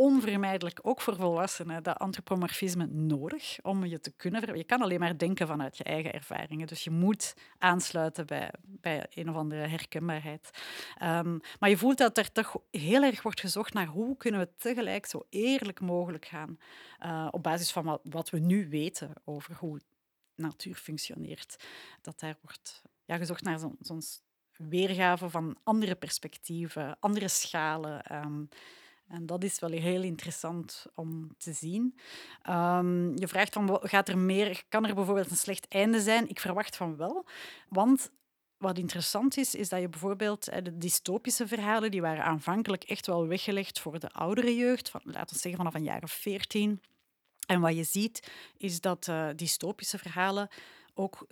onvermijdelijk, 0.00 0.78
ook 0.82 1.00
voor 1.00 1.16
volwassenen, 1.16 1.82
dat 1.82 1.98
antropomorfisme 1.98 2.86
nodig 2.86 3.58
om 3.62 3.84
je 3.84 4.00
te 4.00 4.10
kunnen... 4.10 4.56
Je 4.56 4.64
kan 4.64 4.82
alleen 4.82 5.00
maar 5.00 5.18
denken 5.18 5.46
vanuit 5.46 5.76
je 5.76 5.84
eigen 5.84 6.12
ervaringen. 6.12 6.66
Dus 6.66 6.84
je 6.84 6.90
moet 6.90 7.34
aansluiten 7.58 8.26
bij, 8.26 8.52
bij 8.62 9.06
een 9.10 9.28
of 9.28 9.36
andere 9.36 9.66
herkenbaarheid. 9.66 10.50
Um, 11.02 11.40
maar 11.58 11.68
je 11.68 11.76
voelt 11.76 11.98
dat 11.98 12.18
er 12.18 12.32
toch 12.32 12.56
heel 12.70 13.02
erg 13.02 13.22
wordt 13.22 13.40
gezocht 13.40 13.72
naar 13.72 13.86
hoe 13.86 14.16
kunnen 14.16 14.40
we 14.40 14.48
tegelijk 14.56 15.06
zo 15.06 15.26
eerlijk 15.30 15.80
mogelijk 15.80 16.24
gaan 16.24 16.58
uh, 17.04 17.28
op 17.30 17.42
basis 17.42 17.72
van 17.72 18.00
wat, 18.02 18.30
we 18.30 18.38
nu 18.38 18.68
weten 18.68 19.12
over 19.24 19.54
hoe 19.54 19.80
natuur 20.34 20.74
functioneert. 20.74 21.64
Dat 22.02 22.20
daar 22.20 22.36
wordt 22.42 22.82
ja, 23.04 23.16
gezocht 23.16 23.42
naar 23.42 23.58
zo'n 23.58 24.02
zo 24.52 24.64
weergave 24.68 25.30
van 25.30 25.56
andere 25.62 25.94
perspectieven, 25.94 26.96
andere 27.00 27.28
schalen... 27.28 28.16
Um, 28.24 28.48
en 29.08 29.26
dat 29.26 29.44
is 29.44 29.58
wel 29.58 29.70
heel 29.70 30.02
interessant 30.02 30.86
om 30.94 31.34
te 31.38 31.52
zien. 31.52 31.98
Um, 32.48 33.18
je 33.18 33.28
vraagt 33.28 33.52
van, 33.52 33.80
gaat 33.82 34.08
er 34.08 34.18
meer, 34.18 34.62
kan 34.68 34.86
er 34.86 34.94
bijvoorbeeld 34.94 35.30
een 35.30 35.36
slecht 35.36 35.68
einde 35.68 36.00
zijn? 36.00 36.28
Ik 36.28 36.40
verwacht 36.40 36.76
van 36.76 36.96
wel, 36.96 37.26
want 37.68 38.10
wat 38.56 38.78
interessant 38.78 39.36
is, 39.36 39.54
is 39.54 39.68
dat 39.68 39.80
je 39.80 39.88
bijvoorbeeld 39.88 40.44
de 40.44 40.78
dystopische 40.78 41.46
verhalen, 41.48 41.90
die 41.90 42.00
waren 42.00 42.24
aanvankelijk 42.24 42.84
echt 42.84 43.06
wel 43.06 43.26
weggelegd 43.26 43.80
voor 43.80 43.98
de 43.98 44.10
oudere 44.10 44.56
jeugd, 44.56 44.90
van, 44.90 45.00
laten 45.04 45.34
we 45.34 45.40
zeggen 45.40 45.56
vanaf 45.56 45.74
een 45.74 45.84
jaar 45.84 46.02
of 46.02 46.12
veertien. 46.12 46.80
En 47.46 47.60
wat 47.60 47.76
je 47.76 47.84
ziet, 47.84 48.30
is 48.56 48.80
dat 48.80 49.06
uh, 49.06 49.28
dystopische 49.36 49.98
verhalen 49.98 50.48
ook 50.98 51.26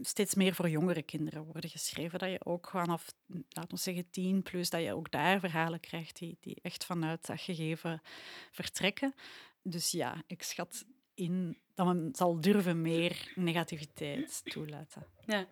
steeds 0.00 0.34
meer 0.34 0.54
voor 0.54 0.68
jongere 0.68 1.02
kinderen 1.02 1.44
worden 1.44 1.70
geschreven. 1.70 2.18
Dat 2.18 2.30
je 2.30 2.44
ook 2.44 2.68
vanaf, 2.70 3.12
laten 3.48 3.70
we 3.70 3.76
zeggen, 3.76 4.10
tien 4.10 4.42
plus, 4.42 4.70
dat 4.70 4.82
je 4.82 4.94
ook 4.94 5.10
daar 5.10 5.40
verhalen 5.40 5.80
krijgt 5.80 6.18
die, 6.18 6.36
die 6.40 6.58
echt 6.62 6.84
vanuit 6.84 7.26
dat 7.26 7.40
gegeven 7.40 8.02
vertrekken. 8.50 9.14
Dus 9.62 9.90
ja, 9.90 10.22
ik 10.26 10.42
schat 10.42 10.84
in 11.14 11.58
dat 11.74 11.86
men 11.86 12.08
zal 12.12 12.40
durven 12.40 12.82
meer 12.82 13.32
negativiteit 13.34 14.40
toelaten. 14.44 15.06
Ja. 15.26 15.46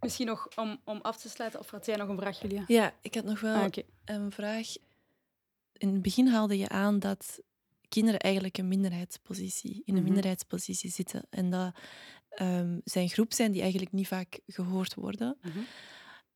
Misschien 0.00 0.26
nog 0.26 0.48
om, 0.56 0.80
om 0.84 0.98
af 1.00 1.16
te 1.16 1.28
sluiten, 1.28 1.60
of 1.60 1.70
had 1.70 1.86
jij 1.86 1.96
nog 1.96 2.08
een 2.08 2.18
vraag, 2.18 2.40
Julia? 2.40 2.64
Ja, 2.66 2.94
ik 3.00 3.14
had 3.14 3.24
nog 3.24 3.40
wel 3.40 3.56
ah, 3.56 3.70
een 4.04 4.32
vraag. 4.32 4.66
In 5.72 5.88
het 5.88 6.02
begin 6.02 6.26
haalde 6.26 6.58
je 6.58 6.68
aan 6.68 6.98
dat 6.98 7.40
kinderen 7.88 8.20
eigenlijk 8.20 8.58
een 8.58 8.68
minderheidspositie, 8.68 9.82
in 9.84 9.94
een 9.94 9.94
mhm. 9.94 10.04
minderheidspositie 10.04 10.90
zitten. 10.90 11.26
En 11.30 11.50
dat 11.50 11.74
um, 12.40 12.80
zijn 12.84 13.08
groep 13.08 13.32
zijn 13.32 13.52
die 13.52 13.60
eigenlijk 13.60 13.92
niet 13.92 14.08
vaak 14.08 14.40
gehoord 14.46 14.94
worden. 14.94 15.38
Mhm. 15.42 15.58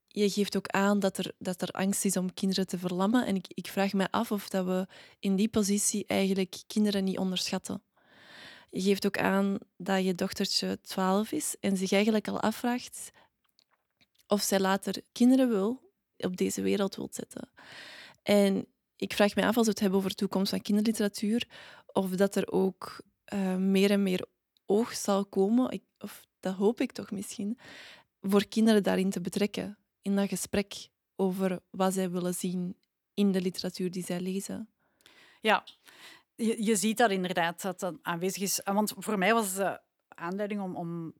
Je 0.07 0.31
geeft 0.31 0.57
ook 0.57 0.69
aan 0.69 0.99
dat 0.99 1.19
er, 1.19 1.33
dat 1.39 1.63
er 1.63 1.71
angst 1.71 2.05
is 2.05 2.17
om 2.17 2.35
kinderen 2.35 2.67
te 2.67 2.79
verlammen. 2.79 3.27
En 3.27 3.37
ik, 3.37 3.47
ik 3.49 3.67
vraag 3.67 3.93
me 3.93 4.11
af 4.11 4.33
of 4.33 4.49
dat 4.49 4.65
we 4.65 4.87
in 5.19 5.37
die 5.37 5.49
positie 5.49 6.05
eigenlijk 6.07 6.57
kinderen 6.67 7.05
niet 7.05 7.19
onderschatten. 7.19 7.83
Je 8.71 8.81
geeft 8.81 9.07
ook 9.07 9.19
aan 9.19 9.59
dat 9.77 10.05
je 10.05 10.15
dochtertje 10.15 10.81
12 10.81 11.33
is 11.33 11.57
en 11.61 11.77
zich 11.77 11.93
eigenlijk 11.93 12.29
al 12.29 12.41
afvraagt 12.41 13.11
of 14.27 14.43
zij 14.43 14.61
later 14.61 15.03
kinderen 15.13 15.49
wil 15.49 15.93
op 16.17 16.37
deze 16.37 16.63
wereld 16.63 16.97
wil 16.97 17.09
zetten. 17.11 17.51
En 18.23 18.67
ik 18.97 19.13
vraag 19.13 19.35
me 19.35 19.47
af, 19.47 19.57
als 19.57 19.67
we 19.67 19.73
het 19.73 19.81
hebben 19.81 19.99
over 19.99 20.11
de 20.11 20.17
toekomst 20.17 20.51
van 20.51 20.63
kinderliteratuur, 20.63 21.49
of 21.87 22.11
dat 22.11 22.37
er 22.37 22.53
ook 22.53 23.01
uh, 23.35 23.57
meer 23.57 23.91
en 23.91 24.03
meer 24.03 24.27
oog 24.67 24.95
zal 24.95 25.27
komen, 25.27 25.81
of 25.99 26.25
dat 26.41 26.55
hoop 26.55 26.81
ik 26.81 26.93
toch 26.93 27.11
misschien, 27.11 27.59
voor 28.21 28.47
kinderen 28.47 28.83
daarin 28.83 29.11
te 29.11 29.21
betrekken. 29.21 29.79
In 30.03 30.17
dat 30.17 30.29
gesprek 30.29 30.89
over 31.17 31.61
wat 31.71 31.95
zij 31.95 32.11
willen 32.11 32.35
zien 32.35 32.77
in 33.15 33.33
de 33.33 33.41
literatuur 33.41 33.91
die 33.91 34.05
zij 34.05 34.21
lezen. 34.21 34.69
Ja, 35.41 35.65
je, 36.35 36.65
je 36.65 36.77
ziet 36.77 36.97
dat 36.97 37.11
inderdaad, 37.11 37.63
dat 37.63 37.81
dat 37.81 37.95
aanwezig 38.03 38.43
is. 38.43 38.61
Want 38.65 38.93
voor 38.97 39.19
mij 39.19 39.35
was 39.35 39.55
de 39.55 39.81
aanleiding 40.09 40.61
om, 40.61 40.77
om 40.77 41.13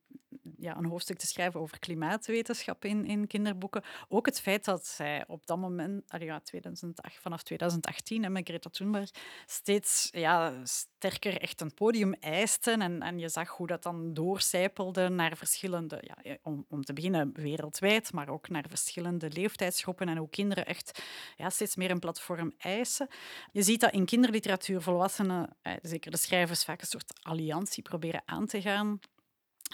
ja, 0.59 0.77
een 0.77 0.85
hoofdstuk 0.85 1.19
te 1.19 1.27
schrijven 1.27 1.61
over 1.61 1.79
klimaatwetenschap 1.79 2.85
in, 2.85 3.07
in 3.07 3.27
kinderboeken. 3.27 3.83
Ook 4.09 4.27
het 4.27 4.41
feit 4.41 4.65
dat 4.65 4.87
zij 4.87 5.25
op 5.27 5.47
dat 5.47 5.59
moment, 5.59 6.03
ja, 6.19 6.41
2008, 6.41 7.19
vanaf 7.21 7.43
2018, 7.43 8.25
en 8.25 8.33
met 8.33 8.49
Greta 8.49 8.71
Thunberg, 8.71 9.11
steeds 9.47 10.09
ja, 10.13 10.53
sterker 10.65 11.41
echt 11.41 11.61
een 11.61 11.75
podium 11.75 12.15
eisten. 12.15 12.83
En, 12.83 13.03
en 13.03 13.19
je 13.19 13.29
zag 13.29 13.49
hoe 13.49 13.67
dat 13.67 13.83
dan 13.83 14.15
doorcijpelde 14.15 15.09
naar 15.09 15.37
verschillende, 15.37 16.03
ja, 16.23 16.37
om, 16.43 16.65
om 16.69 16.85
te 16.85 16.93
beginnen 16.93 17.33
wereldwijd, 17.35 18.13
maar 18.13 18.29
ook 18.29 18.49
naar 18.49 18.65
verschillende 18.69 19.31
leeftijdsgroepen 19.31 20.09
en 20.09 20.17
hoe 20.17 20.31
kinderen 20.31 20.67
echt 20.67 21.03
ja, 21.37 21.51
steeds 21.51 21.77
meer 21.77 21.91
een 21.91 21.99
platform 21.99 22.53
eisen. 22.59 23.09
Je 23.53 23.63
ziet 23.63 23.81
dat 23.81 23.93
in 23.93 24.05
kinderliteratuur 24.05 24.81
volwassenen, 24.81 25.57
eh, 25.63 25.73
zeker 25.83 26.11
de 26.11 26.17
schrijvers, 26.17 26.65
vaak 26.65 26.81
een 26.81 26.87
soort 26.87 27.13
alliantie 27.23 27.83
proberen 27.83 28.23
aan 28.25 28.47
te 28.47 28.61
gaan 28.61 29.01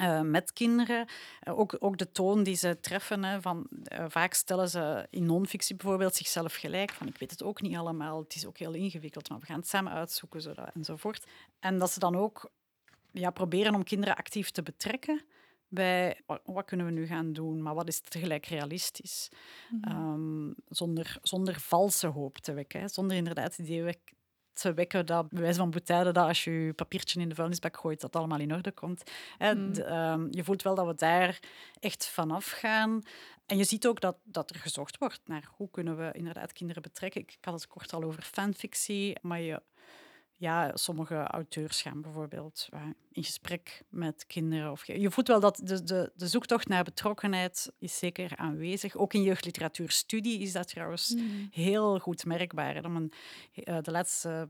uh, 0.00 0.20
met 0.20 0.52
kinderen. 0.52 1.06
Uh, 1.48 1.58
ook, 1.58 1.76
ook 1.78 1.98
de 1.98 2.12
toon 2.12 2.42
die 2.42 2.54
ze 2.54 2.80
treffen. 2.80 3.24
Hè, 3.24 3.40
van, 3.40 3.66
uh, 3.92 4.04
vaak 4.08 4.34
stellen 4.34 4.68
ze 4.68 5.06
in 5.10 5.26
non-fictie 5.26 5.76
bijvoorbeeld 5.76 6.14
zichzelf 6.14 6.54
gelijk. 6.54 6.92
Van 6.92 7.06
ik 7.06 7.18
weet 7.18 7.30
het 7.30 7.42
ook 7.42 7.60
niet 7.60 7.76
allemaal, 7.76 8.18
het 8.22 8.34
is 8.34 8.46
ook 8.46 8.58
heel 8.58 8.72
ingewikkeld, 8.72 9.28
maar 9.28 9.38
we 9.38 9.46
gaan 9.46 9.58
het 9.58 9.68
samen 9.68 9.92
uitzoeken 9.92 10.42
zodat, 10.42 10.70
enzovoort. 10.74 11.26
En 11.60 11.78
dat 11.78 11.90
ze 11.90 11.98
dan 11.98 12.16
ook 12.16 12.50
ja, 13.10 13.30
proberen 13.30 13.74
om 13.74 13.84
kinderen 13.84 14.16
actief 14.16 14.50
te 14.50 14.62
betrekken 14.62 15.24
bij 15.68 16.20
wat, 16.44 16.64
kunnen 16.64 16.86
we 16.86 16.92
nu 16.92 17.06
gaan 17.06 17.32
doen, 17.32 17.62
maar 17.62 17.74
wat 17.74 17.88
is 17.88 18.00
tegelijk 18.00 18.46
realistisch. 18.46 19.28
Mhm. 19.70 19.90
Ehm, 19.90 20.52
zonder, 20.68 21.18
zonder 21.22 21.60
valse 21.60 22.06
hoop 22.06 22.38
te 22.38 22.52
wekken. 22.52 22.80
Hè. 22.80 22.88
Zonder 22.88 23.16
inderdaad 23.16 23.56
het 23.56 23.66
idee 23.66 23.82
te 24.52 24.74
wekken 24.74 25.06
dat, 25.06 25.28
bij 25.30 25.42
wijze 25.42 25.58
van 25.58 25.70
boetade, 25.70 26.12
dat 26.12 26.26
als 26.26 26.44
je 26.44 26.50
je 26.50 26.72
papiertje 26.72 27.20
in 27.20 27.28
de 27.28 27.34
vuilnisbak 27.34 27.76
gooit, 27.76 28.00
dat 28.00 28.16
allemaal 28.16 28.38
in 28.38 28.54
orde 28.54 28.72
komt. 28.72 29.10
Hè. 29.38 29.54
Mm. 29.54 29.72
Ehm, 29.72 30.26
je 30.30 30.44
voelt 30.44 30.62
wel 30.62 30.74
dat 30.74 30.86
we 30.86 30.94
daar 30.94 31.38
echt 31.80 32.06
vanaf 32.06 32.50
gaan. 32.50 33.02
En 33.46 33.56
je 33.56 33.64
ziet 33.64 33.86
ook 33.86 34.00
dat, 34.00 34.16
dat 34.24 34.50
er 34.50 34.56
gezocht 34.56 34.98
wordt 34.98 35.20
naar 35.24 35.48
hoe 35.56 35.70
kunnen 35.70 35.96
we 35.96 36.10
inderdaad 36.12 36.52
kinderen 36.52 36.82
betrekken. 36.82 37.20
Ik 37.20 37.36
had 37.40 37.54
het 37.54 37.66
kort 37.66 37.92
al 37.92 38.02
over 38.02 38.22
fanfictie, 38.22 39.18
maar 39.22 39.40
je, 39.40 39.62
ja, 40.42 40.70
sommige 40.76 41.14
auteurs 41.16 41.82
gaan 41.82 42.00
bijvoorbeeld 42.02 42.68
eh, 42.70 42.80
in 43.12 43.24
gesprek 43.24 43.82
met 43.88 44.26
kinderen. 44.26 44.70
Of 44.70 44.86
je, 44.86 45.10
voelt 45.10 45.28
wel 45.28 45.40
dat 45.40 45.60
de, 45.64 45.82
de, 45.84 46.12
de 46.16 46.26
zoektocht 46.28 46.68
naar 46.68 46.84
betrokkenheid 46.84 47.72
is 47.78 47.98
zeker 47.98 48.36
aanwezig. 48.36 48.96
Ook 48.96 49.14
in 49.14 49.22
jeugdliteratuurstudie 49.22 50.40
is 50.40 50.52
dat 50.52 50.68
trouwens 50.68 51.14
Mhm. 51.14 51.24
heel 51.50 51.98
goed 51.98 52.24
merkbaar. 52.24 52.74
hè. 52.74 52.88
Men, 52.88 53.10
eh, 53.54 53.78
de 53.82 53.90
laatste, 53.90 54.48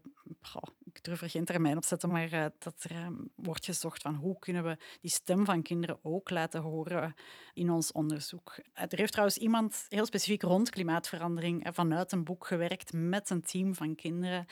ik 0.97 1.05
durf 1.05 1.23
er 1.23 1.31
geen 1.31 1.45
termijn 1.45 1.77
op 1.77 1.85
zetten, 1.85 2.11
maar 2.11 2.33
eh, 2.33 2.47
dat 2.59 2.75
er 2.83 2.91
eh, 2.91 3.07
wordt 3.35 3.65
gezocht 3.65 4.03
van 4.03 4.15
hoe 4.15 4.39
kunnen 4.39 4.65
we 4.65 4.77
die 5.01 5.11
stem 5.11 5.45
van 5.45 5.63
kinderen 5.63 5.99
ook 6.03 6.31
laten 6.31 6.61
horen 6.61 7.15
in 7.55 7.71
ons 7.71 7.93
onderzoek. 7.93 8.55
Eh, 8.73 8.85
Er 8.89 8.99
heeft 8.99 9.13
trouwens 9.13 9.39
iemand 9.39 9.87
heel 9.89 10.07
specifiek 10.07 10.43
rond 10.43 10.71
klimaatverandering 10.71 11.69
vanuit 11.73 12.13
een 12.13 12.25
boek 12.25 12.47
gewerkt 12.47 12.93
met 12.93 13.31
een 13.31 13.43
team 13.43 13.75
van 13.75 13.95
kinderen 13.95 14.47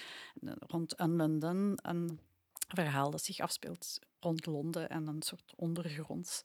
rond 0.59 1.01
een 1.01 1.17
London, 1.17 1.79
een 1.83 2.21
verhaal 2.69 3.11
dat 3.11 3.25
zich 3.25 3.39
afspeelt 3.41 3.99
rond 4.21 4.47
Londen 4.47 4.89
en 4.89 5.07
een 5.07 5.23
soort 5.23 5.53
ondergronds 5.57 6.43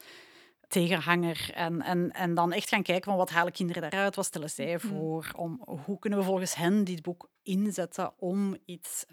tegenhanger. 0.68 1.52
En, 1.54 1.82
en, 1.82 2.12
en 2.12 2.34
dan 2.34 2.52
echt 2.52 2.70
gaan 2.70 2.84
kijken 2.84 3.04
van 3.06 3.18
wat 3.18 3.30
halen 3.30 3.52
kinderen 3.54 3.82
daaruit, 3.90 4.16
wat 4.16 4.26
stellen 4.26 4.50
zij 4.50 4.74
Mhm. 4.76 4.88
voor, 4.88 5.32
om, 5.36 5.62
hoe 5.86 6.00
kunnen 6.00 6.20
we 6.20 6.26
volgens 6.26 6.56
hen 6.56 6.84
dit 6.84 7.02
boek 7.02 7.30
inzetten 7.44 8.14
om 8.20 8.58
iets 8.66 9.06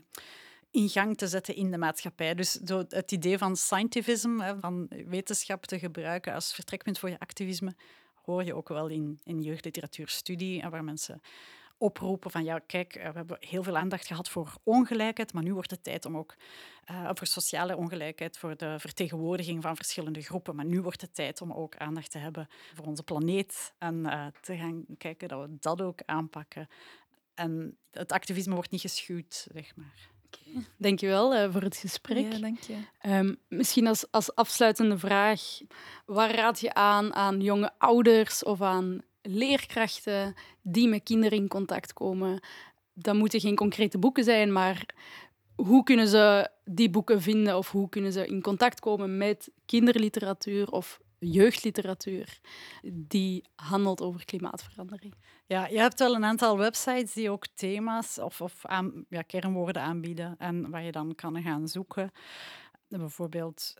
in 0.72 0.88
gang 0.88 1.16
te 1.16 1.28
zetten 1.28 1.54
in 1.54 1.70
de 1.70 1.78
maatschappij. 1.78 2.34
Dus 2.34 2.58
het 2.88 3.12
idee 3.12 3.38
van 3.38 3.56
scientificism, 3.56 4.38
hè, 4.38 4.58
van 4.58 4.88
wetenschap 5.06 5.66
te 5.66 5.78
gebruiken 5.78 6.34
als 6.34 6.54
vertrekpunt 6.54 6.98
voor 6.98 7.08
je 7.08 7.18
activisme, 7.18 7.74
hoor 8.24 8.44
je 8.44 8.54
ook 8.54 8.68
wel 8.68 8.88
in, 8.88 9.20
in 9.24 9.42
jeugdliteratuurstudie, 9.42 10.68
waar 10.70 10.84
mensen 10.84 11.20
oproepen 11.82 12.30
van 12.30 12.44
ja, 12.44 12.58
kijk, 12.58 12.94
eh, 12.94 13.08
we 13.08 13.16
hebben 13.16 13.36
heel 13.40 13.62
veel 13.62 13.76
aandacht 13.76 14.06
gehad 14.06 14.28
voor 14.28 14.54
ongelijkheid, 14.62 15.32
maar 15.32 15.42
nu 15.42 15.54
wordt 15.54 15.70
het 15.70 15.84
tijd 15.84 16.04
om 16.04 16.16
ook 16.16 16.34
eh, 16.84 17.10
voor 17.12 17.26
sociale 17.26 17.76
ongelijkheid, 17.76 18.38
voor 18.38 18.56
de 18.56 18.78
vertegenwoordiging 18.78 19.62
van 19.62 19.76
verschillende 19.76 20.22
groepen, 20.22 20.56
maar 20.56 20.64
nu 20.64 20.80
wordt 20.80 21.00
het 21.00 21.14
tijd 21.14 21.40
om 21.40 21.52
ook 21.52 21.76
aandacht 21.76 22.10
te 22.10 22.18
hebben 22.18 22.48
voor 22.74 22.86
onze 22.86 23.02
planeet 23.02 23.74
en 23.78 24.06
eh, 24.06 24.26
te 24.40 24.56
gaan 24.56 24.84
kijken 24.98 25.28
dat 25.28 25.40
we 25.40 25.56
dat 25.60 25.82
ook 25.82 26.00
aanpakken. 26.04 26.68
En 27.34 27.76
het 27.90 28.12
activisme 28.12 28.54
wordt 28.54 28.70
niet 28.70 28.80
geschuwd, 28.80 29.46
zeg 29.52 29.76
maar. 29.76 30.11
Dankjewel 30.76 31.34
eh 31.34 31.52
voor 31.52 31.62
het 31.62 31.76
gesprek. 31.76 32.32
Ja, 32.32 32.38
dank 32.38 32.60
je. 32.60 32.76
Ehm, 33.00 33.34
misschien 33.48 33.86
als, 33.86 34.10
als 34.10 34.34
afsluitende 34.34 34.98
vraag, 34.98 35.60
waar 36.06 36.34
raad 36.34 36.60
je 36.60 36.74
aan 36.74 37.14
aan 37.14 37.40
jonge 37.40 37.70
ouders 37.78 38.44
of 38.44 38.60
aan 38.60 39.02
leerkrachten 39.22 40.34
die 40.62 40.88
met 40.88 41.02
kinderen 41.02 41.38
in 41.38 41.48
contact 41.48 41.92
komen? 41.92 42.40
Dat 42.92 43.14
moeten 43.14 43.40
geen 43.40 43.56
concrete 43.56 43.98
boeken 43.98 44.24
zijn, 44.24 44.52
maar 44.52 44.86
hoe 45.54 45.82
kunnen 45.82 46.08
ze 46.08 46.50
die 46.64 46.90
boeken 46.90 47.22
vinden 47.22 47.56
of 47.56 47.70
hoe 47.70 47.88
kunnen 47.88 48.12
ze 48.12 48.26
in 48.26 48.42
contact 48.42 48.80
komen 48.80 49.16
met 49.16 49.50
kinderliteratuur 49.66 50.70
of 50.70 51.00
jeugdliteratuur 51.30 52.40
die 52.92 53.44
handelt 53.54 54.00
over 54.00 54.24
klimaatverandering? 54.24 55.14
Ja, 55.46 55.66
je 55.66 55.78
hebt 55.78 55.98
wel 55.98 56.14
een 56.14 56.24
aantal 56.24 56.58
websites 56.58 57.12
die 57.12 57.30
ook 57.30 57.46
thema's 57.54 58.18
of, 58.18 58.40
of 58.40 58.66
aan, 58.66 59.04
ja, 59.08 59.22
kernwoorden 59.22 59.82
aanbieden 59.82 60.34
en 60.38 60.70
waar 60.70 60.82
je 60.82 60.92
dan 60.92 61.14
kan 61.14 61.42
gaan 61.42 61.68
zoeken. 61.68 62.10
Bijvoorbeeld, 62.88 63.74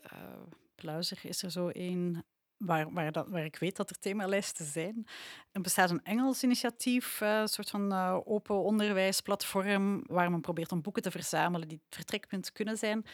Pluizer 0.75 1.19
is 1.21 1.43
er 1.43 1.51
zo 1.51 1.67
één. 1.67 2.25
Waar, 2.57 2.93
waar, 2.93 3.11
dat, 3.11 3.27
waar 3.27 3.45
ik 3.45 3.55
weet 3.55 3.75
dat 3.75 3.89
er 3.89 3.99
themalijsten 3.99 4.65
zijn. 4.65 5.07
Er 5.51 5.61
bestaat 5.61 5.89
een 5.89 6.03
Engels 6.03 6.43
initiatief, 6.43 7.21
eh, 7.21 7.39
een 7.39 7.47
soort 7.47 7.69
van 7.69 7.91
eh, 7.91 8.19
open 8.23 8.63
onderwijsplatform, 8.63 10.03
waar 10.07 10.31
men 10.31 10.41
probeert 10.41 10.71
om 10.71 10.81
boeken 10.81 11.01
te 11.01 11.11
verzamelen 11.11 11.67
die 11.67 11.81
het 11.85 11.95
vertrekpunt 11.95 12.51
kunnen 12.51 12.77
zijn. 12.77 13.05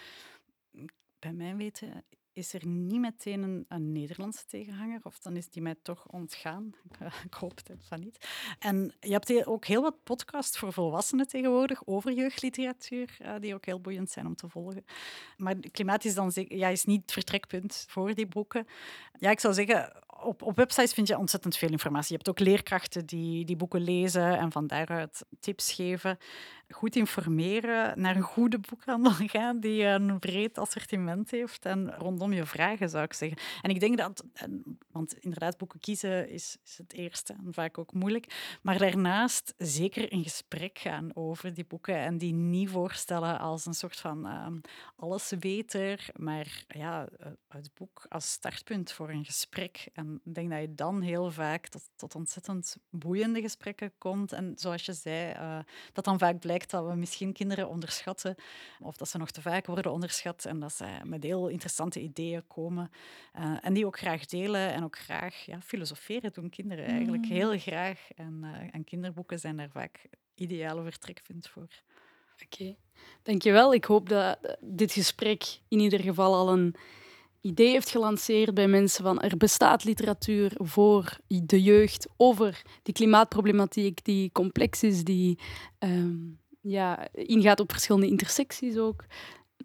Bij 1.20 1.34
mijn 1.34 1.58
weten 1.58 2.04
is 2.40 2.54
er 2.54 2.68
niet 2.68 3.00
meteen 3.00 3.44
een, 3.44 3.66
een 3.68 3.92
Nederlandse 3.92 4.46
tegenhanger, 4.46 5.00
of 5.04 5.20
dan 5.20 5.36
is 5.36 5.50
die 5.50 5.62
mij 5.62 5.76
toch 5.82 6.08
ontgaan. 6.08 6.74
Ik, 6.90 7.00
eh, 7.00 7.14
ik 7.26 7.34
hoop 7.34 7.58
het 7.64 7.86
van 7.88 8.00
niet. 8.00 8.28
En 8.60 8.94
je 9.00 9.12
hebt 9.12 9.46
ook 9.46 9.66
heel 9.66 9.82
wat 9.82 10.04
podcasts 10.04 10.58
voor 10.58 10.74
volwassenen 10.74 11.28
tegenwoordig 11.28 11.88
over 11.88 12.12
jeugdliteratuur, 12.12 13.18
eh, 13.20 13.34
die 13.40 13.54
ook 13.54 13.66
heel 13.66 13.82
boeiend 13.82 14.10
zijn 14.10 14.26
om 14.26 14.36
te 14.36 14.50
volgen. 14.50 14.86
Maar 15.38 15.56
klimaat 15.56 16.06
is 16.06 16.14
dan 16.14 16.32
ja, 16.34 16.68
is 16.68 16.86
niet 16.86 17.02
het 17.02 17.12
vertrekpunt 17.12 17.86
voor 17.90 18.14
die 18.14 18.28
boeken. 18.28 18.68
Ja, 19.20 19.30
ik 19.30 19.40
zou 19.40 19.54
zeggen, 19.54 20.08
op, 20.24 20.42
op 20.42 20.56
websites 20.56 20.94
vind 20.94 21.08
je 21.08 21.18
ontzettend 21.18 21.58
veel 21.58 21.70
informatie. 21.70 22.10
Je 22.10 22.24
hebt 22.24 22.30
ook 22.30 22.48
leerkrachten 22.48 23.06
die 23.06 23.46
die 23.46 23.56
boeken 23.56 23.82
lezen 23.82 24.38
en 24.38 24.52
van 24.52 24.68
daaruit 24.68 25.26
tips 25.40 25.72
geven. 25.72 26.18
Goed 26.74 26.96
informeren, 26.96 28.02
naar 28.02 28.16
een 28.16 28.22
goede 28.22 28.60
boekhandel 28.60 29.12
gaan 29.36 29.60
die 29.60 29.84
een 29.84 30.20
breed 30.20 30.58
assortiment 30.58 31.32
heeft 31.32 31.66
en 31.66 31.96
rondom 31.96 32.34
je 32.34 32.46
vragen, 32.46 32.90
zou 32.90 33.04
ik 33.04 33.14
zeggen. 33.14 33.38
En 33.62 33.70
ik 33.70 33.80
denk 33.80 33.98
dat, 33.98 34.24
want 34.92 35.14
inderdaad, 35.14 35.58
boeken 35.58 35.80
kiezen 35.80 36.30
is, 36.30 36.58
is 36.64 36.78
het 36.78 36.94
eerste 36.94 37.34
en 37.34 37.54
vaak 37.54 37.78
ook 37.78 37.94
moeilijk, 37.94 38.58
maar 38.62 38.78
daarnaast 38.78 39.54
zeker 39.58 40.12
in 40.12 40.24
gesprek 40.24 40.80
gaan 40.80 41.16
over 41.16 41.54
die 41.54 41.66
boeken 41.66 41.96
en 41.96 42.18
die 42.18 42.34
niet 42.34 42.70
voorstellen 42.70 43.40
als 43.40 43.66
een 43.66 43.74
soort 43.74 44.00
van 44.00 44.28
ehm 44.28 44.58
allesweter, 45.00 46.10
maar 46.16 46.64
ja, 46.68 47.08
eh, 47.18 47.28
het 47.48 47.70
boek 47.74 48.06
als 48.10 48.32
startpunt 48.32 48.92
voor 48.92 49.10
een 49.10 49.26
gesprek. 49.26 49.88
En 49.94 50.22
ik 50.24 50.34
denk 50.34 50.50
dat 50.50 50.60
je 50.60 50.74
dan 50.74 51.02
heel 51.02 51.32
vaak 51.32 51.68
tot, 51.68 51.90
tot 51.96 52.16
ontzettend 52.16 52.78
boeiende 52.90 53.42
gesprekken 53.42 53.92
komt. 53.98 54.32
En 54.32 54.54
zoals 54.56 54.86
je 54.86 54.94
zei, 54.94 55.32
eh, 55.32 55.60
dat 55.94 56.06
dan 56.06 56.20
vaak 56.20 56.40
blijkt 56.40 56.59
dat 56.68 56.86
we 56.86 56.96
misschien 56.96 57.34
kinderen 57.34 57.70
onderschatten, 57.70 58.36
of 58.80 58.98
dat 58.98 59.10
ze 59.10 59.18
nog 59.18 59.32
te 59.32 59.42
vaak 59.42 59.66
worden 59.66 59.92
onderschat 59.92 60.46
en 60.46 60.60
dat 60.60 60.74
ze 60.74 60.86
met 61.04 61.24
heel 61.24 61.48
interessante 61.48 62.00
ideeën 62.00 62.48
komen 62.48 62.92
eh, 63.34 63.58
en 63.62 63.74
die 63.74 63.86
ook 63.86 63.98
graag 63.98 64.26
delen 64.26 64.74
en 64.74 64.84
ook 64.84 64.98
graag 64.98 65.46
ja, 65.46 65.62
filosoferen 65.62 66.34
doen 66.34 66.50
kinderen 66.50 66.86
eigenlijk 66.86 67.26
Mm. 67.26 67.32
heel 67.32 67.58
graag. 67.60 68.08
En, 68.16 68.40
eh, 68.44 68.68
en 68.72 68.84
kinderboeken 68.84 69.40
zijn 69.40 69.58
daar 69.58 69.70
vaak 69.70 70.02
ideale 70.36 70.84
vertrekpunt 70.84 71.48
voor. 71.48 71.68
Oké, 72.44 72.76
dankjewel. 73.24 73.74
Ik 73.74 73.86
hoop 73.86 74.10
dat 74.10 74.38
eh, 74.42 74.54
dit 74.60 74.92
gesprek 74.92 75.60
in 75.68 75.80
ieder 75.80 76.00
geval 76.00 76.34
al 76.36 76.52
een 76.52 76.76
idee 77.42 77.70
heeft 77.70 77.90
gelanceerd 77.90 78.54
bij 78.54 78.68
mensen 78.68 79.04
van 79.04 79.22
er 79.22 79.38
bestaat 79.38 79.84
literatuur 79.84 80.52
voor 80.58 81.18
de 81.28 81.62
jeugd 81.62 82.08
over 82.18 82.62
die 82.84 82.94
klimaatproblematiek 82.94 84.06
die 84.06 84.32
complex 84.32 84.84
is, 84.84 85.04
die 85.04 85.40
ehm, 85.80 86.18
ja, 86.62 87.08
ingaat 87.14 87.60
op 87.60 87.72
verschillende 87.72 88.08
intersecties 88.08 88.78
ook. 88.78 89.06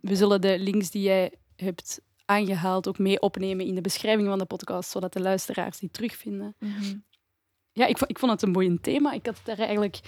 We 0.00 0.16
zullen 0.16 0.40
de 0.40 0.58
links 0.58 0.90
die 0.90 1.02
jij 1.02 1.32
hebt 1.56 2.00
aangehaald 2.24 2.88
ook 2.88 2.98
mee 2.98 3.20
opnemen 3.20 3.66
in 3.66 3.74
de 3.74 3.80
beschrijving 3.80 4.28
van 4.28 4.38
de 4.38 4.44
podcast, 4.44 4.90
zodat 4.90 5.12
de 5.12 5.20
luisteraars 5.20 5.78
die 5.78 5.90
terugvinden. 5.90 6.54
Mhm. 6.58 6.94
Ja, 7.72 7.86
ik, 7.86 8.00
ik 8.00 8.18
vond 8.18 8.32
het 8.32 8.42
een 8.42 8.52
boeiend 8.52 8.82
thema. 8.82 9.12
Ik 9.12 9.26
had 9.26 9.40
daar 9.44 9.58
eigenlijk 9.58 10.00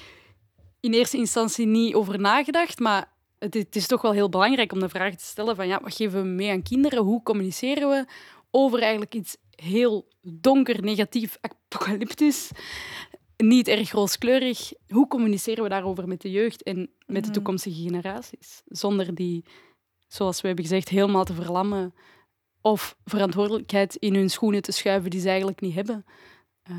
in 0.81 0.93
eerste 0.93 1.17
instantie 1.17 1.67
niet 1.67 1.95
over 1.95 2.21
nagedacht, 2.21 2.79
maar 2.79 3.13
het, 3.39 3.55
is- 3.57 3.63
het 3.63 3.77
is 3.77 3.87
toch 3.87 4.03
wel 4.03 4.13
heel 4.13 4.29
belangrijk 4.29 4.73
om 4.73 4.81
de 4.81 4.89
vraag 4.89 5.15
te 5.15 5.25
stellen 5.25 5.57
van 5.57 5.67
ja, 5.67 5.81
wat 5.83 5.95
geven 5.95 6.23
we 6.23 6.29
mee 6.29 6.51
aan 6.51 6.63
kinderen? 6.63 7.03
Hoe 7.03 7.23
communiceren 7.23 7.89
we 7.89 8.05
over 8.51 8.81
eigenlijk 8.81 9.15
iets 9.15 9.37
heel 9.51 10.09
donker, 10.23 10.83
negatief, 10.83 11.39
apocalyptisch, 11.41 12.51
niet 13.37 13.69
erg 13.69 13.91
rooskleurig? 13.93 14.73
Hoe 14.89 15.09
communiceren 15.09 15.63
we 15.63 15.69
daarover 15.69 16.09
met 16.09 16.21
de 16.21 16.31
jeugd 16.31 16.63
en 16.63 16.77
met 17.07 17.17
de 17.23 17.23
Mhm. 17.23 17.33
toekomstige 17.33 17.83
generaties? 17.83 18.63
Zonder 18.67 19.15
die, 19.15 19.45
zoals 20.07 20.41
we 20.41 20.47
hebben 20.47 20.65
gezegd, 20.65 20.89
helemaal 20.89 21.25
te 21.25 21.35
verlammen 21.35 21.95
of 22.61 22.97
verantwoordelijkheid 23.05 23.95
in 23.97 24.15
hun 24.15 24.31
schoenen 24.31 24.63
te 24.63 24.73
schuiven 24.73 25.11
die 25.11 25.21
ze 25.21 25.29
eigenlijk 25.29 25.61
niet 25.61 25.75
hebben. 25.75 26.05
Eh, 26.63 26.77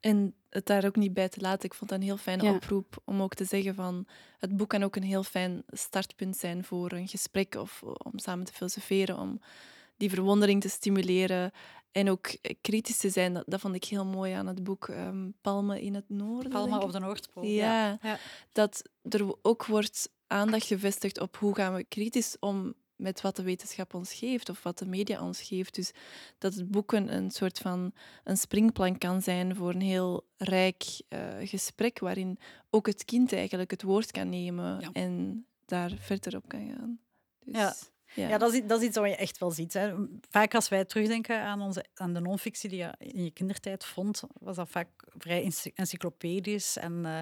En 0.00 0.34
het 0.50 0.66
daar 0.66 0.84
ook 0.84 0.96
niet 0.96 1.14
bij 1.14 1.28
te 1.28 1.40
laten. 1.40 1.64
Ik 1.64 1.74
vond 1.74 1.90
dat 1.90 1.98
een 1.98 2.04
heel 2.04 2.16
fijne 2.16 2.42
Ja. 2.44 2.54
oproep 2.54 2.96
om 3.04 3.22
ook 3.22 3.34
te 3.34 3.44
zeggen 3.44 3.74
van 3.74 4.06
het 4.38 4.56
boek 4.56 4.68
kan 4.68 4.82
ook 4.82 4.96
een 4.96 5.02
heel 5.02 5.22
fijn 5.22 5.62
startpunt 5.68 6.36
zijn 6.36 6.64
voor 6.64 6.92
een 6.92 7.08
gesprek 7.08 7.54
of 7.54 7.82
om 7.82 8.18
samen 8.18 8.44
te 8.44 8.52
filosoferen, 8.52 9.18
om 9.18 9.40
die 9.96 10.10
verwondering 10.10 10.60
te 10.60 10.68
stimuleren 10.68 11.50
en 11.92 12.10
ook 12.10 12.26
eh, 12.26 12.54
kritisch 12.60 12.96
te 12.96 13.10
zijn. 13.10 13.34
Dat, 13.34 13.44
dat 13.46 13.60
vond 13.60 13.74
ik 13.74 13.84
heel 13.84 14.04
mooi 14.04 14.32
aan 14.32 14.46
het 14.46 14.64
boek 14.64 14.88
ehm, 14.88 15.28
Palmen 15.40 15.80
in 15.80 15.94
het 15.94 16.08
Noorden. 16.08 16.50
Palma 16.50 16.70
denk 16.70 16.82
op 16.82 16.92
de 16.92 16.98
Noordpool. 16.98 17.44
Ja. 17.44 17.98
Ja. 18.02 18.18
dat 18.52 18.82
er 19.02 19.34
ook 19.42 19.66
wordt 19.66 20.10
aandacht 20.26 20.66
gevestigd 20.66 21.20
op 21.20 21.36
hoe 21.36 21.54
gaan 21.54 21.74
we 21.74 21.84
kritisch 21.84 22.36
om 22.40 22.74
met 22.96 23.20
wat 23.20 23.36
de 23.36 23.42
wetenschap 23.42 23.94
ons 23.94 24.14
geeft 24.14 24.48
of 24.48 24.62
wat 24.62 24.78
de 24.78 24.86
media 24.86 25.22
ons 25.22 25.42
geeft. 25.42 25.74
Dus 25.74 25.92
dat 26.38 26.54
het 26.54 26.70
boek 26.70 26.92
een, 26.92 27.14
een 27.14 27.30
soort 27.30 27.58
van 27.58 27.92
een 28.24 28.36
springplank 28.36 28.98
kan 28.98 29.22
zijn 29.22 29.56
voor 29.56 29.74
een 29.74 29.80
heel 29.80 30.26
rijk 30.36 30.84
uh, 31.08 31.18
gesprek 31.40 31.98
waarin 31.98 32.38
ook 32.70 32.86
het 32.86 33.04
kind 33.04 33.32
eigenlijk 33.32 33.70
het 33.70 33.82
woord 33.82 34.10
kan 34.10 34.28
nemen 34.28 34.80
Ja. 34.80 34.90
en 34.92 35.46
daar 35.66 35.92
verder 35.98 36.36
op 36.36 36.48
kan 36.48 36.74
gaan. 36.76 36.98
Dus, 37.44 37.54
Ja. 37.54 37.74
Ja. 38.14 38.38
Dat 38.38 38.52
is, 38.52 38.62
dat 38.66 38.82
iets 38.82 38.96
wat 38.96 39.08
je 39.08 39.16
echt 39.16 39.38
wel 39.38 39.50
ziet. 39.50 39.72
Hè. 39.72 39.94
Vaak 40.30 40.54
als 40.54 40.68
wij 40.68 40.84
terugdenken 40.84 41.40
aan, 41.40 41.60
onze, 41.60 41.84
aan 41.94 42.12
de 42.12 42.20
non-fictie 42.20 42.68
die 42.68 42.78
je 42.78 42.94
in 42.98 43.24
je 43.24 43.30
kindertijd 43.30 43.84
vond, 43.84 44.22
was 44.40 44.56
dat 44.56 44.68
vaak 44.68 44.88
vrij 45.18 45.42
ency- 45.42 45.72
encyclopedisch 45.74 46.76
en 46.76 47.06
eh, 47.06 47.18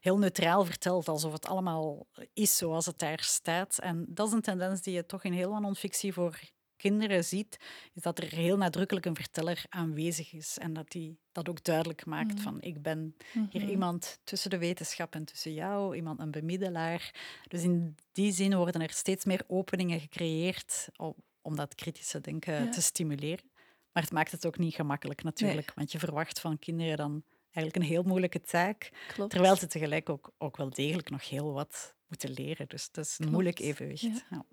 heel 0.00 0.18
neutraal 0.18 0.64
verteld, 0.64 1.08
alsof 1.08 1.32
het 1.32 1.46
allemaal 1.46 2.06
is 2.34 2.56
zoals 2.56 2.86
het 2.86 2.98
daar 2.98 3.22
staat. 3.22 3.78
En 3.78 4.04
dat 4.08 4.26
is 4.26 4.32
een 4.32 4.40
tendens 4.40 4.82
die 4.82 4.94
je 4.94 5.06
toch 5.06 5.24
in 5.24 5.32
heel 5.32 5.50
wat 5.50 5.60
non-fictie 5.60 6.12
voor 6.12 6.40
kinderen 6.76 7.24
ziet, 7.24 7.56
is 7.94 8.02
dat 8.02 8.18
er 8.18 8.34
heel 8.34 8.56
nadrukkelijk 8.56 9.06
een 9.06 9.14
verteller 9.16 9.64
aanwezig 9.68 10.32
is 10.32 10.58
en 10.58 10.72
dat 10.72 10.90
die 10.90 11.18
dat 11.32 11.48
ook 11.48 11.64
duidelijk 11.64 12.06
maakt 12.06 12.34
Mhm. 12.34 12.42
van 12.42 12.60
ik 12.60 12.82
ben 12.82 13.16
hier 13.50 13.62
Mhm. 13.62 13.70
iemand 13.70 14.18
tussen 14.24 14.50
de 14.50 14.58
wetenschap 14.58 15.14
en 15.14 15.24
tussen 15.24 15.52
jou, 15.54 15.96
iemand 15.96 16.20
een 16.20 16.30
bemiddelaar. 16.30 17.14
Dus 17.48 17.62
in 17.62 17.96
die 18.12 18.32
zin 18.32 18.56
worden 18.56 18.80
er 18.82 18.90
steeds 18.92 19.24
meer 19.24 19.42
openingen 19.46 20.00
gecreëerd 20.00 20.88
om, 20.96 21.14
om 21.42 21.56
dat 21.56 21.74
kritische 21.74 22.20
denken 22.20 22.64
Ja. 22.64 22.70
te 22.70 22.82
stimuleren. 22.82 23.50
Maar 23.92 24.02
het 24.02 24.12
maakt 24.12 24.32
het 24.32 24.46
ook 24.46 24.58
niet 24.58 24.74
gemakkelijk 24.74 25.22
natuurlijk, 25.22 25.72
want 25.74 25.92
je 25.92 25.98
verwacht 25.98 26.40
van 26.40 26.58
kinderen 26.58 26.96
dan 26.96 27.22
eigenlijk 27.52 27.76
een 27.76 27.90
heel 27.92 28.02
moeilijke 28.02 28.40
taak, 28.40 28.90
Klopt. 29.08 29.30
terwijl 29.30 29.56
ze 29.56 29.66
tegelijk 29.66 30.08
ook, 30.08 30.32
ook 30.38 30.56
wel 30.56 30.70
degelijk 30.70 31.10
nog 31.10 31.28
heel 31.28 31.52
wat 31.52 31.94
moeten 32.08 32.30
leren. 32.30 32.68
Dus 32.68 32.90
dat 32.90 33.04
is 33.04 33.10
een 33.10 33.16
Klopt. 33.16 33.32
moeilijk 33.32 33.58
evenwicht. 33.58 34.00
Ja. 34.02 34.20
Ja. 34.30 34.44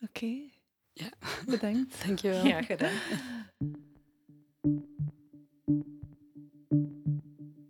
Oké. 0.00 0.36
Ja. 0.92 1.08
Bedankt. 1.46 2.06
Dankjewel. 2.06 2.46
Ja, 2.46 2.62
gedaan. 2.62 2.92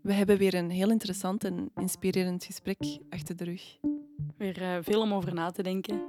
We 0.03 0.13
hebben 0.13 0.39
weer 0.39 0.55
een 0.55 0.71
heel 0.71 0.91
interessant 0.91 1.45
en 1.45 1.71
inspirerend 1.75 2.45
gesprek 2.45 2.99
achter 3.11 3.37
de 3.37 3.45
rug. 3.45 3.79
Weer 4.37 4.63
eh, 4.63 4.79
veel 4.81 5.01
om 5.01 5.13
over 5.13 5.35
na 5.35 5.51
te 5.51 5.63
denken. 5.63 6.03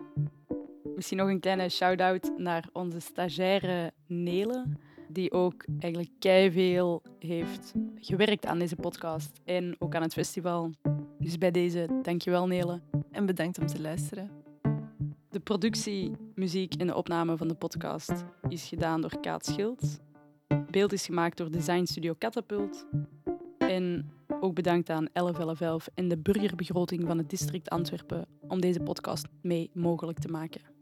Misschien 0.96 1.18
nog 1.18 1.30
een 1.30 1.40
kleine 1.40 1.70
shout-out 1.70 2.32
naar 2.38 2.70
onze 2.74 3.00
stagiaire 3.00 3.94
Nele, 4.08 4.66
die 5.10 5.32
ook 5.32 5.66
eigenlijk 5.80 6.12
veel 6.54 7.02
heeft 7.20 7.74
gewerkt 7.96 8.46
aan 8.46 8.60
deze 8.60 8.76
podcast 8.76 9.40
en 9.46 9.76
ook 9.80 9.96
aan 9.96 10.02
het 10.02 10.14
festival. 10.14 10.72
Dus 11.20 11.38
bij 11.38 11.52
deze, 11.52 12.00
dankjewel 12.02 12.48
Nele. 12.48 12.82
En 13.12 13.26
bedankt 13.26 13.60
om 13.60 13.66
te 13.66 13.82
luisteren. 13.82 14.43
De 15.34 15.40
productie, 15.40 16.12
muziek 16.36 16.74
en 16.74 16.88
de 16.88 16.96
opname 16.96 17.38
van 17.38 17.48
de 17.48 17.54
podcast 17.54 18.26
is 18.50 18.68
gedaan 18.68 19.02
door 19.02 19.20
Kaat 19.20 19.46
Schild. 19.46 20.00
Beeld 20.72 20.94
is 20.94 21.06
gemaakt 21.06 21.38
door 21.38 21.52
Design 21.52 21.86
Studio 21.86 22.16
Catapult. 22.18 22.86
En 23.58 24.12
ook 24.40 24.54
bedankt 24.54 24.90
aan 24.90 25.08
1111 25.14 25.88
en 25.94 26.08
de 26.08 26.18
burgerbegroting 26.18 27.04
van 27.08 27.18
het 27.18 27.30
district 27.30 27.70
Antwerpen 27.70 28.26
om 28.48 28.62
deze 28.62 28.80
podcast 28.80 29.26
mee 29.42 29.70
mogelijk 29.74 30.20
te 30.20 30.28
maken. 30.28 30.73